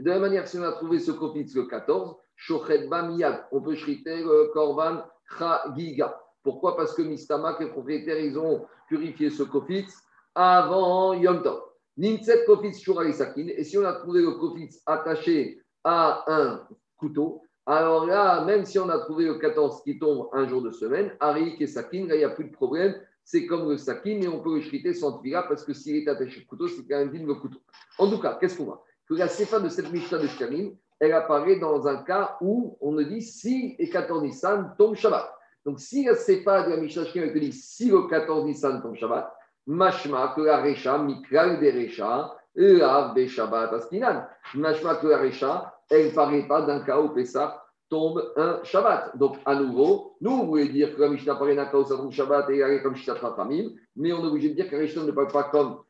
de 0.00 0.08
la 0.08 0.14
même 0.14 0.22
manière, 0.22 0.48
si 0.48 0.58
on 0.58 0.62
a 0.62 0.72
trouvé 0.72 0.98
ce 0.98 1.10
Kofitz 1.10 1.54
le 1.54 1.64
14, 1.64 2.16
Shochet 2.36 2.88
Bamiyad, 2.88 3.46
on 3.52 3.60
peut 3.60 3.74
shriter 3.74 4.22
le 4.22 4.50
Korban 4.52 5.02
Chagiga. 5.38 6.20
Pourquoi? 6.42 6.76
Parce 6.76 6.94
que 6.94 7.02
Mistama, 7.02 7.56
les 7.60 7.66
propriétaires, 7.66 8.18
ils 8.18 8.38
ont 8.38 8.66
purifié 8.88 9.30
ce 9.30 9.42
Kofitz 9.42 9.94
avant 10.34 11.12
Yom 11.12 11.42
Tov. 11.42 11.60
Nimtset 11.96 12.44
Kofitz 12.46 12.80
Shuralisakin. 12.80 13.48
Et 13.48 13.64
si 13.64 13.76
on 13.76 13.84
a 13.84 13.92
trouvé 13.92 14.22
le 14.22 14.32
Kofitz 14.32 14.80
attaché 14.86 15.62
à 15.84 16.24
un 16.26 16.66
couteau, 16.96 17.42
Alors 17.66 18.06
là, 18.06 18.44
même 18.44 18.64
si 18.64 18.78
on 18.78 18.88
a 18.88 18.98
trouvé 18.98 19.26
le 19.26 19.34
14 19.34 19.82
qui 19.84 19.98
tombe 19.98 20.28
un 20.32 20.48
jour 20.48 20.62
de 20.62 20.70
semaine, 20.72 21.14
Arik 21.20 21.60
et 21.60 21.66
Sakin, 21.66 22.06
là, 22.06 22.16
il 22.16 22.18
n'y 22.18 22.24
a 22.24 22.30
plus 22.30 22.46
de 22.46 22.52
problème. 22.52 22.94
C'est 23.22 23.46
comme 23.46 23.68
le 23.68 23.76
Sakin, 23.76 24.18
mais 24.18 24.28
on 24.28 24.40
peut 24.40 24.60
le 24.60 24.92
sans 24.92 25.22
là 25.24 25.44
parce 25.44 25.62
que 25.62 25.72
s'il 25.72 25.94
est 25.96 26.08
attaché 26.08 26.42
au 26.42 26.48
couteau, 26.48 26.66
c'est 26.66 26.84
quand 26.88 26.98
même 26.98 27.12
digne 27.12 27.26
le 27.26 27.34
couteau. 27.34 27.60
En 27.98 28.10
tout 28.10 28.18
cas, 28.18 28.38
qu'est-ce 28.40 28.56
qu'on 28.56 28.64
voit? 28.64 28.84
Que 29.10 29.16
la 29.16 29.26
sépa 29.26 29.58
de 29.58 29.68
cette 29.68 29.90
Mishnah 29.90 30.18
de 30.18 30.28
Shkarim, 30.28 30.76
elle 31.00 31.12
apparaît 31.14 31.58
dans 31.58 31.88
un 31.88 31.96
cas 32.04 32.36
où 32.40 32.78
on 32.80 32.92
ne 32.92 33.02
dit 33.02 33.22
si 33.22 33.74
et 33.76 33.90
14 33.90 34.22
Nissan 34.22 34.72
tombe 34.78 34.94
Shabbat. 34.94 35.28
Donc, 35.66 35.80
si 35.80 36.04
la 36.04 36.14
sépa 36.14 36.62
de 36.62 36.70
la 36.70 36.76
Mishnah 36.76 37.02
de 37.02 37.08
Shkarim 37.08 37.32
te 37.32 37.38
dit 37.38 37.52
si 37.52 37.90
le 37.90 38.06
14 38.06 38.44
Nissan 38.44 38.80
tombe 38.80 38.94
Shabbat, 38.94 39.28
mashma 39.66 40.32
que 40.36 40.42
la 40.42 40.62
Recha, 40.62 40.96
mikral 40.98 41.58
de 41.58 41.72
Recha, 41.72 42.36
be 42.54 43.26
Shabbat 43.26 43.72
askinan. 43.72 44.28
Mashma 44.54 44.94
que 44.94 45.08
la 45.08 45.18
Recha, 45.18 45.74
elle 45.90 46.06
ne 46.06 46.10
paraît 46.12 46.46
pas 46.46 46.62
d'un 46.62 46.78
cas 46.84 47.00
où 47.00 47.08
Pessah 47.08 47.64
tombe 47.88 48.32
un 48.36 48.60
Shabbat. 48.62 49.16
Donc, 49.16 49.38
à 49.44 49.56
nouveau, 49.56 50.14
nous, 50.20 50.30
on 50.30 50.46
voulait 50.46 50.68
dire 50.68 50.94
que 50.94 51.00
la 51.00 51.08
Mishnah 51.08 51.34
paraît 51.34 51.56
d'un 51.56 51.66
cas 51.66 51.78
où 51.78 51.84
ça 51.84 51.96
tombe 51.96 52.12
Shabbat 52.12 52.48
et 52.50 52.58
elle 52.58 52.74
est 52.74 52.82
comme 52.82 52.94
Shita 52.94 53.16
Famim, 53.16 53.72
mais 53.96 54.12
on 54.12 54.22
est 54.22 54.28
obligé 54.28 54.50
de 54.50 54.54
dire 54.54 54.70
que 54.70 54.76
la 54.76 54.82
Mishnah 54.82 55.02
ne 55.02 55.10
parle 55.10 55.32
pas 55.32 55.50
comme 55.50 55.80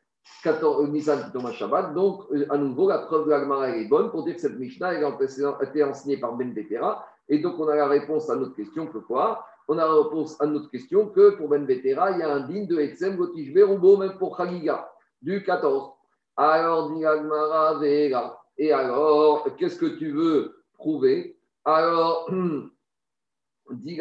Nissan 0.89 1.25
qui 1.25 1.31
tombe 1.31 1.45
un 1.45 1.51
Shabbat. 1.51 1.93
Donc, 1.93 2.23
euh, 2.31 2.45
à 2.49 2.57
nouveau, 2.57 2.89
la 2.89 2.99
preuve 2.99 3.25
de 3.25 3.31
la 3.31 3.77
est 3.77 3.85
bonne 3.85 4.09
pour 4.11 4.23
dire 4.23 4.35
que 4.35 4.41
cette 4.41 4.57
Mishnah 4.57 4.89
a 4.89 5.63
été 5.63 5.83
enseignée 5.83 6.17
par 6.17 6.33
Ben 6.33 6.53
Betera. 6.53 7.05
Et 7.29 7.39
donc, 7.39 7.59
on 7.59 7.67
a 7.67 7.75
la 7.75 7.87
réponse 7.87 8.29
à 8.29 8.35
notre 8.35 8.55
question 8.55 8.87
que 8.87 8.97
quoi? 8.97 9.45
On 9.67 9.77
a 9.77 9.85
la 9.85 9.93
réponse 9.93 10.39
à 10.41 10.45
notre 10.45 10.69
question 10.69 11.07
que 11.07 11.31
pour 11.31 11.49
Ben 11.49 11.65
Betera, 11.65 12.11
il 12.11 12.19
y 12.19 12.23
a 12.23 12.33
un 12.33 12.41
digne 12.41 12.67
de 12.67 12.79
Etzem, 12.79 13.15
Gotishbe, 13.15 13.57
Rubo, 13.57 13.97
même 13.97 14.17
pour 14.17 14.35
Khaliga, 14.35 14.91
du 15.21 15.43
14. 15.43 15.91
Alors, 16.37 16.91
dit 16.91 17.03
Vega. 17.79 18.37
Et 18.57 18.71
alors, 18.71 19.47
qu'est-ce 19.57 19.77
que 19.77 19.97
tu 19.97 20.11
veux 20.11 20.63
prouver? 20.73 21.37
Alors, 21.65 22.29
dit 23.71 23.99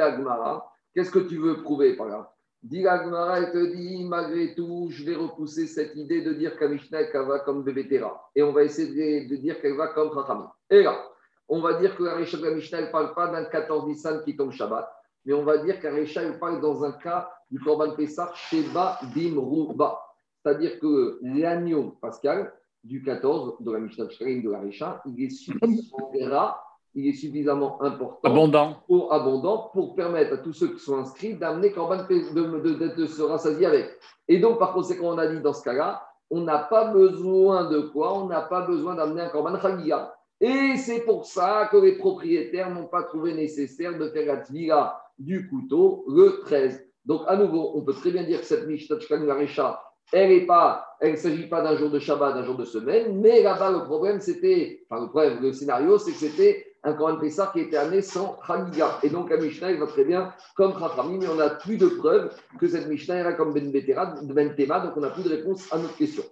qu'est-ce 0.95 1.11
que 1.11 1.19
tu 1.19 1.37
veux 1.37 1.63
prouver 1.63 1.97
par 1.97 2.09
là? 2.09 2.35
Dit 2.63 2.85
elle 2.85 3.53
te 3.53 3.75
dit, 3.75 4.05
malgré 4.05 4.55
tout, 4.55 4.89
je 4.91 5.05
vais 5.05 5.15
repousser 5.15 5.67
cette 5.67 5.97
idée 5.97 6.21
de 6.21 6.35
dire 6.35 6.59
qu'Amishna 6.59 7.01
va 7.23 7.39
comme 7.39 7.63
Bebetera. 7.63 8.31
Et 8.35 8.43
on 8.43 8.53
va 8.53 8.65
essayer 8.65 9.27
de, 9.27 9.37
dire 9.37 9.61
qu'elle 9.61 9.77
va 9.77 9.89
comme 9.89 10.13
Chachami. 10.13 10.45
Et 10.69 10.83
là, 10.83 11.03
on 11.49 11.61
va 11.61 11.81
dire 11.81 11.97
que 11.97 12.03
la 12.03 12.15
Récha 12.15 12.37
de 12.37 12.45
la 12.45 12.55
Mishnah 12.55 12.83
ne 12.83 12.93
parle 12.93 13.15
pas 13.15 13.29
d'un 13.29 13.45
14 13.45 13.87
Nissan 13.87 14.23
qui 14.25 14.37
tombe 14.37 14.53
Shabbat, 14.53 14.89
mais 15.25 15.33
on 15.33 15.43
va 15.43 15.59
dire 15.59 15.81
qu'un 15.81 15.95
Récha 15.95 16.23
parle 16.35 16.61
dans 16.61 16.85
un 16.85 16.93
cas 16.93 17.31
du 17.51 17.59
Korban 17.59 17.95
Pessah 17.95 18.31
Sheba 18.35 19.01
Dimruba. 19.15 19.99
C'est-à-dire 20.43 20.79
que 20.81 21.19
l'agneau 21.23 21.97
pascal 22.01 22.53
du 22.85 23.03
14 23.03 23.57
de 23.61 23.73
la 23.73 23.79
Mishnah 23.79 24.05
de 24.05 24.51
la 24.51 24.61
Récha, 24.61 25.03
il 25.07 25.25
est 25.25 25.31
suffisamment 25.31 26.13
gras 26.15 26.63
il 26.95 27.09
est 27.09 27.13
suffisamment 27.13 27.81
important, 27.83 28.19
abondant. 28.25 28.77
Pour, 28.87 29.13
abondant 29.13 29.71
pour 29.73 29.95
permettre 29.95 30.35
à 30.35 30.37
tous 30.39 30.53
ceux 30.53 30.75
qui 30.75 30.81
sont 30.81 30.99
inscrits 30.99 31.35
d'amener 31.35 31.73
Corban 31.73 32.05
de, 32.09 32.95
de, 32.95 33.07
se 33.07 33.23
rassasier 33.23 33.67
avec. 33.67 33.91
Et 34.29 34.39
donc, 34.39 34.59
par 34.59 34.73
conséquent, 34.73 35.15
on 35.15 35.19
a 35.19 35.27
dit 35.27 35.41
dans 35.41 35.53
ce 35.53 35.63
cas-là, 35.63 36.03
on 36.31 36.41
n'a 36.43 36.59
pas 36.59 36.93
besoin 36.93 37.71
de 37.71 37.81
quoi? 37.81 38.19
On 38.19 38.27
n'a 38.27 38.41
pas 38.43 38.63
besoin 38.63 38.95
d'amener 38.95 39.23
un 39.23 39.29
Corban 39.29 39.61
Chagiga. 39.61 40.15
Et 40.41 40.77
c'est 40.77 41.01
pour 41.01 41.27
ça 41.27 41.69
que 41.71 41.77
les 41.77 41.99
propriétaires 41.99 42.71
n'ont 42.71 42.87
pas 42.87 43.03
trouvé 43.03 43.35
nécessaire 43.35 43.99
de 43.99 44.09
faire 44.09 44.27
la 44.27 44.39
tvila 44.39 45.01
du 45.19 45.49
couteau 45.49 46.05
le 46.09 46.41
13. 46.41 46.87
Donc, 47.05 47.23
à 47.27 47.37
nouveau, 47.37 47.73
on 47.75 47.83
peut 47.83 47.93
très 47.93 48.11
bien 48.11 48.25
dire 48.25 48.41
que 48.41 48.47
cette 48.47 48.67
Mishnah 48.67 48.97
Recha 49.35 49.81
elle 50.13 50.33
est 50.33 50.47
pas, 50.47 50.87
elle 51.01 51.13
ne 51.13 51.17
s'agit 51.17 51.47
pas 51.47 51.63
d'un 51.63 51.77
jour 51.77 51.91
de 51.91 51.99
Shabbat, 51.99 52.35
d'un 52.35 52.45
jour 52.45 52.57
de 52.57 52.65
semaine, 52.65 53.21
mais 53.21 53.43
là-bas, 53.43 53.71
le 53.71 53.85
problème, 53.85 54.21
c'était, 54.21 54.85
enfin, 54.89 55.03
le 55.03 55.09
problème, 55.09 55.41
le 55.41 55.53
scénario, 55.53 55.99
c'est 55.99 56.13
que 56.13 56.19
c'était 56.19 56.67
un 56.83 56.93
Coran 56.95 57.17
Pessah 57.19 57.51
qui 57.53 57.61
était 57.61 57.77
amené 57.77 58.01
sans 58.03 58.39
Khaliga. 58.47 58.99
Et 59.03 59.11
donc, 59.11 59.31
la 59.31 59.37
Mishnah, 59.37 59.71
elle 59.71 59.79
va 59.79 59.87
très 59.87 60.05
bien 60.05 60.33
comme 60.57 60.73
Khachamim, 60.73 61.19
mais 61.19 61.29
on 61.29 61.35
n'a 61.35 61.51
plus 61.51 61.77
de 61.77 61.87
preuves 61.87 62.35
que 62.59 62.69
cette 62.69 62.89
Mishnah 62.89 63.17
era 63.17 63.33
comme 63.35 63.53
Ben 63.53 63.71
Betera, 63.71 64.15
Ben 64.23 64.55
Tema, 64.55 64.81
donc 64.81 64.97
on 64.97 65.01
n'a 65.01 65.11
plus 65.11 65.23
de 65.23 65.29
réponse 65.29 65.71
à 65.73 65.79
notre 65.79 65.97
question. 65.97 66.23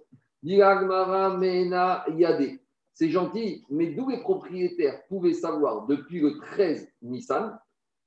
C'est 2.93 3.09
gentil, 3.09 3.63
mais 3.69 3.87
d'où 3.87 4.09
les 4.09 4.19
propriétaires 4.21 5.01
pouvaient 5.07 5.33
savoir 5.33 5.85
depuis 5.85 6.19
le 6.19 6.37
13 6.37 6.87
Nissan 7.01 7.57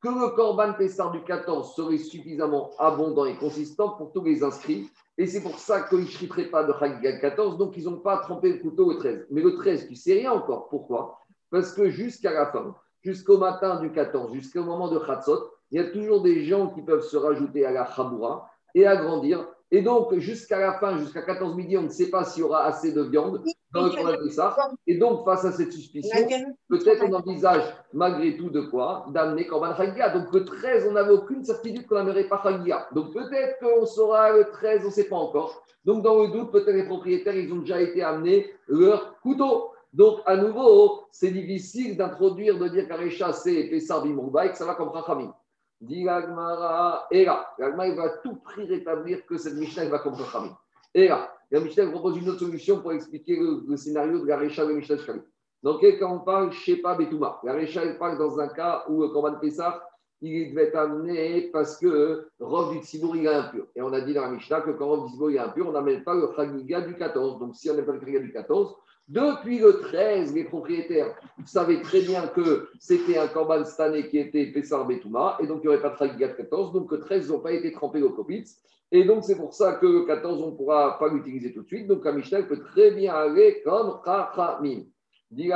que 0.03 0.09
le 0.09 0.35
Corban 0.35 0.73
Pessah 0.73 1.11
du 1.11 1.23
14 1.23 1.75
serait 1.75 1.99
suffisamment 1.99 2.71
abondant 2.79 3.25
et 3.25 3.37
consistant 3.37 3.91
pour 3.91 4.13
tous 4.13 4.25
les 4.25 4.43
inscrits? 4.43 4.91
Et 5.17 5.27
c'est 5.27 5.43
pour 5.43 5.59
ça 5.59 5.83
qu'ils 5.83 6.01
ne 6.01 6.07
chriteraient 6.07 6.51
pas 6.51 6.65
de 6.65 6.73
Khaliga 6.73 7.19
14, 7.21 7.59
donc 7.59 7.77
ils 7.77 7.85
n'ont 7.85 8.01
pas 8.01 8.17
trempé 8.19 8.53
le 8.53 8.59
couteau 8.59 8.87
au 8.91 8.95
13. 8.95 9.27
Mais 9.31 9.43
le 9.43 9.55
13, 9.55 9.87
tu 9.89 9.95
sais 9.95 10.15
rien 10.15 10.33
encore. 10.33 10.69
Pourquoi? 10.69 11.19
Parce 11.53 11.73
que 11.75 11.91
jusqu'à 11.91 12.33
la 12.33 12.47
fin, 12.47 12.75
jusqu'au 13.03 13.37
matin 13.37 13.79
du 13.79 13.93
14, 13.93 14.33
jusqu'au 14.33 14.65
moment 14.65 14.89
de 14.89 14.99
Khatsot, 14.99 15.51
il 15.71 15.81
y 15.81 15.85
a 15.85 15.91
toujours 15.91 16.23
des 16.23 16.45
gens 16.45 16.69
qui 16.71 16.83
peuvent 16.83 17.05
se 17.05 17.17
rajouter 17.17 17.65
à 17.67 17.71
la 17.71 17.87
Chaboura 17.87 18.51
et 18.75 18.87
agrandir. 18.87 19.47
Et 19.71 19.81
donc, 19.81 20.15
jusqu'à 20.19 20.59
la 20.59 20.75
fin, 20.75 20.99
jusqu'à 20.99 21.23
14 21.23 21.55
midi, 21.55 21.79
on 21.79 21.83
ne 21.83 21.89
sait 21.89 22.11
pas 22.11 22.25
s'il 22.25 22.43
y 22.43 22.45
aura 22.45 22.65
assez 22.65 22.93
de 22.93 23.03
viande 23.03 23.43
dans 23.73 23.87
le 23.87 24.25
de 24.25 24.29
ça. 24.29 24.55
Et 24.87 24.99
donc, 24.99 25.25
face 25.25 25.47
à 25.47 25.53
cette 25.53 25.73
suspicion, 25.73 26.27
peut-être 26.69 27.05
on 27.09 27.13
envisage 27.15 27.63
malgré 27.95 28.37
tout 28.37 28.51
de 28.51 28.61
quoi? 28.61 29.07
D'amener 29.11 29.47
Korban 29.47 29.75
Chagia. 29.75 30.11
Donc, 30.11 30.33
le 30.33 30.45
13, 30.45 30.89
on 30.91 30.93
n'avait 30.93 31.13
aucune 31.13 31.43
certitude 31.43 31.87
qu'on 31.87 31.95
n'amènerait 31.95 32.29
pas 32.29 32.43
Chagia. 32.43 32.87
Donc, 32.95 33.15
peut-être 33.15 33.59
qu'on 33.61 33.87
saura 33.87 34.33
le 34.33 34.45
13, 34.51 34.83
on 34.85 34.87
ne 34.87 34.91
sait 34.91 35.09
pas 35.09 35.17
encore. 35.17 35.65
Donc, 35.87 36.03
dans 36.03 36.23
le 36.23 36.29
doute, 36.29 36.53
peut-être 36.53 36.77
les 36.77 36.85
propriétaires, 36.85 37.35
ils 37.35 37.53
ont 37.53 37.61
déjà 37.61 37.81
été 37.81 38.03
amenés 38.03 38.53
leur 38.69 39.19
couteau. 39.21 39.72
Donc, 39.93 40.21
à 40.25 40.37
nouveau, 40.37 41.05
c'est 41.11 41.31
difficile 41.31 41.97
d'introduire, 41.97 42.59
de 42.59 42.69
dire 42.69 42.89
qu'Arecha, 42.89 43.33
c'est 43.33 43.65
Pessar 43.65 44.03
Bimrouba 44.03 44.47
et 44.47 44.51
que 44.51 44.57
ça 44.57 44.65
va 44.65 44.75
comme 44.75 44.89
Rachamim. 44.89 45.35
Dit 45.81 46.05
l'Agmara, 46.05 47.07
et 47.11 47.25
là, 47.25 47.51
l'Agmara, 47.59 47.95
va 47.95 48.09
tout 48.23 48.37
prix 48.37 48.65
rétablir 48.65 49.27
que 49.27 49.37
cette 49.37 49.55
Mishnah 49.55 49.87
va 49.87 49.99
comme 49.99 50.15
Rachamim. 50.15 50.57
Et 50.95 51.09
là, 51.09 51.31
la 51.53 51.61
Mishnah 51.61 51.91
propose 51.91 52.17
une 52.17 52.31
autre 52.31 52.41
solution 52.41 52.81
pour 52.81 52.93
expliquer 52.93 53.39
le, 53.39 53.77
scénario 53.77 54.21
de 54.21 54.27
l'Arecha 54.27 54.65
de 54.65 54.73
Mishnah 54.73 54.97
Shkalim. 54.97 55.23
Donc, 55.63 55.85
quand 56.01 56.17
on 56.17 56.21
parle 56.21 56.51
Shepa 56.51 56.95
Betouma, 56.95 57.41
l'Arecha, 57.45 57.85
il 57.85 57.99
parle 57.99 58.19
dans 58.19 58.41
un 58.41 58.49
cas 58.49 58.85
où 58.89 59.03
le 59.03 59.09
Korban 59.09 59.39
Pessar, 59.39 59.83
il 60.23 60.51
devait 60.51 60.69
être 60.69 60.77
amené 60.77 61.51
parce 61.53 61.77
que 61.77 62.29
Rov 62.41 62.73
du 62.73 62.79
Tzibour, 62.79 63.17
il 63.17 63.27
est 63.27 63.35
impur. 63.35 63.67
Et 63.77 63.83
on 63.83 63.93
a 63.93 64.01
dit 64.01 64.15
dans 64.15 64.23
la 64.23 64.31
Mishnah 64.31 64.63
que 64.63 64.71
quand 64.71 64.87
Rov 64.87 65.07
du 65.07 65.13
Tzibour 65.13 65.31
est 65.31 65.39
impur, 65.39 65.69
on 65.69 65.73
n'amène 65.73 66.03
pas 66.05 66.15
le 66.15 66.31
Chagiga 66.35 66.81
du 66.81 66.95
14. 66.95 67.39
Donc, 67.39 67.55
si 67.55 67.69
on 67.69 67.75
n'a 67.75 67.83
pas 67.83 67.93
le 67.93 68.01
Chagiga 68.01 68.21
du 68.21 68.33
14, 68.33 68.75
depuis 69.09 69.59
le 69.59 69.81
13, 69.81 70.35
les 70.35 70.45
propriétaires 70.45 71.15
savaient 71.45 71.83
très 71.83 72.03
bien 72.03 72.29
que 72.29 72.69
c'était 72.79 73.19
un 73.19 73.27
Korban 73.29 73.65
Stané 73.65 74.09
qui 74.09 74.19
était 74.19 74.47
Pessar 74.47 74.87
Betouma, 74.87 75.37
et 75.41 75.47
donc 75.47 75.61
il 75.63 75.69
n'y 75.69 75.75
aurait 75.75 75.83
pas 75.83 75.91
de 75.91 75.97
Tragigat 75.97 76.29
14, 76.29 76.73
donc 76.73 76.91
le 76.93 77.01
13 77.01 77.31
n'ont 77.31 77.41
pas 77.41 77.53
été 77.53 77.73
trempés 77.73 78.03
au 78.03 78.11
Kopitz. 78.11 78.63
Et 78.95 79.05
donc 79.05 79.25
c'est 79.25 79.37
pour 79.37 79.55
ça 79.55 79.75
que 79.75 79.87
le 79.87 80.05
14, 80.05 80.43
on 80.43 80.51
ne 80.51 80.57
pourra 80.57 80.99
pas 80.99 81.09
l'utiliser 81.09 81.53
tout 81.53 81.63
de 81.63 81.67
suite. 81.67 81.87
Donc 81.87 82.05
la 82.05 82.13
Mishnah 82.13 82.43
peut 82.43 82.61
très 82.61 82.91
bien 82.91 83.15
aller 83.15 83.63
comme 83.65 84.01
Chachamim. 84.05 84.85
Dit 85.31 85.51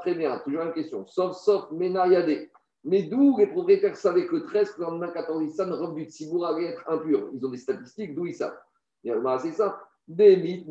très 0.00 0.14
bien, 0.16 0.40
toujours 0.44 0.62
une 0.62 0.72
question. 0.72 1.06
Sauf, 1.06 1.36
sauf 1.36 1.70
Ménayade. 1.70 2.48
Mais 2.84 3.04
d'où 3.04 3.38
les 3.38 3.46
propriétaires 3.46 3.96
savaient 3.96 4.26
que 4.26 4.34
le 4.34 4.42
13, 4.42 4.74
le 4.78 4.84
lendemain 4.84 5.08
14 5.08 5.40
Nissan, 5.42 5.72
Rob 5.72 5.94
du 5.94 6.06
Tzibour 6.06 6.44
allait 6.44 6.70
être 6.70 6.82
impur? 6.88 7.30
Ils 7.32 7.46
ont 7.46 7.50
des 7.50 7.58
statistiques, 7.58 8.16
d'où 8.16 8.26
ils 8.26 8.34
savent 8.34 8.58
C'est 9.04 9.52
ça. 9.52 9.80
Des 10.08 10.36
mythes 10.36 10.68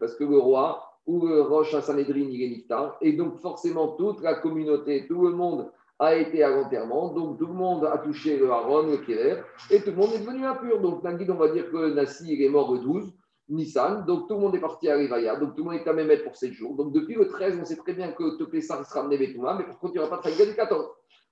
parce 0.00 0.16
que 0.16 0.24
le 0.24 0.38
roi, 0.38 0.93
où 1.06 1.26
le 1.26 1.42
Roche 1.42 1.78
Sanhedrin 1.80 2.28
il 2.30 2.42
est 2.42 2.48
niftar. 2.48 2.96
Et 3.00 3.12
donc, 3.12 3.38
forcément, 3.40 3.88
toute 3.88 4.22
la 4.22 4.34
communauté, 4.34 5.06
tout 5.06 5.22
le 5.22 5.34
monde 5.34 5.70
a 5.98 6.14
été 6.14 6.42
à 6.42 6.50
l'enterrement. 6.50 7.12
Donc, 7.12 7.38
tout 7.38 7.46
le 7.46 7.52
monde 7.52 7.84
a 7.84 7.98
touché 7.98 8.36
le 8.36 8.50
Haron, 8.50 8.86
le 8.86 8.96
Kérer, 8.98 9.42
et 9.70 9.80
tout 9.80 9.90
le 9.90 9.96
monde 9.96 10.12
est 10.14 10.20
devenu 10.20 10.44
impur. 10.44 10.80
Donc, 10.80 11.02
Nagid, 11.02 11.30
on 11.30 11.34
va 11.34 11.48
dire 11.48 11.70
que 11.70 11.94
Nassi, 11.94 12.32
il 12.32 12.42
est 12.42 12.48
mort 12.48 12.72
le 12.72 12.80
12, 12.80 13.12
Nissan. 13.50 14.04
Donc, 14.06 14.28
tout 14.28 14.34
le 14.34 14.40
monde 14.40 14.54
est 14.54 14.60
parti 14.60 14.88
à 14.88 14.96
Rivaya. 14.96 15.36
Donc, 15.36 15.54
tout 15.54 15.64
le 15.64 15.70
monde 15.70 15.80
est 15.80 15.88
à 15.88 15.92
même 15.92 16.10
pour 16.24 16.36
7 16.36 16.52
jours. 16.52 16.74
Donc, 16.74 16.92
depuis 16.92 17.14
le 17.14 17.28
13, 17.28 17.58
on 17.60 17.64
sait 17.64 17.76
très 17.76 17.92
bien 17.92 18.12
que 18.12 18.36
Topessar 18.38 18.84
sera 18.86 19.00
amené 19.00 19.18
Betouma, 19.18 19.54
mais 19.54 19.64
par 19.64 19.78
contre, 19.78 19.94
il 19.94 19.98
n'y 19.98 20.04
aura 20.06 20.16
pas 20.16 20.28
de 20.28 20.34
Chagiga 20.34 20.46
du 20.46 20.56
14. 20.56 20.88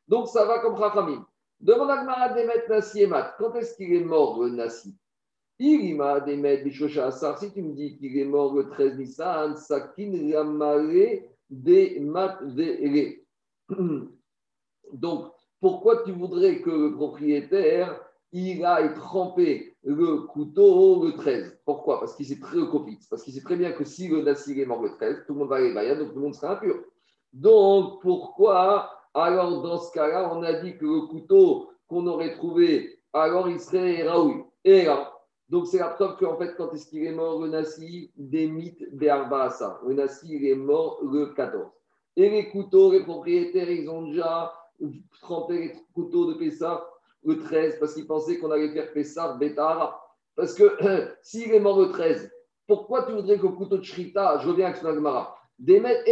Donc, 0.06 0.28
ça 0.28 0.44
va 0.44 0.58
comme 0.60 0.74
Rachamim. 0.74 1.24
Demande 1.60 1.90
à 1.90 2.02
Gmara 2.02 2.28
Demet 2.30 2.64
Nassi 2.68 3.02
et 3.02 3.06
Mat. 3.06 3.34
Quand 3.38 3.54
est-ce 3.54 3.76
qu'il 3.76 3.94
est 3.94 4.04
mort, 4.04 4.42
le 4.42 4.50
Nassi? 4.50 4.94
Irima 5.58 6.20
Demet 6.20 6.64
Bishosha 6.64 7.10
si 7.12 7.52
tu 7.52 7.62
me 7.62 7.74
dis 7.74 7.96
qu'il 7.96 8.18
est 8.18 8.24
mort 8.24 8.54
le 8.54 8.68
13 8.68 8.98
Nissan, 8.98 9.56
Sakin 9.56 10.12
Ramale 10.34 11.22
de 11.50 12.00
Mat 12.00 12.40
Donc, 14.92 15.32
pourquoi 15.60 16.02
tu 16.04 16.12
voudrais 16.12 16.60
que 16.60 16.70
le 16.70 16.94
propriétaire 16.94 18.00
il 18.32 18.64
aille 18.64 18.94
tremper 18.94 19.76
le 19.84 20.22
couteau 20.22 21.04
le 21.04 21.12
13 21.12 21.60
Pourquoi? 21.64 22.00
Parce 22.00 22.16
qu'il 22.16 22.26
sait 22.26 22.40
très 22.40 22.58
Parce 23.10 23.22
qu'il 23.22 23.34
sait 23.34 23.42
très 23.42 23.56
bien 23.56 23.72
que 23.72 23.84
si 23.84 24.08
le 24.08 24.22
Nassir 24.22 24.58
est 24.58 24.66
mort 24.66 24.82
le 24.82 24.90
13, 24.90 25.24
tout 25.26 25.34
le 25.34 25.40
monde 25.40 25.48
va 25.48 25.56
aller 25.56 25.96
donc 25.96 26.08
tout 26.08 26.16
le 26.16 26.22
monde 26.22 26.34
sera 26.34 26.54
impur. 26.54 26.76
Donc, 27.32 28.00
pourquoi? 28.00 28.90
Alors 29.14 29.62
dans 29.62 29.78
ce 29.78 29.92
cas-là, 29.92 30.30
on 30.34 30.42
a 30.42 30.54
dit 30.54 30.76
que 30.78 30.86
le 30.86 31.02
couteau 31.08 31.70
qu'on 31.86 32.06
aurait 32.06 32.32
trouvé, 32.32 32.98
alors 33.12 33.48
il 33.48 33.60
serait 33.60 34.08
Raoui. 34.08 34.44
Et 34.64 34.84
là, 34.84 35.11
donc, 35.52 35.66
c'est 35.66 35.80
la 35.80 35.88
preuve 35.88 36.16
qu'en 36.16 36.38
fait, 36.38 36.54
quand 36.56 36.72
est-ce 36.72 36.86
qu'il 36.86 37.04
est 37.04 37.12
mort, 37.12 37.42
le 37.42 37.48
Nassi 37.50 38.10
Des 38.16 38.46
mythes 38.46 38.82
ça. 39.50 39.80
Le 39.86 39.92
Nassi, 39.92 40.36
il 40.36 40.46
est 40.46 40.54
mort 40.54 41.00
le 41.02 41.26
14. 41.34 41.66
Et 42.16 42.30
les 42.30 42.48
couteaux, 42.48 42.90
les 42.90 43.02
propriétaires, 43.02 43.70
ils 43.70 43.86
ont 43.90 44.06
déjà 44.06 44.50
trempé 45.20 45.58
les 45.58 45.72
couteaux 45.92 46.32
de 46.32 46.38
Pessah 46.38 46.82
le 47.22 47.38
13 47.38 47.78
parce 47.78 47.92
qu'il 47.92 48.06
pensait 48.06 48.38
qu'on 48.38 48.50
allait 48.50 48.72
faire 48.72 48.94
Pessah 48.94 49.34
Bétara. 49.34 50.02
Parce 50.36 50.54
que 50.54 50.72
s'il 51.22 51.52
est 51.52 51.60
mort 51.60 51.78
le 51.78 51.90
13, 51.90 52.32
pourquoi 52.66 53.02
tu 53.02 53.12
voudrais 53.12 53.36
le 53.36 53.48
couteau 53.50 53.76
de 53.76 53.82
Shrita, 53.82 54.38
je 54.38 54.48
reviens 54.48 54.68
avec 54.68 54.78
son 54.78 54.86
Agmara, 54.86 55.36
Démet 55.58 56.02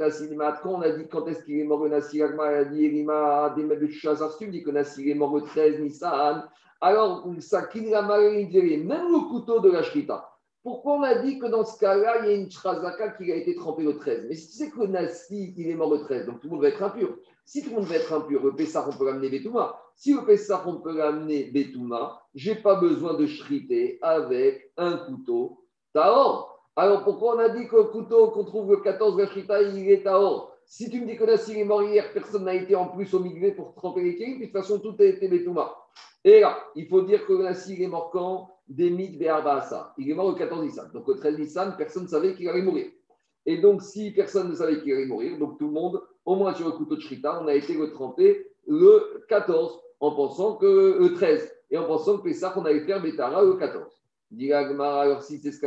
Nassilimat, 0.00 0.58
quand 0.62 0.76
on 0.76 0.80
a 0.80 0.88
dit 0.88 1.06
quand 1.06 1.26
est-ce 1.26 1.44
qu'il 1.44 1.60
est 1.60 1.64
mort 1.64 1.84
le 1.84 1.90
Nassir, 1.90 2.24
Agmara 2.24 2.48
a 2.48 2.64
dit 2.64 2.86
Elima, 2.86 3.52
Démet 3.54 3.76
de 3.76 3.88
Chazar, 3.88 4.34
tu 4.38 4.48
dis 4.48 4.62
que 4.62 4.70
Nassir 4.70 5.06
est 5.06 5.18
mort 5.18 5.36
le 5.36 5.42
13 5.42 5.80
Nissan, 5.80 6.48
alors 6.80 7.26
ça, 7.40 7.68
même 7.74 9.12
le 9.12 9.28
couteau 9.28 9.60
de 9.60 9.70
la 9.70 9.82
Shrita. 9.82 10.30
Pourquoi 10.62 10.94
on 10.94 11.02
a 11.02 11.14
dit 11.16 11.38
que 11.38 11.46
dans 11.46 11.64
ce 11.64 11.78
cas-là, 11.78 12.20
il 12.20 12.26
y 12.26 12.32
a 12.32 12.36
une 12.36 12.50
Shrazaka 12.50 13.10
qui 13.10 13.32
a 13.32 13.36
été 13.36 13.54
trempée 13.54 13.82
le 13.82 13.96
13 13.96 14.26
Mais 14.28 14.34
si 14.34 14.48
tu 14.48 14.56
sais 14.56 14.70
que 14.70 14.80
le 14.80 14.88
Nassi, 14.88 15.54
il 15.56 15.70
est 15.70 15.74
mort 15.74 15.92
le 15.92 16.00
13, 16.00 16.26
donc 16.26 16.40
tout 16.40 16.48
le 16.48 16.52
monde 16.52 16.62
va 16.62 16.68
être 16.68 16.82
impur. 16.82 17.16
Si 17.46 17.62
tout 17.62 17.70
le 17.70 17.76
monde 17.76 17.86
va 17.86 17.96
être 17.96 18.12
impur, 18.12 18.44
le 18.44 18.54
Pessah, 18.54 18.86
on 18.86 18.92
peut 18.96 19.06
l'amener 19.06 19.30
Betouma. 19.30 19.80
Si 19.96 20.12
le 20.12 20.22
Pessah, 20.24 20.62
on 20.66 20.76
peut 20.76 20.96
l'amener 20.96 21.44
Betouma, 21.44 22.22
je 22.34 22.50
n'ai 22.50 22.56
pas 22.56 22.74
besoin 22.74 23.14
de 23.14 23.26
shriter 23.26 23.98
avec 24.02 24.72
un 24.76 24.98
couteau 24.98 25.64
Taor. 25.94 26.62
Alors 26.76 27.04
pourquoi 27.04 27.36
on 27.36 27.38
a 27.38 27.48
dit 27.48 27.66
que 27.66 27.76
le 27.76 27.84
couteau 27.84 28.28
qu'on 28.28 28.44
trouve 28.44 28.70
le 28.70 28.76
14 28.78 29.18
la 29.18 29.26
shrita, 29.26 29.62
il 29.62 29.90
est 29.90 30.02
Taor 30.02 30.49
Si 30.72 30.88
tu 30.88 31.00
me 31.00 31.06
dis 31.06 31.16
que 31.16 31.24
Nassi 31.24 31.58
est 31.58 31.64
mort 31.64 31.82
hier, 31.82 32.12
personne 32.12 32.44
n'a 32.44 32.54
été 32.54 32.76
en 32.76 32.86
plus 32.86 33.12
au 33.12 33.18
milieu 33.18 33.52
pour 33.56 33.74
tremper 33.74 34.02
les 34.02 34.14
kérim, 34.14 34.38
de 34.38 34.44
toute 34.44 34.52
façon, 34.52 34.78
tout 34.78 34.94
a 35.00 35.04
été 35.04 35.26
Betouma. 35.26 35.74
Et 36.22 36.38
là, 36.38 36.62
il 36.76 36.86
faut 36.86 37.02
dire 37.02 37.26
que 37.26 37.32
le 37.32 37.42
Nassi 37.42 37.82
est 37.82 37.88
mort 37.88 38.10
quand? 38.12 38.48
Demit 38.68 39.16
Be'arbaasa. 39.18 39.92
Il 39.98 40.08
est 40.08 40.14
mort 40.14 40.30
le 40.30 40.36
14 40.36 40.62
Nissan. 40.64 40.92
Donc 40.92 41.08
le 41.08 41.14
13 41.14 41.38
Nissan, 41.40 41.74
personne 41.76 42.04
ne 42.04 42.08
savait 42.08 42.36
qu'il 42.36 42.48
allait 42.48 42.62
mourir. 42.62 42.86
Et 43.46 43.58
donc, 43.58 43.82
si 43.82 44.12
personne 44.12 44.48
ne 44.48 44.54
savait 44.54 44.80
qu'il 44.80 44.92
allait 44.92 45.06
mourir, 45.06 45.36
donc 45.38 45.58
tout 45.58 45.66
le 45.66 45.72
monde, 45.72 46.00
au 46.24 46.36
moins 46.36 46.54
sur 46.54 46.66
le 46.66 46.72
couteau 46.72 46.94
de 46.94 47.00
Shrita, 47.00 47.42
on 47.42 47.48
a 47.48 47.54
été 47.54 47.76
retrempé 47.76 48.46
le 48.68 49.24
14 49.28 49.80
en 49.98 50.14
pensant 50.14 50.54
que 50.54 50.98
le 51.00 51.14
13 51.14 51.52
et 51.72 51.78
en 51.78 51.86
pensant 51.88 52.18
que 52.18 52.32
ça 52.32 52.50
qu'on 52.50 52.64
allait 52.64 52.86
faire 52.86 53.02
le 53.02 53.56
14. 53.56 53.92
Alors, 54.80 55.24
si 55.24 55.38
c'est 55.38 55.50
ce 55.50 55.58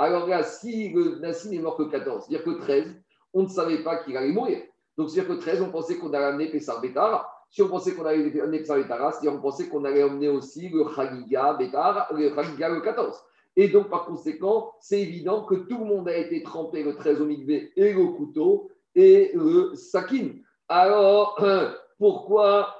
alors 0.00 0.26
là, 0.26 0.42
si 0.42 0.88
le 0.88 1.18
Nassim 1.18 1.52
est 1.52 1.58
mort 1.58 1.76
que 1.76 1.82
le 1.82 1.90
14, 1.90 2.24
c'est-à-dire 2.24 2.42
que 2.42 2.50
le 2.50 2.58
13, 2.58 2.94
on 3.34 3.42
ne 3.42 3.48
savait 3.48 3.82
pas 3.82 3.98
qu'il 3.98 4.16
allait 4.16 4.32
mourir. 4.32 4.62
Donc, 4.96 5.10
c'est-à-dire 5.10 5.28
que 5.28 5.34
le 5.34 5.38
13, 5.40 5.60
on 5.60 5.70
pensait 5.70 5.98
qu'on 5.98 6.10
allait 6.14 6.24
amener 6.24 6.50
Pessar 6.50 6.80
Betara. 6.80 7.30
Si 7.50 7.60
on 7.60 7.68
pensait 7.68 7.94
qu'on 7.94 8.06
allait 8.06 8.40
amener 8.40 8.60
Pessar 8.60 8.78
Betara, 8.78 9.12
c'est-à-dire 9.12 9.32
qu'on 9.32 9.42
pensait 9.42 9.68
qu'on 9.68 9.84
allait 9.84 10.02
emmener 10.02 10.28
aussi 10.28 10.70
le 10.70 10.86
Chagiga 10.94 11.58
le 11.60 12.34
Chagiga 12.34 12.68
le 12.70 12.80
14. 12.80 13.14
Et 13.56 13.68
donc, 13.68 13.90
par 13.90 14.06
conséquent, 14.06 14.72
c'est 14.80 15.02
évident 15.02 15.44
que 15.44 15.54
tout 15.54 15.78
le 15.78 15.84
monde 15.84 16.08
a 16.08 16.16
été 16.16 16.42
trempé, 16.42 16.82
le 16.82 16.96
13 16.96 17.20
au 17.20 17.28
et 17.28 17.70
le 17.76 18.06
couteau 18.16 18.70
et 18.94 19.32
le 19.34 19.74
sakin. 19.74 20.30
Alors, 20.66 21.38
pourquoi. 21.98 22.74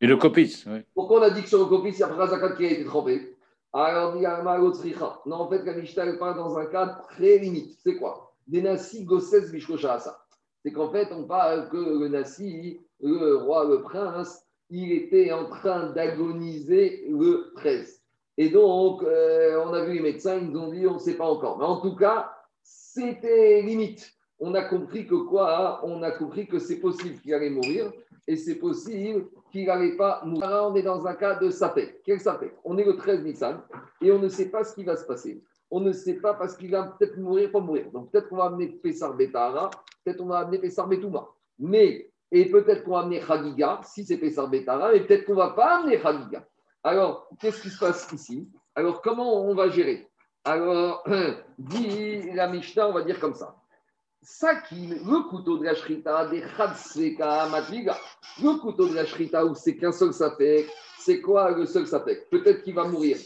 Et 0.00 0.06
le 0.06 0.16
copis, 0.16 0.64
oui. 0.66 0.80
Pourquoi 0.94 1.20
on 1.20 1.22
a 1.22 1.30
dit 1.30 1.42
que 1.42 1.48
sur 1.50 1.58
le 1.58 1.66
copis, 1.66 1.90
il 1.90 1.98
y 1.98 2.02
a 2.02 2.08
Prazakat 2.08 2.52
qui 2.52 2.64
a 2.64 2.70
été 2.70 2.84
trempé? 2.86 3.31
Alors, 3.74 4.14
non, 5.26 5.36
en 5.36 5.48
fait, 5.48 5.64
la 5.64 5.72
Mishnah 5.74 6.12
parle 6.18 6.36
dans 6.36 6.58
un 6.58 6.66
cadre 6.66 7.06
très 7.08 7.38
limite. 7.38 7.78
C'est 7.82 7.96
quoi? 7.96 8.34
Des 8.46 8.60
Nassi 8.60 9.04
Gosses 9.04 9.30
ça. 9.30 10.26
C'est 10.62 10.72
qu'en 10.72 10.90
fait, 10.90 11.08
on 11.10 11.24
parle 11.24 11.68
que 11.70 11.76
le 11.76 12.08
Nassi, 12.08 12.80
le 13.00 13.36
roi, 13.36 13.64
le 13.64 13.80
prince, 13.80 14.46
il 14.68 14.92
était 14.92 15.32
en 15.32 15.46
train 15.46 15.90
d'agoniser 15.90 17.06
le 17.08 17.52
13. 17.56 18.02
Et 18.38 18.50
donc, 18.50 19.02
euh, 19.02 19.62
on 19.64 19.72
a 19.72 19.84
vu 19.84 19.94
les 19.94 20.00
médecins, 20.00 20.38
ils 20.38 20.50
nous 20.50 20.60
ont 20.60 20.70
dit, 20.70 20.86
on 20.86 20.94
ne 20.94 20.98
sait 20.98 21.16
pas 21.16 21.26
encore. 21.26 21.58
Mais 21.58 21.64
en 21.64 21.80
tout 21.80 21.96
cas, 21.96 22.30
c'était 22.62 23.62
limite. 23.62 24.12
On 24.38 24.54
a 24.54 24.62
compris 24.62 25.06
que 25.06 25.14
quoi? 25.14 25.80
On 25.84 26.02
a 26.02 26.10
compris 26.10 26.46
que 26.46 26.58
c'est 26.58 26.80
possible 26.80 27.20
qu'il 27.20 27.32
allait 27.32 27.50
mourir 27.50 27.92
et 28.26 28.36
c'est 28.36 28.56
possible 28.56 29.26
qu'il 29.52 29.66
n'allait 29.66 29.96
pas 29.96 30.22
mourir. 30.24 30.50
Là, 30.50 30.66
on 30.66 30.74
est 30.74 30.82
dans 30.82 31.06
un 31.06 31.14
cas 31.14 31.34
de 31.34 31.50
sapé. 31.50 32.00
Quel 32.04 32.18
sapé? 32.18 32.52
On 32.64 32.76
est 32.78 32.84
le 32.84 32.96
13 32.96 33.22
Nissan 33.22 33.60
et 34.00 34.10
on 34.10 34.18
ne 34.18 34.28
sait 34.28 34.48
pas 34.48 34.64
ce 34.64 34.74
qui 34.74 34.82
va 34.82 34.96
se 34.96 35.04
passer. 35.04 35.44
On 35.70 35.80
ne 35.80 35.92
sait 35.92 36.14
pas 36.14 36.34
parce 36.34 36.56
qu'il 36.56 36.70
va 36.70 36.84
peut-être 36.84 37.16
mourir, 37.18 37.52
pas 37.52 37.60
mourir. 37.60 37.90
Donc 37.92 38.10
peut-être 38.10 38.28
qu'on 38.28 38.36
va 38.36 38.46
amener 38.46 38.68
Pessar 38.68 39.14
Betara, 39.14 39.70
peut-être 40.04 40.18
qu'on 40.18 40.26
va 40.26 40.38
amener 40.38 40.58
Pessar 40.58 40.88
Betouma. 40.88 41.28
Mais, 41.58 42.10
et 42.30 42.46
peut-être 42.46 42.84
qu'on 42.84 42.92
va 42.92 43.00
amener 43.00 43.20
Khagiga, 43.20 43.80
si 43.84 44.04
c'est 44.04 44.16
Pessar 44.18 44.48
Betara, 44.48 44.94
et 44.94 45.06
peut-être 45.06 45.26
qu'on 45.26 45.32
ne 45.32 45.38
va 45.38 45.50
pas 45.50 45.78
amener 45.78 46.00
Khagiga. 46.00 46.44
Alors, 46.82 47.28
qu'est-ce 47.38 47.62
qui 47.62 47.70
se 47.70 47.78
passe 47.78 48.10
ici? 48.12 48.50
Alors, 48.74 49.02
comment 49.02 49.44
on 49.44 49.54
va 49.54 49.68
gérer? 49.68 50.08
Alors, 50.44 51.04
dit 51.58 52.32
la 52.32 52.48
Mishnah, 52.48 52.88
on 52.88 52.92
va 52.92 53.02
dire 53.02 53.20
comme 53.20 53.34
ça. 53.34 53.54
Sakin, 54.22 54.88
le 55.04 55.28
couteau 55.28 55.58
de 55.58 55.64
la 55.64 55.74
shrita, 55.74 56.26
des 56.26 56.42
chadseka 56.56 57.48
matviga. 57.48 57.96
Le 58.40 58.58
couteau 58.60 58.88
de 58.88 58.94
la 58.94 59.04
shrita 59.04 59.44
où 59.44 59.54
c'est 59.54 59.76
qu'un 59.76 59.90
seul 59.90 60.12
sapek, 60.12 60.70
c'est 61.00 61.20
quoi 61.20 61.50
le 61.50 61.66
seul 61.66 61.86
sapek 61.86 62.30
Peut-être 62.30 62.62
qu'il 62.62 62.74
va 62.74 62.84
mourir. 62.84 63.18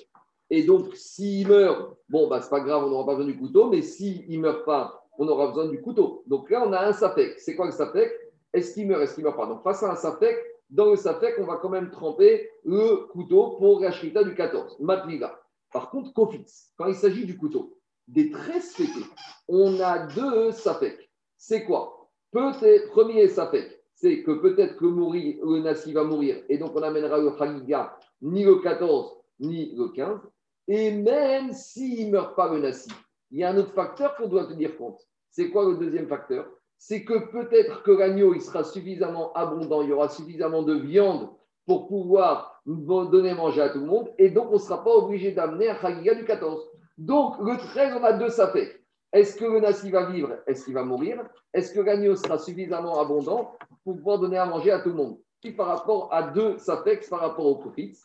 Et 0.49 0.63
donc, 0.63 0.95
s'il 0.95 1.49
meurt, 1.49 1.97
bon, 2.09 2.29
bah, 2.29 2.41
c'est 2.41 2.49
pas 2.49 2.61
grave, 2.61 2.85
on 2.85 2.89
n'aura 2.89 3.05
pas 3.05 3.15
besoin 3.17 3.31
du 3.31 3.39
couteau, 3.39 3.69
mais 3.69 3.83
s'il 3.83 4.41
meurt 4.41 4.65
pas, 4.65 5.07
on 5.19 5.29
aura 5.29 5.49
besoin 5.49 5.69
du 5.69 5.83
couteau. 5.83 6.23
Donc 6.27 6.49
là, 6.51 6.65
on 6.67 6.73
a 6.73 6.87
un 6.87 6.93
sapek. 6.93 7.39
C'est 7.41 7.55
quoi 7.55 7.67
le 7.67 7.73
sapek 7.73 8.11
Est-ce 8.55 8.75
qu'il 8.75 8.89
meurt, 8.89 9.03
est-ce 9.03 9.15
qu'il 9.15 9.25
meurt 9.25 9.37
pas? 9.37 9.47
Donc, 9.47 9.63
face 9.63 9.83
à 9.83 9.93
un 9.93 9.97
sapek, 9.97 10.37
dans 10.71 10.91
le 10.91 10.97
safek, 10.97 11.35
on 11.39 11.45
va 11.45 11.57
quand 11.57 11.69
même 11.69 11.91
tremper 11.91 12.51
le 12.65 13.07
couteau 13.13 13.57
pour 13.59 13.81
la 13.81 13.93
shrita 13.93 14.25
du 14.25 14.35
14, 14.35 14.81
matliga. 14.81 15.39
Par 15.73 15.91
contre, 15.91 16.13
kofitz, 16.13 16.73
quand 16.77 16.87
il 16.87 16.95
s'agit 16.95 17.25
du 17.25 17.37
couteau, 17.37 17.79
des 18.09 18.31
13 18.31 18.73
fêtés, 18.75 19.07
on 19.49 19.81
a 19.81 20.07
deux 20.07 20.53
safek. 20.53 21.11
C'est 21.37 21.65
quoi? 21.65 22.09
Peut-être, 22.33 22.91
premier 22.91 23.29
safek, 23.29 23.83
c'est 23.95 24.23
que 24.23 24.33
peut-être 24.33 24.77
que 24.77 24.85
mourir, 24.85 25.37
le 25.45 25.61
nasi 25.61 25.93
va 25.93 26.05
mourir, 26.05 26.43
et 26.49 26.59
donc 26.59 26.73
on 26.75 26.83
amènera 26.83 27.19
le 27.19 27.31
khaliga 27.31 27.97
ni 28.21 28.45
le 28.45 28.57
14, 28.57 29.17
ni 29.41 29.75
le 29.75 29.89
15. 29.89 30.21
Et 30.69 30.91
même 30.91 31.53
s'il 31.53 32.07
ne 32.07 32.13
meurt 32.13 32.37
pas 32.37 32.53
le 32.53 32.61
nasi, 32.61 32.91
il 33.31 33.39
y 33.39 33.45
a 33.45 33.51
un 33.51 33.57
autre 33.57 33.73
facteur 33.73 34.17
qu'on 34.17 34.29
doit 34.29 34.47
tenir 34.47 34.77
compte. 34.77 35.01
C'est 35.31 35.51
quoi 35.51 35.65
le 35.65 35.77
deuxième 35.77 36.09
facteur? 36.09 36.47
C'est 36.79 37.05
que 37.05 37.31
peut-être 37.31 37.83
que 37.83 37.91
l'agneau 37.91 38.35
il 38.35 38.43
sera 38.43 38.65
suffisamment 38.65 39.33
abondant, 39.33 39.83
il 39.83 39.89
y 39.89 39.93
aura 39.93 40.09
suffisamment 40.09 40.63
de 40.63 40.75
viande 40.75 41.31
pour 41.67 41.89
pouvoir 41.89 42.63
donner 42.67 43.35
manger 43.35 43.63
à 43.63 43.71
tout 43.71 43.81
le 43.81 43.87
monde, 43.87 44.13
et 44.19 44.31
donc 44.31 44.51
on 44.51 44.55
ne 44.55 44.59
sera 44.59 44.85
pas 44.85 44.95
obligé 44.95 45.33
d'amener 45.33 45.69
un 45.71 45.77
Chagiga 45.77 46.15
du 46.15 46.25
14. 46.25 46.69
Donc 46.99 47.39
le 47.41 47.57
13, 47.57 47.97
on 48.01 48.05
a 48.05 48.13
deux 48.13 48.31
sapèques. 48.31 48.83
Est-ce 49.13 49.37
que 49.37 49.45
le 49.45 49.61
nasi 49.61 49.91
va 49.91 50.11
vivre? 50.11 50.37
Est-ce 50.47 50.65
qu'il 50.65 50.75
va 50.75 50.85
mourir? 50.85 51.23
Est-ce 51.53 51.73
que 51.73 51.81
l'agneau 51.81 52.17
sera 52.17 52.39
suffisamment 52.39 53.01
abondant 53.01 53.57
pour 53.85 53.97
pouvoir 53.97 54.19
donner 54.19 54.39
à 54.39 54.47
manger 54.47 54.73
à 54.73 54.81
tout 54.81 54.91
le 54.91 54.97
monde? 54.97 55.19
Et 55.45 55.53
par 55.53 55.69
rapport 55.69 56.13
à 56.13 56.25
deux 56.25 56.59
sapèques, 56.59 57.09
par 57.09 57.21
rapport 57.21 57.47
au 57.47 57.57
profit, 57.57 57.97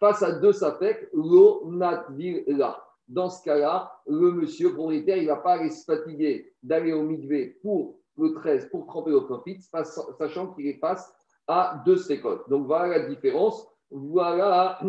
face 0.00 0.22
à 0.22 0.32
deux 0.32 0.52
sapèques, 0.52 1.08
l'eau 1.12 1.70
là. 1.70 2.84
Dans 3.06 3.30
ce 3.30 3.42
cas-là, 3.44 3.92
le 4.06 4.32
monsieur 4.32 4.74
propriétaire, 4.74 5.16
il 5.16 5.22
ne 5.22 5.28
va 5.28 5.36
pas 5.36 5.52
aller 5.52 5.70
se 5.70 5.84
fatiguer 5.84 6.52
d'aller 6.62 6.92
au 6.92 7.02
midway 7.02 7.56
pour 7.62 8.00
le 8.18 8.34
13 8.34 8.68
pour 8.70 8.86
tremper 8.86 9.12
au 9.12 9.22
profit, 9.22 9.60
sachant 9.62 10.48
qu'il 10.48 10.66
est 10.66 10.78
face 10.80 11.14
à 11.46 11.80
deux 11.86 11.96
sécoles. 11.96 12.42
Donc 12.48 12.66
voilà 12.66 12.98
la 12.98 13.06
différence. 13.06 13.66
Voilà, 13.90 14.80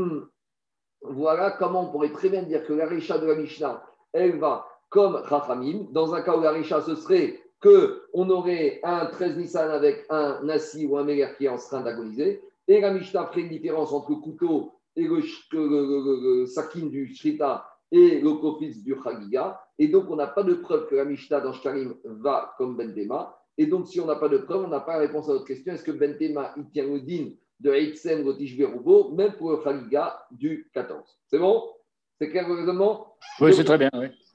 voilà 1.02 1.52
comment 1.52 1.88
on 1.88 1.92
pourrait 1.92 2.12
très 2.12 2.30
bien 2.30 2.44
dire 2.44 2.66
que 2.66 2.74
la 2.74 2.86
Récha 2.86 3.18
de 3.18 3.26
la 3.26 3.36
Mishnah, 3.36 3.84
elle 4.14 4.38
va 4.38 4.68
comme 4.90 5.16
Rachamim. 5.16 5.88
Dans 5.92 6.14
un 6.14 6.22
cas 6.22 6.36
où 6.36 6.42
la 6.42 6.52
Récha, 6.52 6.82
ce 6.82 6.96
serait 6.96 7.40
qu'on 7.62 8.30
aurait 8.30 8.80
un 8.84 9.06
13 9.06 9.38
Nissan 9.38 9.70
avec 9.70 10.06
un 10.10 10.42
Nassi 10.44 10.86
ou 10.86 10.98
un 10.98 11.04
Megar 11.04 11.36
qui 11.38 11.46
est 11.46 11.50
en 11.50 11.58
train 11.58 11.82
d'agoniser. 11.82 12.42
Et 12.68 12.82
la 12.82 12.92
Mishnah 12.92 13.28
ferait 13.28 13.42
une 13.42 13.50
différence 13.50 13.94
entre 13.94 14.12
le 14.12 14.18
couteau 14.18 14.74
et 14.96 15.08
le, 15.08 16.46
sakin 16.46 16.88
du 16.88 17.14
Shrita 17.16 17.66
et 17.92 18.20
le 18.20 18.34
Kofitz 18.34 18.84
du 18.84 18.96
Chagiga. 19.02 19.62
Et 19.78 19.88
donc, 19.88 20.06
on 20.10 20.16
n'a 20.16 20.28
pas 20.28 20.44
de 20.44 20.56
preuve 20.56 20.88
que 20.88 20.96
la 20.96 21.06
Mishnah 21.06 21.40
dans 21.40 21.54
Shkarim 21.54 21.96
va 22.04 22.54
comme 22.58 22.76
Bentema. 22.76 23.36
Et 23.58 23.66
donc, 23.66 23.88
si 23.88 24.00
on 24.00 24.06
n'a 24.06 24.16
pas 24.16 24.30
de 24.30 24.38
preuve, 24.38 24.66
on 24.66 24.68
n'a 24.68 24.82
pas 24.82 24.94
la 24.94 25.00
réponse 25.00 25.30
à 25.30 25.34
notre 25.34 25.46
question. 25.46 25.74
Est-ce 25.74 25.84
que 25.84 25.92
Bentema, 25.92 26.54
il 26.58 26.70
tient 26.70 26.86
le 26.86 27.00
din 27.00 27.32
de 27.60 27.72
Eitzen 27.74 28.24
Gotish 28.24 28.58
Berubo, 28.58 29.12
même 29.12 29.34
pour 29.34 29.52
le 29.52 29.62
Chagiga 29.64 30.26
du 30.32 30.70
14 30.74 31.04
C'est 31.28 31.40
bon? 31.40 31.70
C'est 32.18 32.30
clair 32.30 32.48
le 32.48 32.56
raisonnement 32.56 33.16
Oui, 33.40 33.54
c'est 33.54 33.64
très 33.64 33.78
bien. 33.78 33.90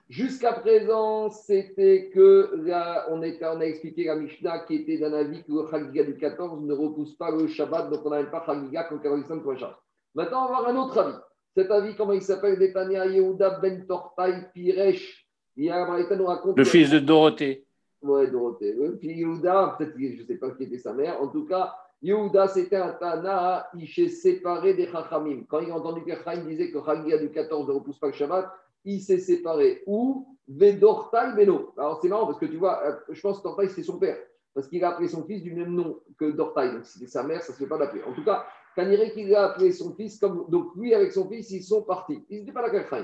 Jusqu'à 0.08 0.52
présent, 0.52 1.30
c'était 1.30 2.10
que 2.14 2.50
là, 2.64 3.06
on, 3.10 3.22
était, 3.22 3.46
on 3.46 3.60
a 3.60 3.64
expliqué 3.64 4.04
la 4.04 4.16
Mishnah 4.16 4.60
qui 4.66 4.76
était 4.76 4.98
d'un 4.98 5.14
avis 5.14 5.42
que 5.42 5.52
le 5.52 5.66
Chagiga 5.70 6.04
du 6.04 6.16
14 6.16 6.62
ne 6.62 6.74
repousse 6.74 7.14
pas 7.16 7.30
le 7.30 7.46
Shabbat, 7.46 7.90
donc 7.90 8.00
on 8.04 8.10
n'avait 8.10 8.30
pas 8.30 8.44
Chagiga 8.44 8.84
comme 8.84 9.00
45 9.00 9.42
pour 9.42 9.52
le 9.52 9.58
Shabbat. 9.58 9.78
Maintenant, 10.14 10.44
on 10.44 10.52
va 10.52 10.60
voir 10.60 10.68
un 10.68 10.76
autre 10.76 10.98
avis. 10.98 11.16
Cet 11.56 11.70
avis, 11.70 11.94
comment 11.96 12.12
il 12.12 12.22
s'appelle? 12.22 12.58
Détania 12.58 13.06
Yehuda 13.06 13.60
Ben 13.60 13.86
Tortai 13.86 14.48
Piresh. 14.52 15.26
nous 15.56 16.26
raconte. 16.26 16.58
Le 16.58 16.64
fils 16.64 16.90
de 16.90 16.98
Dorothée. 16.98 17.66
Oui, 18.02 18.30
Dorothée. 18.30 18.76
Puis 19.00 19.08
Yehuda, 19.08 19.76
peut-être, 19.78 19.94
je 19.96 20.22
ne 20.22 20.26
sais 20.26 20.36
pas 20.36 20.50
qui 20.50 20.64
était 20.64 20.78
sa 20.78 20.92
mère. 20.92 21.20
En 21.22 21.28
tout 21.28 21.46
cas, 21.46 21.74
Yehuda, 22.02 22.48
c'était 22.48 22.76
un 22.76 22.92
Tana, 22.92 23.66
il 23.74 23.88
s'est 23.88 24.08
séparé 24.08 24.74
des 24.74 24.86
Chachamim. 24.88 25.44
Quand 25.48 25.60
il 25.60 25.70
a 25.70 25.76
entendu 25.76 26.04
que 26.04 26.12
Chaim 26.22 26.44
disait 26.44 26.70
que 26.70 26.84
Chagia 26.84 27.18
du 27.18 27.30
14 27.30 27.66
ne 27.66 27.72
repousse 27.72 27.98
pas 27.98 28.08
le 28.08 28.12
Shabbat, 28.12 28.50
il 28.84 29.00
s'est 29.00 29.18
séparé. 29.18 29.82
Ou 29.86 30.36
Vedortai 30.46 31.34
Beno. 31.34 31.72
Alors 31.78 31.98
c'est 32.02 32.08
marrant 32.08 32.26
parce 32.26 32.38
que 32.38 32.46
tu 32.46 32.56
vois, 32.56 33.00
je 33.08 33.20
pense 33.20 33.40
que 33.40 33.68
c'est 33.68 33.82
son 33.82 33.98
père. 33.98 34.18
parce 34.54 34.68
qu'il 34.68 34.84
a 34.84 34.90
appelé 34.90 35.08
son 35.08 35.24
fils 35.24 35.42
du 35.42 35.52
même 35.54 35.74
nom 35.74 36.00
que 36.18 36.30
Dortaï. 36.30 36.72
Donc, 36.72 36.84
c'était 36.84 37.06
sa 37.06 37.22
mère, 37.22 37.42
ça 37.42 37.52
ne 37.52 37.56
se 37.56 37.62
fait 37.62 37.68
pas 37.68 37.78
d'appeler. 37.78 38.02
En 38.04 38.12
tout 38.12 38.24
cas, 38.24 38.44
Kaniré 38.74 39.12
qu'il 39.12 39.34
a 39.34 39.50
appelé 39.50 39.72
son 39.72 39.94
fils 39.94 40.18
comme. 40.18 40.46
Donc, 40.48 40.74
lui, 40.76 40.94
avec 40.94 41.12
son 41.12 41.28
fils, 41.28 41.50
ils 41.50 41.62
sont 41.62 41.82
partis. 41.82 42.24
Ils 42.28 42.40
n'étaient 42.40 42.52
pas 42.52 42.62
là 42.62 42.70
qu'à 42.70 42.98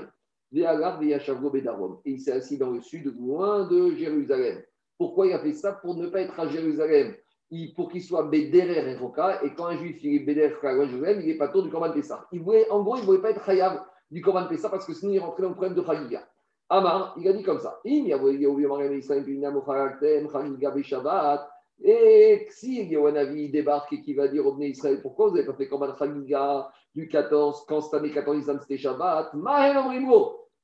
Et 0.53 2.11
il 2.11 2.19
s'est 2.19 2.31
assis 2.31 2.57
dans 2.57 2.71
le 2.71 2.81
sud, 2.81 3.15
loin 3.17 3.67
de 3.67 3.95
Jérusalem. 3.95 4.61
Pourquoi 4.97 5.27
il 5.27 5.33
a 5.33 5.39
fait 5.39 5.53
ça? 5.53 5.71
Pour 5.73 5.95
ne 5.95 6.07
pas 6.07 6.21
être 6.21 6.37
à 6.39 6.47
Jérusalem. 6.47 7.15
Pour 7.75 7.91
qu'il 7.91 8.01
soit 8.01 8.23
Bédérer 8.23 8.91
et. 8.91 8.97
Et 9.43 9.53
quand 9.55 9.65
un 9.65 9.77
juif 9.77 9.99
il 10.03 10.29
est 10.29 10.43
à 10.43 10.73
Jérusalem, 10.73 11.19
il 11.21 11.27
n'est 11.27 11.37
pas 11.37 11.49
tour 11.49 11.63
du 11.63 11.69
Corban 11.69 11.91
Pessah. 11.91 12.25
Il 12.31 12.41
voulait, 12.41 12.69
en 12.69 12.81
gros, 12.81 12.95
il 12.95 13.01
ne 13.01 13.05
voulait 13.05 13.21
pas 13.21 13.31
être 13.31 13.47
Hayab 13.47 13.81
du 14.09 14.21
Corban 14.21 14.47
Pessah 14.47 14.69
parce 14.69 14.85
que 14.85 14.93
sinon 14.93 15.11
il 15.11 15.19
rentrait 15.19 15.43
dans 15.43 15.49
le 15.49 15.55
problème 15.55 15.75
de 15.75 15.83
Chagiga. 15.83 16.25
Amar, 16.69 17.13
il 17.19 17.27
a 17.27 17.33
dit 17.33 17.43
comme 17.43 17.59
ça. 17.59 17.81
Et 17.83 17.99
si 22.49 22.85
Yawanavi 22.85 23.49
débarque 23.49 23.93
et 23.93 24.01
qui 24.01 24.13
va 24.13 24.29
dire 24.29 24.45
au 24.45 24.53
Bnei 24.53 24.69
Israël, 24.69 25.01
pourquoi 25.01 25.27
vous 25.27 25.35
n'avez 25.35 25.47
pas 25.47 25.53
fait 25.53 25.67
Korban 25.67 25.93
Chagiga 25.97 26.71
du 26.95 27.09
14, 27.09 27.65
quand 27.67 27.81
cette 27.81 27.95
année 27.95 28.11
14 28.11 28.59
c'était 28.61 28.77
Shabbat? 28.77 29.33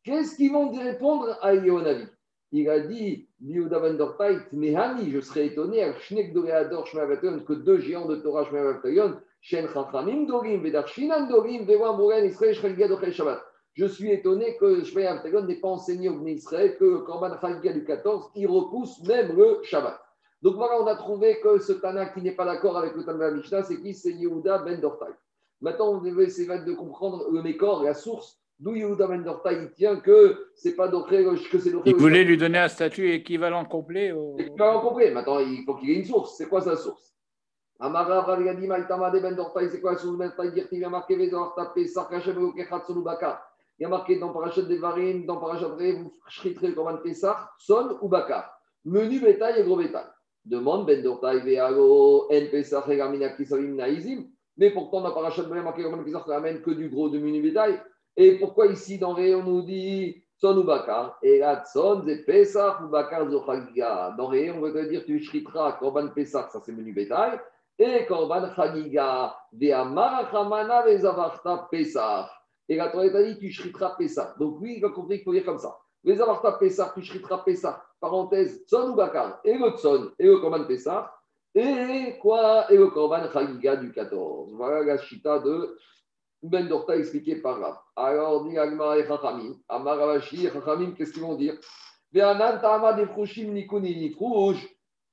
Qu'est-ce 0.03 0.37
qu'ils 0.37 0.53
vont 0.53 0.71
répondre 0.71 1.37
à 1.41 1.53
Yawanavi 1.53 2.05
Il 2.51 2.69
a 2.69 2.79
dit, 2.79 3.27
je 3.41 5.19
serais 5.21 5.47
étonné, 5.47 5.93
que 5.99 7.53
deux 7.53 7.79
géants 7.79 8.05
de 8.07 8.15
Torah. 8.15 8.45
Je 13.73 13.85
suis 13.85 14.11
étonné 14.11 14.57
que 14.57 14.83
Shmei 14.83 15.07
n'ait 15.45 15.59
pas 15.59 15.67
enseigné 15.67 16.09
au 16.09 16.19
Bnei 16.19 16.33
Israël 16.33 16.77
que 16.77 16.85
le 16.85 16.99
Korban 16.99 17.39
Chagiga 17.39 17.73
du 17.73 17.83
14, 17.83 18.31
il 18.35 18.47
repousse 18.47 19.03
même 19.03 19.35
le 19.35 19.59
Shabbat. 19.63 19.99
Donc 20.41 20.55
voilà, 20.55 20.81
on 20.81 20.87
a 20.87 20.95
trouvé 20.95 21.39
que 21.41 21.59
ce 21.59 21.73
Tana 21.73 22.05
qui 22.07 22.21
n'est 22.21 22.35
pas 22.35 22.45
d'accord 22.45 22.77
avec 22.77 22.95
le 22.95 23.03
Tana 23.03 23.31
Mishnah, 23.31 23.63
c'est 23.63 23.81
qui? 23.81 23.93
C'est 23.93 24.13
Yehuda 24.13 24.59
ben 24.59 24.79
Dortaï. 24.79 25.11
Maintenant, 25.61 25.93
on 25.93 26.01
devait 26.01 26.25
essayer 26.25 26.47
de 26.47 26.73
comprendre 26.73 27.29
le 27.31 27.41
Mécor, 27.41 27.83
la 27.83 27.93
source 27.93 28.39
d'où 28.59 28.75
Yehuda 28.75 29.07
Dortaï 29.17 29.57
il 29.63 29.71
tient 29.71 29.97
que 29.97 30.47
c'est 30.55 30.75
pas 30.75 30.89
que 30.89 31.59
c'est 31.59 31.71
Il 31.85 31.95
voulait 31.95 32.23
lui 32.23 32.37
donner 32.37 32.59
un 32.59 32.67
statut 32.67 33.11
équivalent 33.11 33.65
complet. 33.65 34.11
Au... 34.11 34.37
Équivalent 34.37 34.81
complet. 34.81 35.11
Maintenant, 35.11 35.39
il 35.39 35.63
faut 35.65 35.75
qu'il 35.75 35.91
ait 35.91 35.95
une 35.95 36.05
source. 36.05 36.35
C'est 36.37 36.47
quoi 36.47 36.61
sa 36.61 36.75
source? 36.75 37.15
Amara 37.79 38.21
Raviadi 38.21 38.65
Maïtama 38.65 39.11
de 39.11 39.19
ben 39.19 39.35
Dortaï, 39.35 39.69
c'est 39.69 39.79
quoi? 39.79 39.93
La 39.93 39.97
source 39.97 40.17
Dortaï 40.17 40.51
Dire 40.51 40.67
qu'il 40.67 40.83
a 40.83 40.89
marqué 40.89 41.15
Vezor 41.15 41.53
Tapé 41.55 41.85
Sarkachem 41.87 42.37
Okechat 42.37 42.83
Sonubaka. 42.87 43.43
Il 43.79 43.83
y 43.83 43.85
a 43.85 43.89
marqué 43.89 44.17
dans 44.17 44.33
Parachat 44.33 44.63
Devarim, 44.63 45.25
dans 45.25 45.37
Parachat 45.37 45.75
Ré, 45.75 45.91
vous 45.91 46.11
shriterez 46.27 46.73
comme 46.73 46.87
un 46.87 46.97
Pessah, 46.97 47.51
Son 47.59 47.97
ou 48.01 48.07
Bakar. 48.07 48.59
Menu 48.83 49.19
bétail 49.19 49.61
et 49.61 49.63
gros 49.63 49.77
bétail. 49.77 50.05
Demande 50.43 50.87
Ben 50.87 51.03
Dortaï 51.03 51.41
Veago, 51.41 52.27
En 52.31 52.45
Pessah, 52.49 52.81
Regamina 52.81 53.29
Kisavim 53.29 53.75
Naizim. 53.75 54.25
Mais 54.57 54.71
pourtant, 54.71 55.01
dans 55.01 55.11
Parachat 55.11 55.43
Devarim, 55.43 55.63
marqué 55.63 55.83
comme 55.83 55.99
un 55.99 56.03
Pessah, 56.03 56.23
ça 56.25 56.33
ramène 56.33 56.61
que 56.61 56.71
du 56.71 56.89
gros 56.89 57.09
de 57.09 57.19
menu 57.19 57.39
bétail. 57.39 57.79
Et 58.19 58.39
pourquoi 58.39 58.65
ici, 58.65 58.97
dans 58.97 59.13
Ré, 59.13 59.35
on 59.35 59.43
nous 59.43 59.61
dit 59.61 60.23
Son 60.37 60.57
ou 60.57 60.63
Bakar? 60.63 61.19
Et 61.21 61.37
là, 61.37 61.63
Son, 61.71 62.03
c'est 62.03 62.25
Pessah 62.25 62.79
ou 62.83 62.87
Bakar 62.87 63.29
Zochagiga. 63.29 64.15
Dans 64.17 64.25
Ré, 64.25 64.49
on 64.49 64.59
veut 64.59 64.87
dire 64.87 65.05
tu 65.05 65.19
shriteras 65.19 65.73
Korban 65.73 66.07
Pessah, 66.07 66.49
ça 66.51 66.59
c'est 66.65 66.71
menu 66.71 66.93
bétail. 66.93 67.39
Et 67.77 68.07
Korban 68.07 68.55
Chagiga, 68.55 69.37
Veamarachamana 69.53 70.81
Vezavarta 70.81 71.67
Pessah. 71.69 72.27
Et 72.67 72.75
la 72.75 72.89
Torah 72.89 73.07
t'a 73.11 73.23
dit, 73.23 73.37
tu 73.37 73.51
shriteras 73.51 73.95
Pessah. 73.99 74.33
Donc 74.39 74.59
lui, 74.61 74.77
il 74.77 74.85
a 74.85 74.89
compris 74.89 75.17
qu'il 75.17 75.25
faut 75.25 75.33
dire 75.33 75.45
comme 75.45 75.59
ça. 75.59 75.77
Les 76.03 76.19
avarta 76.19 76.53
Pessah, 76.53 76.91
tu 76.95 77.03
shriteras 77.03 77.43
Pessah. 77.45 77.83
Parenthèse, 78.01 78.63
Tson 78.65 78.93
ou 78.93 78.95
Bakar? 78.95 79.39
Et 79.43 79.55
le 79.55 79.69
Tson, 79.77 80.09
et 80.17 80.25
le 80.25 80.39
Korban 80.39 80.63
Pessah. 80.63 81.13
Et 81.53 82.17
quoi? 82.19 82.65
Et 82.71 82.77
le 82.77 82.87
Korban 82.87 83.31
Chagiga 83.31 83.75
du 83.75 83.91
14. 83.91 84.55
Voilà 84.55 84.81
la 84.81 84.97
chita 84.97 85.37
de 85.37 85.77
Ben 86.43 86.67
Dorta 86.67 86.95
expliqué 86.95 87.37
par 87.37 87.59
là. 87.59 87.81
Alors, 87.95 88.45
dit 88.45 88.57
Agmar 88.57 88.95
et 88.95 89.07
Chachamim. 89.07 89.55
Amar 89.67 89.99
Avashi 89.99 90.45
et 90.45 90.51
Chachamim, 90.51 90.91
qu'est-ce 90.91 91.13
qu'ils 91.13 91.23
vont 91.23 91.35
dire? 91.35 91.55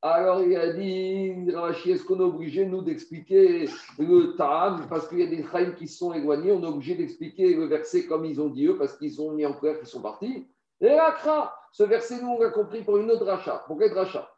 Alors 0.06 0.42
il 0.42 0.54
a 0.54 0.72
dit, 0.74 1.50
Rashi, 1.54 1.92
est-ce 1.92 2.04
qu'on 2.04 2.20
est 2.20 2.22
obligé, 2.22 2.66
nous, 2.66 2.82
d'expliquer 2.82 3.66
le 3.98 4.36
Ta'am? 4.36 4.86
Parce 4.88 5.08
qu'il 5.08 5.18
y 5.18 5.22
a 5.22 5.26
des 5.26 5.42
Chaim 5.50 5.72
qui 5.78 5.88
sont 5.88 6.12
éloignés, 6.12 6.52
on 6.52 6.62
est 6.62 6.66
obligé 6.66 6.94
d'expliquer 6.94 7.54
le 7.54 7.64
verset 7.64 8.06
comme 8.06 8.26
ils 8.26 8.38
ont 8.38 8.50
dit 8.50 8.66
eux, 8.66 8.76
parce 8.76 8.98
qu'ils 8.98 9.20
ont 9.22 9.32
mis 9.32 9.46
en 9.46 9.54
clair 9.54 9.78
qu'ils 9.78 9.88
sont 9.88 10.02
partis. 10.02 10.46
Et 10.82 10.90
Akra, 10.90 11.56
ce 11.72 11.84
verset, 11.84 12.20
nous, 12.20 12.28
on 12.28 12.38
l'a 12.38 12.50
compris 12.50 12.82
pour 12.82 12.98
une 12.98 13.10
autre 13.10 13.24
rachat. 13.24 13.64
Pour 13.66 13.78
quel 13.78 13.94
rachat 13.94 14.28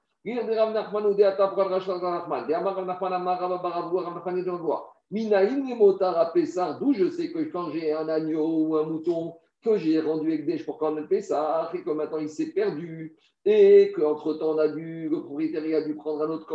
D'où 5.11 6.92
je 6.92 7.09
sais 7.11 7.30
que 7.30 7.38
quand 7.50 7.70
j'ai 7.70 7.92
un 7.92 8.09
agneau 8.09 8.66
ou 8.66 8.76
un 8.76 8.84
mouton 8.84 9.34
que 9.62 9.76
j'ai 9.76 10.00
rendu 10.00 10.42
des 10.42 10.59
pour 10.64 10.78
le 10.90 11.07
Pessah 11.07 11.70
et 11.74 11.82
que 11.82 11.90
maintenant 11.90 12.18
il 12.18 12.28
s'est 12.28 12.52
perdu 12.52 13.16
et 13.44 13.92
qu'entre-temps 13.94 14.54
on 14.54 14.59
a 14.59 14.68
dû, 14.68 15.09
le 15.09 15.22
propriétaire 15.22 15.78
a 15.78 15.82
dû 15.82 15.94
prendre 15.94 16.22
un 16.22 16.30
autre 16.30 16.52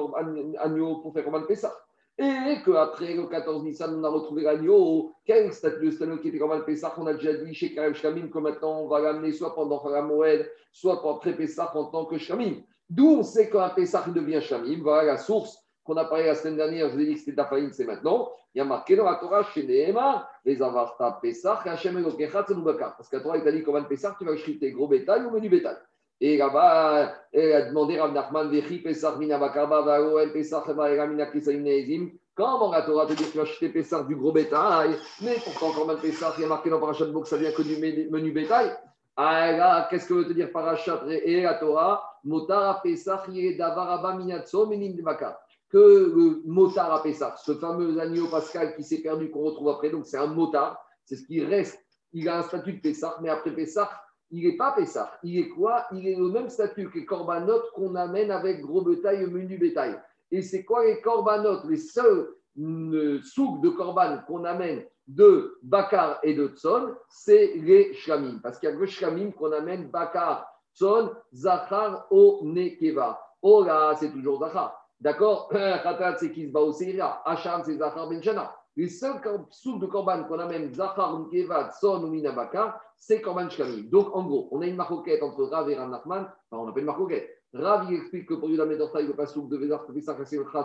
agneau 0.59 0.97
pour 0.97 1.13
faire 1.13 1.31
le 1.31 1.45
Pessah 1.45 1.73
et 2.17 2.57
qu'après 2.65 3.13
le 3.15 3.27
14 3.27 3.63
Nissan 3.63 3.95
on 3.97 4.03
a 4.03 4.09
retrouvé 4.09 4.43
l'agneau, 4.43 5.13
quel 5.25 5.53
statut 5.53 5.85
de 5.85 5.91
statut 5.91 6.19
qui 6.19 6.27
était 6.27 6.39
le 6.39 6.65
Pessah 6.65 6.93
on 6.97 7.07
a 7.07 7.13
déjà 7.13 7.33
dit 7.33 7.53
chez 7.53 7.73
Karev 7.73 7.93
Shkamim 7.93 8.29
que 8.29 8.39
maintenant 8.39 8.81
on 8.81 8.87
va 8.89 8.99
l'amener 8.99 9.31
soit 9.31 9.55
pendant 9.55 9.81
Moed, 10.03 10.49
soit 10.73 11.01
après 11.09 11.37
Pessah 11.37 11.71
en 11.75 11.85
tant 11.85 12.05
que 12.05 12.17
Shkamim. 12.17 12.63
D'où 12.89 13.07
on 13.07 13.23
sait 13.23 13.49
qu'un 13.49 13.69
Pessah 13.69 14.05
devient 14.13 14.41
Shamim, 14.41 14.81
voilà 14.81 15.03
la 15.13 15.17
source 15.17 15.57
qu'on 15.83 15.97
a 15.97 16.05
parlé 16.05 16.25
la 16.25 16.35
semaine 16.35 16.57
dernière, 16.57 16.89
je 16.89 16.95
vous 16.95 17.01
ai 17.01 17.05
dit 17.05 17.13
que 17.13 17.19
c'était 17.19 17.35
Tafaïn, 17.35 17.71
c'est 17.71 17.85
maintenant. 17.85 18.31
Il 18.53 18.59
y 18.59 18.61
a 18.61 18.65
marqué 18.65 18.95
dans 18.95 19.05
la 19.05 19.15
Torah, 19.15 19.43
chez 19.43 19.63
Nehema, 19.63 20.29
les 20.45 20.61
Avarta 20.61 21.19
Pesach, 21.21 21.65
Hachem 21.65 21.97
Elokechat, 21.97 22.45
Bakar. 22.49 22.95
Parce 22.97 23.09
que 23.09 23.15
la 23.15 23.23
Torah, 23.23 23.37
il 23.37 23.43
t'a 23.43 23.51
dit, 23.51 23.63
comment 23.63 23.83
Pesach, 23.83 24.15
tu 24.19 24.25
vas 24.25 24.33
tes 24.35 24.71
gros 24.71 24.87
bétail 24.87 25.25
ou 25.25 25.31
menu 25.31 25.49
bétail. 25.49 25.77
Et 26.19 26.37
là-bas, 26.37 27.13
elle 27.33 27.53
a 27.53 27.61
demandé 27.63 27.99
Rav 27.99 28.13
Nachman, 28.13 28.49
Vechi 28.51 28.79
Pesach, 28.79 29.17
Mina 29.17 29.39
Bakarba, 29.39 29.81
Vaoel 29.81 30.31
Pesach, 30.31 30.67
Vaeramina 30.67 31.25
Kisaïm 31.27 31.63
Neezim. 31.63 32.11
Comment 32.35 32.71
la 32.71 32.83
Torah 32.83 33.07
te 33.07 33.13
dit 33.13 33.23
que 33.23 33.31
tu 33.31 33.37
vas 33.37 33.43
acheter 33.43 33.69
Pesach 33.69 34.05
du 34.07 34.15
gros 34.15 34.31
bétail? 34.31 34.95
Mais 35.21 35.35
pourtant, 35.43 35.71
quand 35.75 35.85
même 35.85 35.97
Pesach, 35.97 36.33
il 36.37 36.41
y 36.41 36.45
a 36.45 36.47
marqué 36.47 36.69
dans 36.69 36.79
Parashat 36.79 37.05
Bok, 37.05 37.25
ça 37.25 37.37
vient 37.37 37.51
que 37.51 37.61
du 37.63 37.77
menu 38.11 38.31
bétail. 38.31 38.71
Ah 39.15 39.51
là, 39.51 39.87
qu'est-ce 39.89 40.07
que 40.07 40.13
veut 40.13 40.27
te 40.27 40.33
dire 40.33 40.51
Parashat? 40.51 41.03
Et 41.09 41.41
la 41.41 41.55
Torah 41.55 42.03
Motara 42.23 42.81
Pesach, 42.81 43.27
Yedavaraba 43.29 44.15
Minatso, 44.15 44.67
Menim 44.67 44.95
Bakar 45.01 45.39
que 45.71 45.77
le 45.77 46.41
motard 46.45 46.93
à 46.93 47.01
Pessah, 47.01 47.35
ce 47.37 47.53
fameux 47.53 47.99
agneau 47.99 48.27
pascal 48.27 48.75
qui 48.75 48.83
s'est 48.83 49.01
perdu, 49.01 49.31
qu'on 49.31 49.43
retrouve 49.43 49.69
après, 49.69 49.89
donc 49.89 50.05
c'est 50.05 50.17
un 50.17 50.27
motard, 50.27 50.83
c'est 51.05 51.15
ce 51.15 51.25
qui 51.25 51.43
reste. 51.43 51.79
Il 52.13 52.27
a 52.27 52.39
un 52.39 52.43
statut 52.43 52.73
de 52.73 52.81
Pessah, 52.81 53.17
mais 53.21 53.29
après 53.29 53.51
Pessah, 53.51 53.89
il 54.31 54.47
n'est 54.47 54.57
pas 54.57 54.73
Pessah. 54.73 55.11
Il 55.23 55.37
est 55.37 55.49
quoi? 55.49 55.85
Il 55.93 56.07
est 56.07 56.15
le 56.15 56.29
même 56.29 56.49
statut 56.49 56.89
que 56.89 56.99
les 56.99 57.05
corbanotes 57.05 57.71
qu'on 57.73 57.95
amène 57.95 58.31
avec 58.31 58.61
gros 58.61 58.81
bétail 58.81 59.23
et 59.23 59.27
menu 59.27 59.57
bétail. 59.57 59.97
Et 60.29 60.41
c'est 60.41 60.63
quoi 60.63 60.85
les 60.85 61.01
corbanotes 61.01 61.65
Les 61.65 61.77
seuls 61.77 62.27
euh, 62.59 63.21
souks 63.23 63.61
de 63.61 63.69
corban 63.69 64.19
qu'on 64.27 64.43
amène 64.43 64.83
de 65.07 65.57
Bakar 65.63 66.19
et 66.23 66.33
de 66.33 66.47
Tson, 66.47 66.95
c'est 67.09 67.53
les 67.55 67.93
shlamim. 67.93 68.39
Parce 68.43 68.59
qu'il 68.59 68.69
y 68.69 68.71
a 68.71 68.75
le 68.75 68.85
shlamim 68.85 69.31
qu'on 69.31 69.51
amène 69.51 69.89
Bakar, 69.89 70.47
Tson, 70.73 71.11
Zachar, 71.33 72.07
O, 72.11 72.41
Nekeva. 72.43 73.19
Oh 73.41 73.63
là, 73.63 73.95
c'est 73.97 74.11
toujours 74.11 74.39
Zachar. 74.39 74.80
D'accord? 75.01 75.49
Khatat, 75.51 76.17
c'est 76.17 76.31
Kizba 76.31 76.71
Seira. 76.73 77.21
Hacham, 77.25 77.63
c'est 77.65 77.75
Zachar 77.75 78.07
Ben 78.07 78.21
Shana. 78.21 78.55
Les 78.77 78.87
seuls 78.87 79.19
soupes 79.49 79.81
de 79.81 79.87
Korban 79.87 80.23
qu'on 80.23 80.39
amène, 80.39 80.73
Zachar, 80.73 81.19
Mkevad, 81.19 81.71
Son 81.73 82.03
ou 82.03 82.07
Minabaka, 82.07 82.79
c'est 82.97 83.19
Korban 83.19 83.49
Shkami. 83.49 83.89
Donc, 83.89 84.15
en 84.15 84.23
gros, 84.23 84.47
on 84.51 84.61
a 84.61 84.67
une 84.67 84.75
marcoquette 84.75 85.21
entre 85.23 85.43
Rav 85.43 85.69
et 85.69 85.75
Rav 85.75 85.89
Nachman. 85.89 86.31
On 86.51 86.73
une 86.73 86.85
marcoquette. 86.85 87.29
Rav, 87.53 87.87
il 87.89 87.97
explique 87.97 88.29
que 88.29 88.35
pour 88.35 88.49
Yudah 88.49 88.65
Medorta, 88.65 89.01
il 89.01 89.07
ne 89.07 89.13
pas 89.13 89.25
soupe 89.25 89.49
de 89.49 89.57
Vezar, 89.57 89.85
Pesach, 89.87 90.15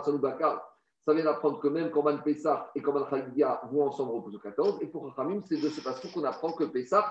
Son 0.05 0.13
ou. 0.13 0.21
Ça 0.21 1.13
vient 1.13 1.23
d'apprendre 1.23 1.59
que 1.59 1.67
même 1.67 1.89
Korban 1.89 2.19
Pesach 2.19 2.69
et 2.75 2.81
Korban 2.81 3.09
Chagidia 3.09 3.61
vont 3.71 3.87
ensemble 3.87 4.11
au 4.11 4.39
14. 4.39 4.79
Et 4.81 4.87
pour 4.87 5.13
Khamim, 5.15 5.41
c'est 5.41 5.59
de 5.59 5.69
ce 5.69 5.81
passage 5.81 6.11
qu'on 6.13 6.23
apprend 6.25 6.51
que 6.51 6.65
Pesach, 6.65 7.05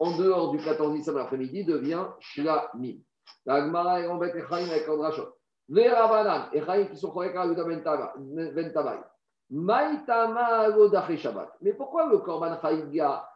en 0.00 0.16
dehors 0.16 0.50
du 0.50 0.58
14 0.58 0.92
Nissan 0.92 1.14
l'après-midi, 1.14 1.64
devient 1.64 2.04
Shlamim. 2.20 2.96
La 3.46 3.64
Gemara 3.64 4.00
est 4.00 4.06
en 4.06 4.16
bête 4.16 4.34
avec 4.34 4.88
Andrachot. 4.88 5.28
Ben 5.68 5.90
Shabbat. 11.16 11.56
Mais 11.62 11.72
pourquoi 11.72 12.06
le 12.10 12.18
Korban 12.18 12.60
Chaïga, 12.60 13.28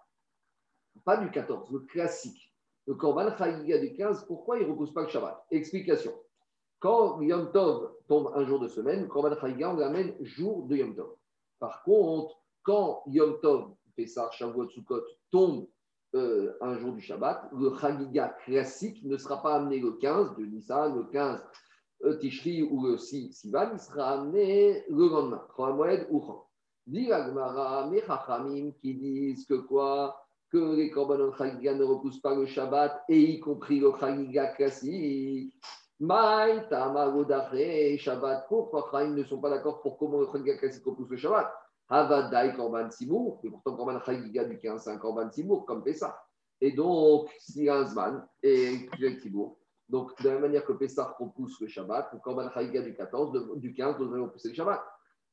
pas 1.05 1.17
du 1.17 1.31
14, 1.31 1.71
le 1.73 1.81
classique, 1.81 2.55
le 2.87 2.95
Korban 2.95 3.35
Chaïga 3.37 3.79
du 3.79 3.95
15, 3.95 4.27
pourquoi 4.27 4.59
il 4.59 4.67
ne 4.67 4.73
repousse 4.73 4.93
pas 4.93 5.03
le 5.03 5.09
Shabbat? 5.09 5.47
Explication. 5.51 6.13
Quand 6.81 7.21
Yom 7.23 7.51
Tov 7.51 7.93
tombe 8.09 8.33
un 8.35 8.45
jour 8.45 8.61
de 8.61 8.69
semaine, 8.69 9.03
le 9.03 9.09
Korban 9.09 9.35
Chaïga, 9.41 9.71
on 9.71 9.77
l'amène 9.77 10.15
jour 10.21 10.67
de 10.67 10.77
Yom 10.77 10.95
Tov. 10.95 11.15
Par 11.59 11.83
contre, 11.83 12.37
quand 12.63 13.03
Yom 13.07 13.41
Tov, 13.41 13.75
Pessah, 13.97 14.31
Shavuot, 14.33 14.69
Sukkot, 14.69 15.03
tombe 15.31 15.67
euh, 16.15 16.57
un 16.63 16.79
jour 16.79 16.93
du 16.93 17.01
Shabbat, 17.01 17.51
le 17.53 17.75
Chagiga 17.79 18.29
classique 18.45 19.05
ne 19.05 19.17
sera 19.19 19.43
pas 19.43 19.57
amené 19.57 19.79
le 19.79 19.93
15 19.93 20.37
de 20.37 20.45
Nissan, 20.47 20.95
le 20.95 21.05
15 21.05 21.39
euh, 21.41 21.45
Tishri 22.21 22.63
ou 22.63 22.87
le 22.87 22.97
Sivan, 22.97 23.71
il 23.73 23.79
sera 23.79 24.13
amené 24.13 24.85
le 24.89 25.09
lendemain, 25.09 25.43
Moed 25.59 26.07
ou 26.11 26.21
Khan. 26.21 26.45
Dit 26.87 27.13
Agmara, 27.13 27.91
qui 28.81 28.95
disent 28.95 29.45
que 29.47 29.55
quoi? 29.55 30.17
Que 30.51 30.75
les 30.77 30.91
Korbanot 30.91 31.35
Chagiga 31.35 31.75
ne 31.75 31.85
repoussent 31.85 32.21
pas 32.21 32.35
le 32.35 32.47
Shabbat, 32.47 33.03
et 33.09 33.21
y 33.21 33.41
compris 33.41 33.81
le 33.81 33.93
Chagiga 34.01 34.47
classique. 34.55 35.53
Maï, 36.01 36.65
Shabbat, 37.99 38.47
pourquoi 38.49 39.05
ils 39.05 39.15
ne 39.15 39.25
sont 39.25 39.41
pas 39.41 39.51
d'accord 39.51 39.83
pour 39.83 39.99
comment 39.99 40.21
le 40.21 40.27
Chagiga 40.33 40.57
classique 40.57 40.85
repousse 40.87 41.11
le 41.11 41.17
Shabbat 41.17 41.53
Havadai 41.91 42.55
Korban 42.55 42.89
et 42.91 43.51
pourtant 43.51 43.75
Korban 43.75 44.01
Chagiga 44.01 44.45
du 44.45 44.59
15, 44.59 44.83
c'est 44.83 44.99
Korban 44.99 45.31
comme 45.67 45.83
Pessah. 45.83 46.19
Et 46.61 46.73
donc, 46.73 47.31
si 47.39 47.69
un 47.69 47.85
Zman 47.85 48.27
et 48.43 48.89
Tibour, 49.21 49.59
donc, 49.89 50.21
de 50.21 50.29
la 50.29 50.35
même 50.35 50.43
manière 50.43 50.65
que 50.65 50.73
Pessah 50.73 51.17
repousse 51.19 51.61
le 51.61 51.69
Shabbat, 51.69 52.11
le 52.13 52.19
Korban 52.19 52.51
Chagiga 52.51 52.83
du 52.83 52.95
14, 52.95 53.57
du 53.57 53.73
15 53.73 53.99
devrait 53.99 54.21
repousser 54.21 54.49
le 54.49 54.55
Shabbat. 54.55 54.83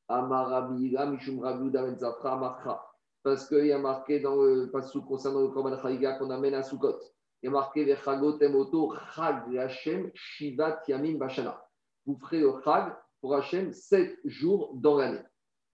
Amarabila, 0.08 1.06
Menzafra, 1.06 2.32
Amarcha. 2.32 2.82
Parce 3.22 3.46
qu'il 3.48 3.66
y 3.66 3.72
a 3.72 3.78
marqué 3.78 4.20
dans 4.20 4.36
le 4.36 4.70
passage 4.70 5.02
concernant 5.06 5.42
le 5.42 5.48
Korban 5.48 5.78
Chagiga 5.82 6.14
qu'on 6.14 6.30
amène 6.30 6.54
à 6.54 6.62
Sukkot. 6.62 6.98
Il 7.42 7.46
y 7.46 7.48
a 7.48 7.50
marqué 7.50 7.84
Vechagot 7.84 8.38
Emoto 8.38 8.94
Chag 9.14 9.54
Hashem 9.58 10.10
Shivat 10.14 10.80
Yamim 10.88 11.18
Bashana. 11.18 11.62
Vous 12.06 12.16
ferez 12.16 12.40
le 12.40 12.52
Chag 12.64 12.94
pour 13.20 13.34
Hashem 13.34 13.72
7 13.72 14.20
jours 14.24 14.70
dans 14.74 14.96
l'année. 14.96 15.22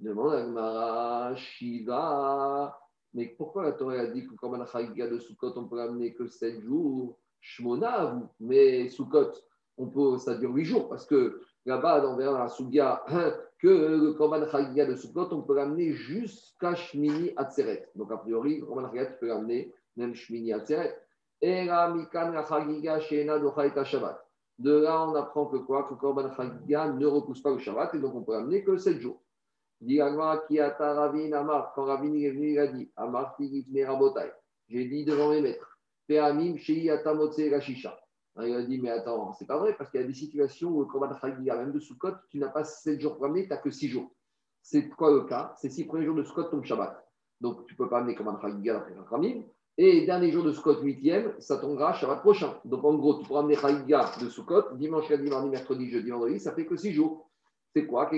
Demande 0.01 0.33
Agmara 0.33 1.37
Shiva. 1.37 2.77
Mais 3.15 3.27
pourquoi 3.37 3.65
la 3.65 3.73
Torah 3.73 4.01
a 4.01 4.07
dit 4.07 4.25
que 4.25 4.31
le 4.31 4.37
Korban 4.37 4.67
Chagiga 4.67 5.07
de 5.07 5.21
Sukkot, 5.21 5.53
on 5.57 5.69
peut 5.69 5.77
l'amener 5.77 6.15
que 6.15 6.27
7 6.27 6.63
jours? 6.63 7.19
Shmona, 7.43 8.23
mais 8.41 8.89
Sukkot, 8.89 9.33
on 9.77 9.89
peut, 9.89 10.17
ça 10.19 10.37
dure 10.37 10.55
8 10.55 10.65
jours, 10.65 10.89
parce 10.89 11.05
que 11.05 11.41
là-bas, 11.67 12.15
verra 12.17 12.39
la 12.39 12.49
Sugia, 12.49 13.05
que 13.59 13.69
le 13.69 14.13
Korban 14.13 14.49
Chagiga 14.49 14.87
de 14.87 14.95
Sukkot, 14.95 15.29
on 15.33 15.43
peut 15.43 15.57
l'amener 15.57 15.93
jusqu'à 15.93 16.75
Shmini 16.75 17.33
Atzeret. 17.37 17.91
Donc, 17.97 18.13
a 18.13 18.17
priori, 18.17 18.61
le 18.61 18.67
Korban 18.67 18.87
Chagiga, 18.87 19.07
tu 19.07 19.19
peux 19.19 19.27
l'amener 19.27 19.75
même 19.97 20.15
Shmini 20.15 20.53
Atzeret. 20.53 20.97
Et 21.41 21.65
la 21.65 21.89
Mikan 21.93 22.33
Chagiga 22.49 23.01
Shabbat. 23.01 24.25
De 24.59 24.79
là, 24.79 25.05
on 25.09 25.15
apprend 25.17 25.47
que 25.47 25.57
quoi? 25.57 25.85
Que 25.85 25.95
le 25.95 25.97
Korban 25.97 26.33
Chagiga 26.37 26.89
ne 26.93 27.07
repousse 27.07 27.43
pas 27.43 27.51
le 27.51 27.59
Shabbat, 27.59 27.95
et 27.95 27.99
donc 27.99 28.15
on 28.15 28.23
peut 28.23 28.33
l'amener 28.33 28.63
que 28.63 28.77
7 28.77 29.01
jours. 29.01 29.21
Kiata 29.85 30.95
Ravin 30.95 31.33
Amar, 31.33 31.73
quand 31.75 31.87
Ravin 31.87 32.15
est 32.15 32.31
venu, 32.31 32.53
il 32.53 32.59
a 32.61 32.69
dit 32.69 32.89
Amar 32.95 33.37
Rabotai. 33.37 34.31
J'ai 34.69 34.85
dit 34.85 35.05
devant 35.05 35.31
mes 35.31 35.41
maîtres. 35.41 35.72
Atamotse 36.19 37.39
Gashisha. 37.39 37.99
Il 38.41 38.55
a 38.55 38.63
dit, 38.63 38.81
mais 38.81 38.91
attends, 38.91 39.33
c'est 39.35 39.47
pas 39.47 39.59
vrai, 39.59 39.75
parce 39.77 39.91
qu'il 39.91 40.01
y 40.01 40.05
a 40.05 40.07
des 40.07 40.15
situations 40.15 40.71
où 40.71 40.81
le 40.81 40.87
de 40.87 41.59
même 41.59 41.73
de 41.73 41.81
Sukkot, 41.81 42.13
tu 42.31 42.39
n'as 42.39 42.49
pas 42.49 42.65
7 42.65 42.99
jours 42.99 43.23
amener, 43.23 43.43
tu 43.43 43.51
n'as 43.51 43.59
que 43.59 43.71
6 43.71 43.89
jours. 43.89 44.11
C'est 44.63 44.89
quoi 44.89 45.13
le 45.13 45.25
cas? 45.25 45.53
C'est 45.59 45.69
6 45.69 45.85
premiers 45.85 46.07
jours 46.07 46.17
de 46.17 46.23
Sukkot 46.23 46.45
tombe 46.45 46.65
Shabbat. 46.65 47.05
Donc 47.41 47.67
tu 47.67 47.75
ne 47.75 47.77
peux 47.77 47.91
pas 47.91 47.99
amener 47.99 48.15
combat 48.15 48.33
de 48.33 48.41
Chagiga 48.41 48.79
après 48.79 48.95
Khamim. 49.11 49.43
Et 49.77 50.07
dernier 50.07 50.31
jour 50.31 50.45
de 50.45 50.53
Sukkot, 50.53 50.83
8e, 50.83 51.39
ça 51.41 51.59
tombera 51.59 51.93
Shabbat 51.93 52.21
prochain. 52.21 52.55
Donc 52.65 52.83
en 52.85 52.95
gros, 52.95 53.19
tu 53.19 53.27
pourras 53.27 53.41
amener 53.41 53.57
Chagiga 53.57 54.11
de 54.21 54.29
Sukkot, 54.31 54.77
dimanche, 54.77 55.11
lundi, 55.11 55.29
mardi, 55.29 55.51
mercredi, 55.51 55.91
jeudi, 55.91 56.11
vendredi, 56.11 56.41
ça 56.41 56.53
fait 56.53 56.65
que 56.65 56.77
6 56.77 56.93
jours. 56.93 57.29
C'est 57.75 57.87
quoi? 57.87 58.11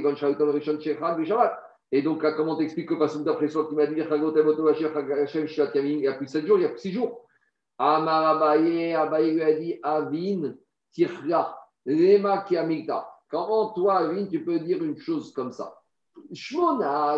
Et 1.93 2.03
donc, 2.03 2.23
comment 2.37 2.57
t'expliques 2.57 2.89
que 2.89 2.95
pas 2.95 3.07
d'après 3.19 3.49
soi 3.49 3.69
qui 3.69 3.75
m'a 3.75 3.87
dit, 3.87 3.95
et 3.95 4.03
il 4.03 6.01
y 6.01 6.09
a 6.09 6.15
plus 6.15 6.27
7 6.27 6.47
jours, 6.47 6.59
il 6.59 6.63
y 6.63 6.65
a 6.65 6.69
plus 6.71 6.81
6 6.81 6.93
jours 6.93 7.25
Amar 7.79 8.37
Abaye, 8.37 8.95
Abaye 8.95 9.35
lui 9.35 9.43
a 9.43 9.53
dit 9.55 9.81
Avin, 9.83 10.55
Tirla, 10.93 11.59
Lema 11.85 12.39
Kiamikta. 12.43 13.09
Comment 13.31 13.72
toi, 13.72 13.99
Avin, 13.99 14.27
tu 14.27 14.45
peux 14.45 14.61
dire 14.61 14.83
une 14.83 14.97
chose 14.97 15.33
comme 15.33 15.53
ça? 15.53 15.81
Shmona, 16.33 17.16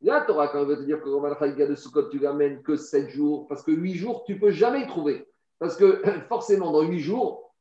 Là, 0.00 0.20
Torah, 0.20 0.48
quand 0.48 0.60
elle 0.60 0.66
veut 0.66 0.76
te 0.76 0.82
dire 0.82 1.02
que 1.02 1.08
Roman 1.08 1.30
de 1.30 1.74
Sukkot, 1.74 2.08
tu 2.08 2.18
l'amènes 2.20 2.62
que 2.62 2.76
7 2.76 3.10
jours, 3.10 3.48
parce 3.48 3.62
que 3.62 3.72
8 3.72 3.94
jours, 3.94 4.24
tu 4.24 4.38
peux 4.38 4.50
jamais 4.50 4.86
trouver. 4.86 5.28
Parce 5.58 5.76
que 5.76 6.02
forcément, 6.28 6.70
dans 6.70 6.82
8 6.82 7.00
jours, 7.00 7.54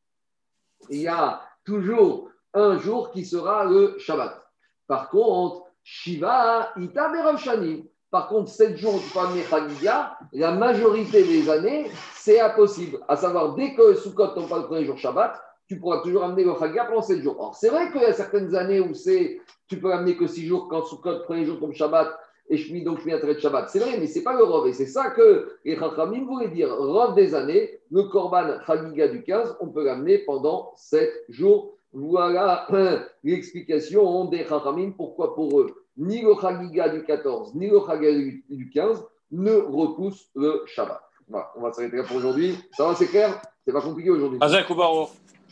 il 0.89 1.01
y 1.01 1.07
a 1.07 1.41
toujours 1.65 2.29
un 2.53 2.77
jour 2.77 3.11
qui 3.11 3.25
sera 3.25 3.65
le 3.65 3.97
Shabbat. 3.97 4.39
Par 4.85 5.09
contre, 5.09 5.63
Shiva, 5.83 6.73
Ita 6.77 7.37
Shanim. 7.37 7.85
Par 8.09 8.29
contre, 8.29 8.49
7 8.49 8.77
jours, 8.77 9.01
peux 9.13 9.19
amener 9.19 9.43
Chagiga, 9.43 10.17
la 10.31 10.51
majorité 10.51 11.23
des 11.23 11.49
années, 11.49 11.91
c'est 12.15 12.39
impossible. 12.39 12.99
À 13.07 13.17
savoir, 13.17 13.55
dès 13.55 13.73
que 13.73 13.95
Sukkot 13.95 14.27
tombe 14.29 14.47
pas 14.47 14.59
le 14.59 14.65
premier 14.65 14.85
jour 14.85 14.97
Shabbat, 14.97 15.41
tu 15.67 15.77
pourras 15.77 15.99
toujours 16.01 16.23
amener 16.23 16.45
le 16.45 16.53
Chagiga 16.57 16.85
pendant 16.85 17.01
7 17.01 17.21
jours. 17.21 17.35
Or, 17.37 17.55
c'est 17.55 17.67
vrai 17.67 17.91
qu'il 17.91 18.01
y 18.01 18.05
a 18.05 18.13
certaines 18.13 18.55
années 18.55 18.79
où 18.79 18.93
c'est, 18.93 19.41
tu 19.67 19.77
peux 19.79 19.91
amener 19.91 20.15
que 20.15 20.25
6 20.25 20.45
jours 20.45 20.67
quand 20.69 20.85
Sukkot, 20.85 21.23
premier 21.25 21.43
jour 21.43 21.59
tombe 21.59 21.73
Shabbat, 21.73 22.17
et 22.49 22.55
je 22.55 22.65
suis 22.65 22.81
donc 22.81 22.99
je 23.05 23.33
de 23.33 23.39
Shabbat. 23.39 23.69
C'est 23.69 23.79
vrai, 23.79 23.97
mais 23.99 24.07
ce 24.07 24.19
n'est 24.19 24.23
pas 24.23 24.37
le 24.37 24.43
Rov. 24.43 24.67
Et 24.67 24.73
c'est 24.73 24.85
ça 24.85 25.09
que 25.09 25.57
les 25.65 25.75
Chachamim 25.75 26.25
voulaient 26.25 26.47
dire. 26.47 26.73
Rov 26.73 27.13
des 27.13 27.35
années, 27.35 27.81
le 27.91 28.03
Korban 28.03 28.61
Chagiga 28.65 29.09
du 29.09 29.21
15, 29.23 29.57
on 29.59 29.67
peut 29.67 29.83
l'amener 29.83 30.19
pendant 30.19 30.71
7 30.77 31.09
jours. 31.27 31.73
Voilà 31.91 32.67
l'explication 33.23 34.25
des 34.25 34.45
Chachamim, 34.45 34.91
pourquoi 34.91 35.35
pour 35.35 35.59
eux 35.59 35.86
ni 35.97 36.21
le 36.21 36.33
Chagiga 36.39 36.89
du 36.89 37.03
14, 37.03 37.55
ni 37.55 37.69
le 37.69 37.79
Chagiga 37.85 38.11
du 38.49 38.69
15 38.69 39.03
ne 39.31 39.53
repoussent 39.53 40.29
le 40.35 40.63
Shabbat. 40.65 41.01
Voilà, 41.27 41.51
on 41.57 41.61
va 41.61 41.73
s'arrêter 41.73 41.97
là 41.97 42.03
pour 42.03 42.15
aujourd'hui. 42.17 42.57
Ça 42.71 42.87
va, 42.87 42.95
c'est 42.95 43.07
clair? 43.07 43.41
C'est 43.65 43.73
pas 43.73 43.81
compliqué 43.81 44.09
aujourd'hui. 44.09 44.39
Azak 44.41 44.67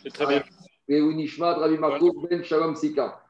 C'est 0.02 0.14
très 0.14 0.26
bien. 0.26 0.44
Et 0.88 1.00
Unishmat, 1.00 1.56
Rabbi 1.56 1.78
Marco, 1.78 2.14
Ben 2.30 2.44
Shalom 2.44 2.76
Sika. 2.76 3.25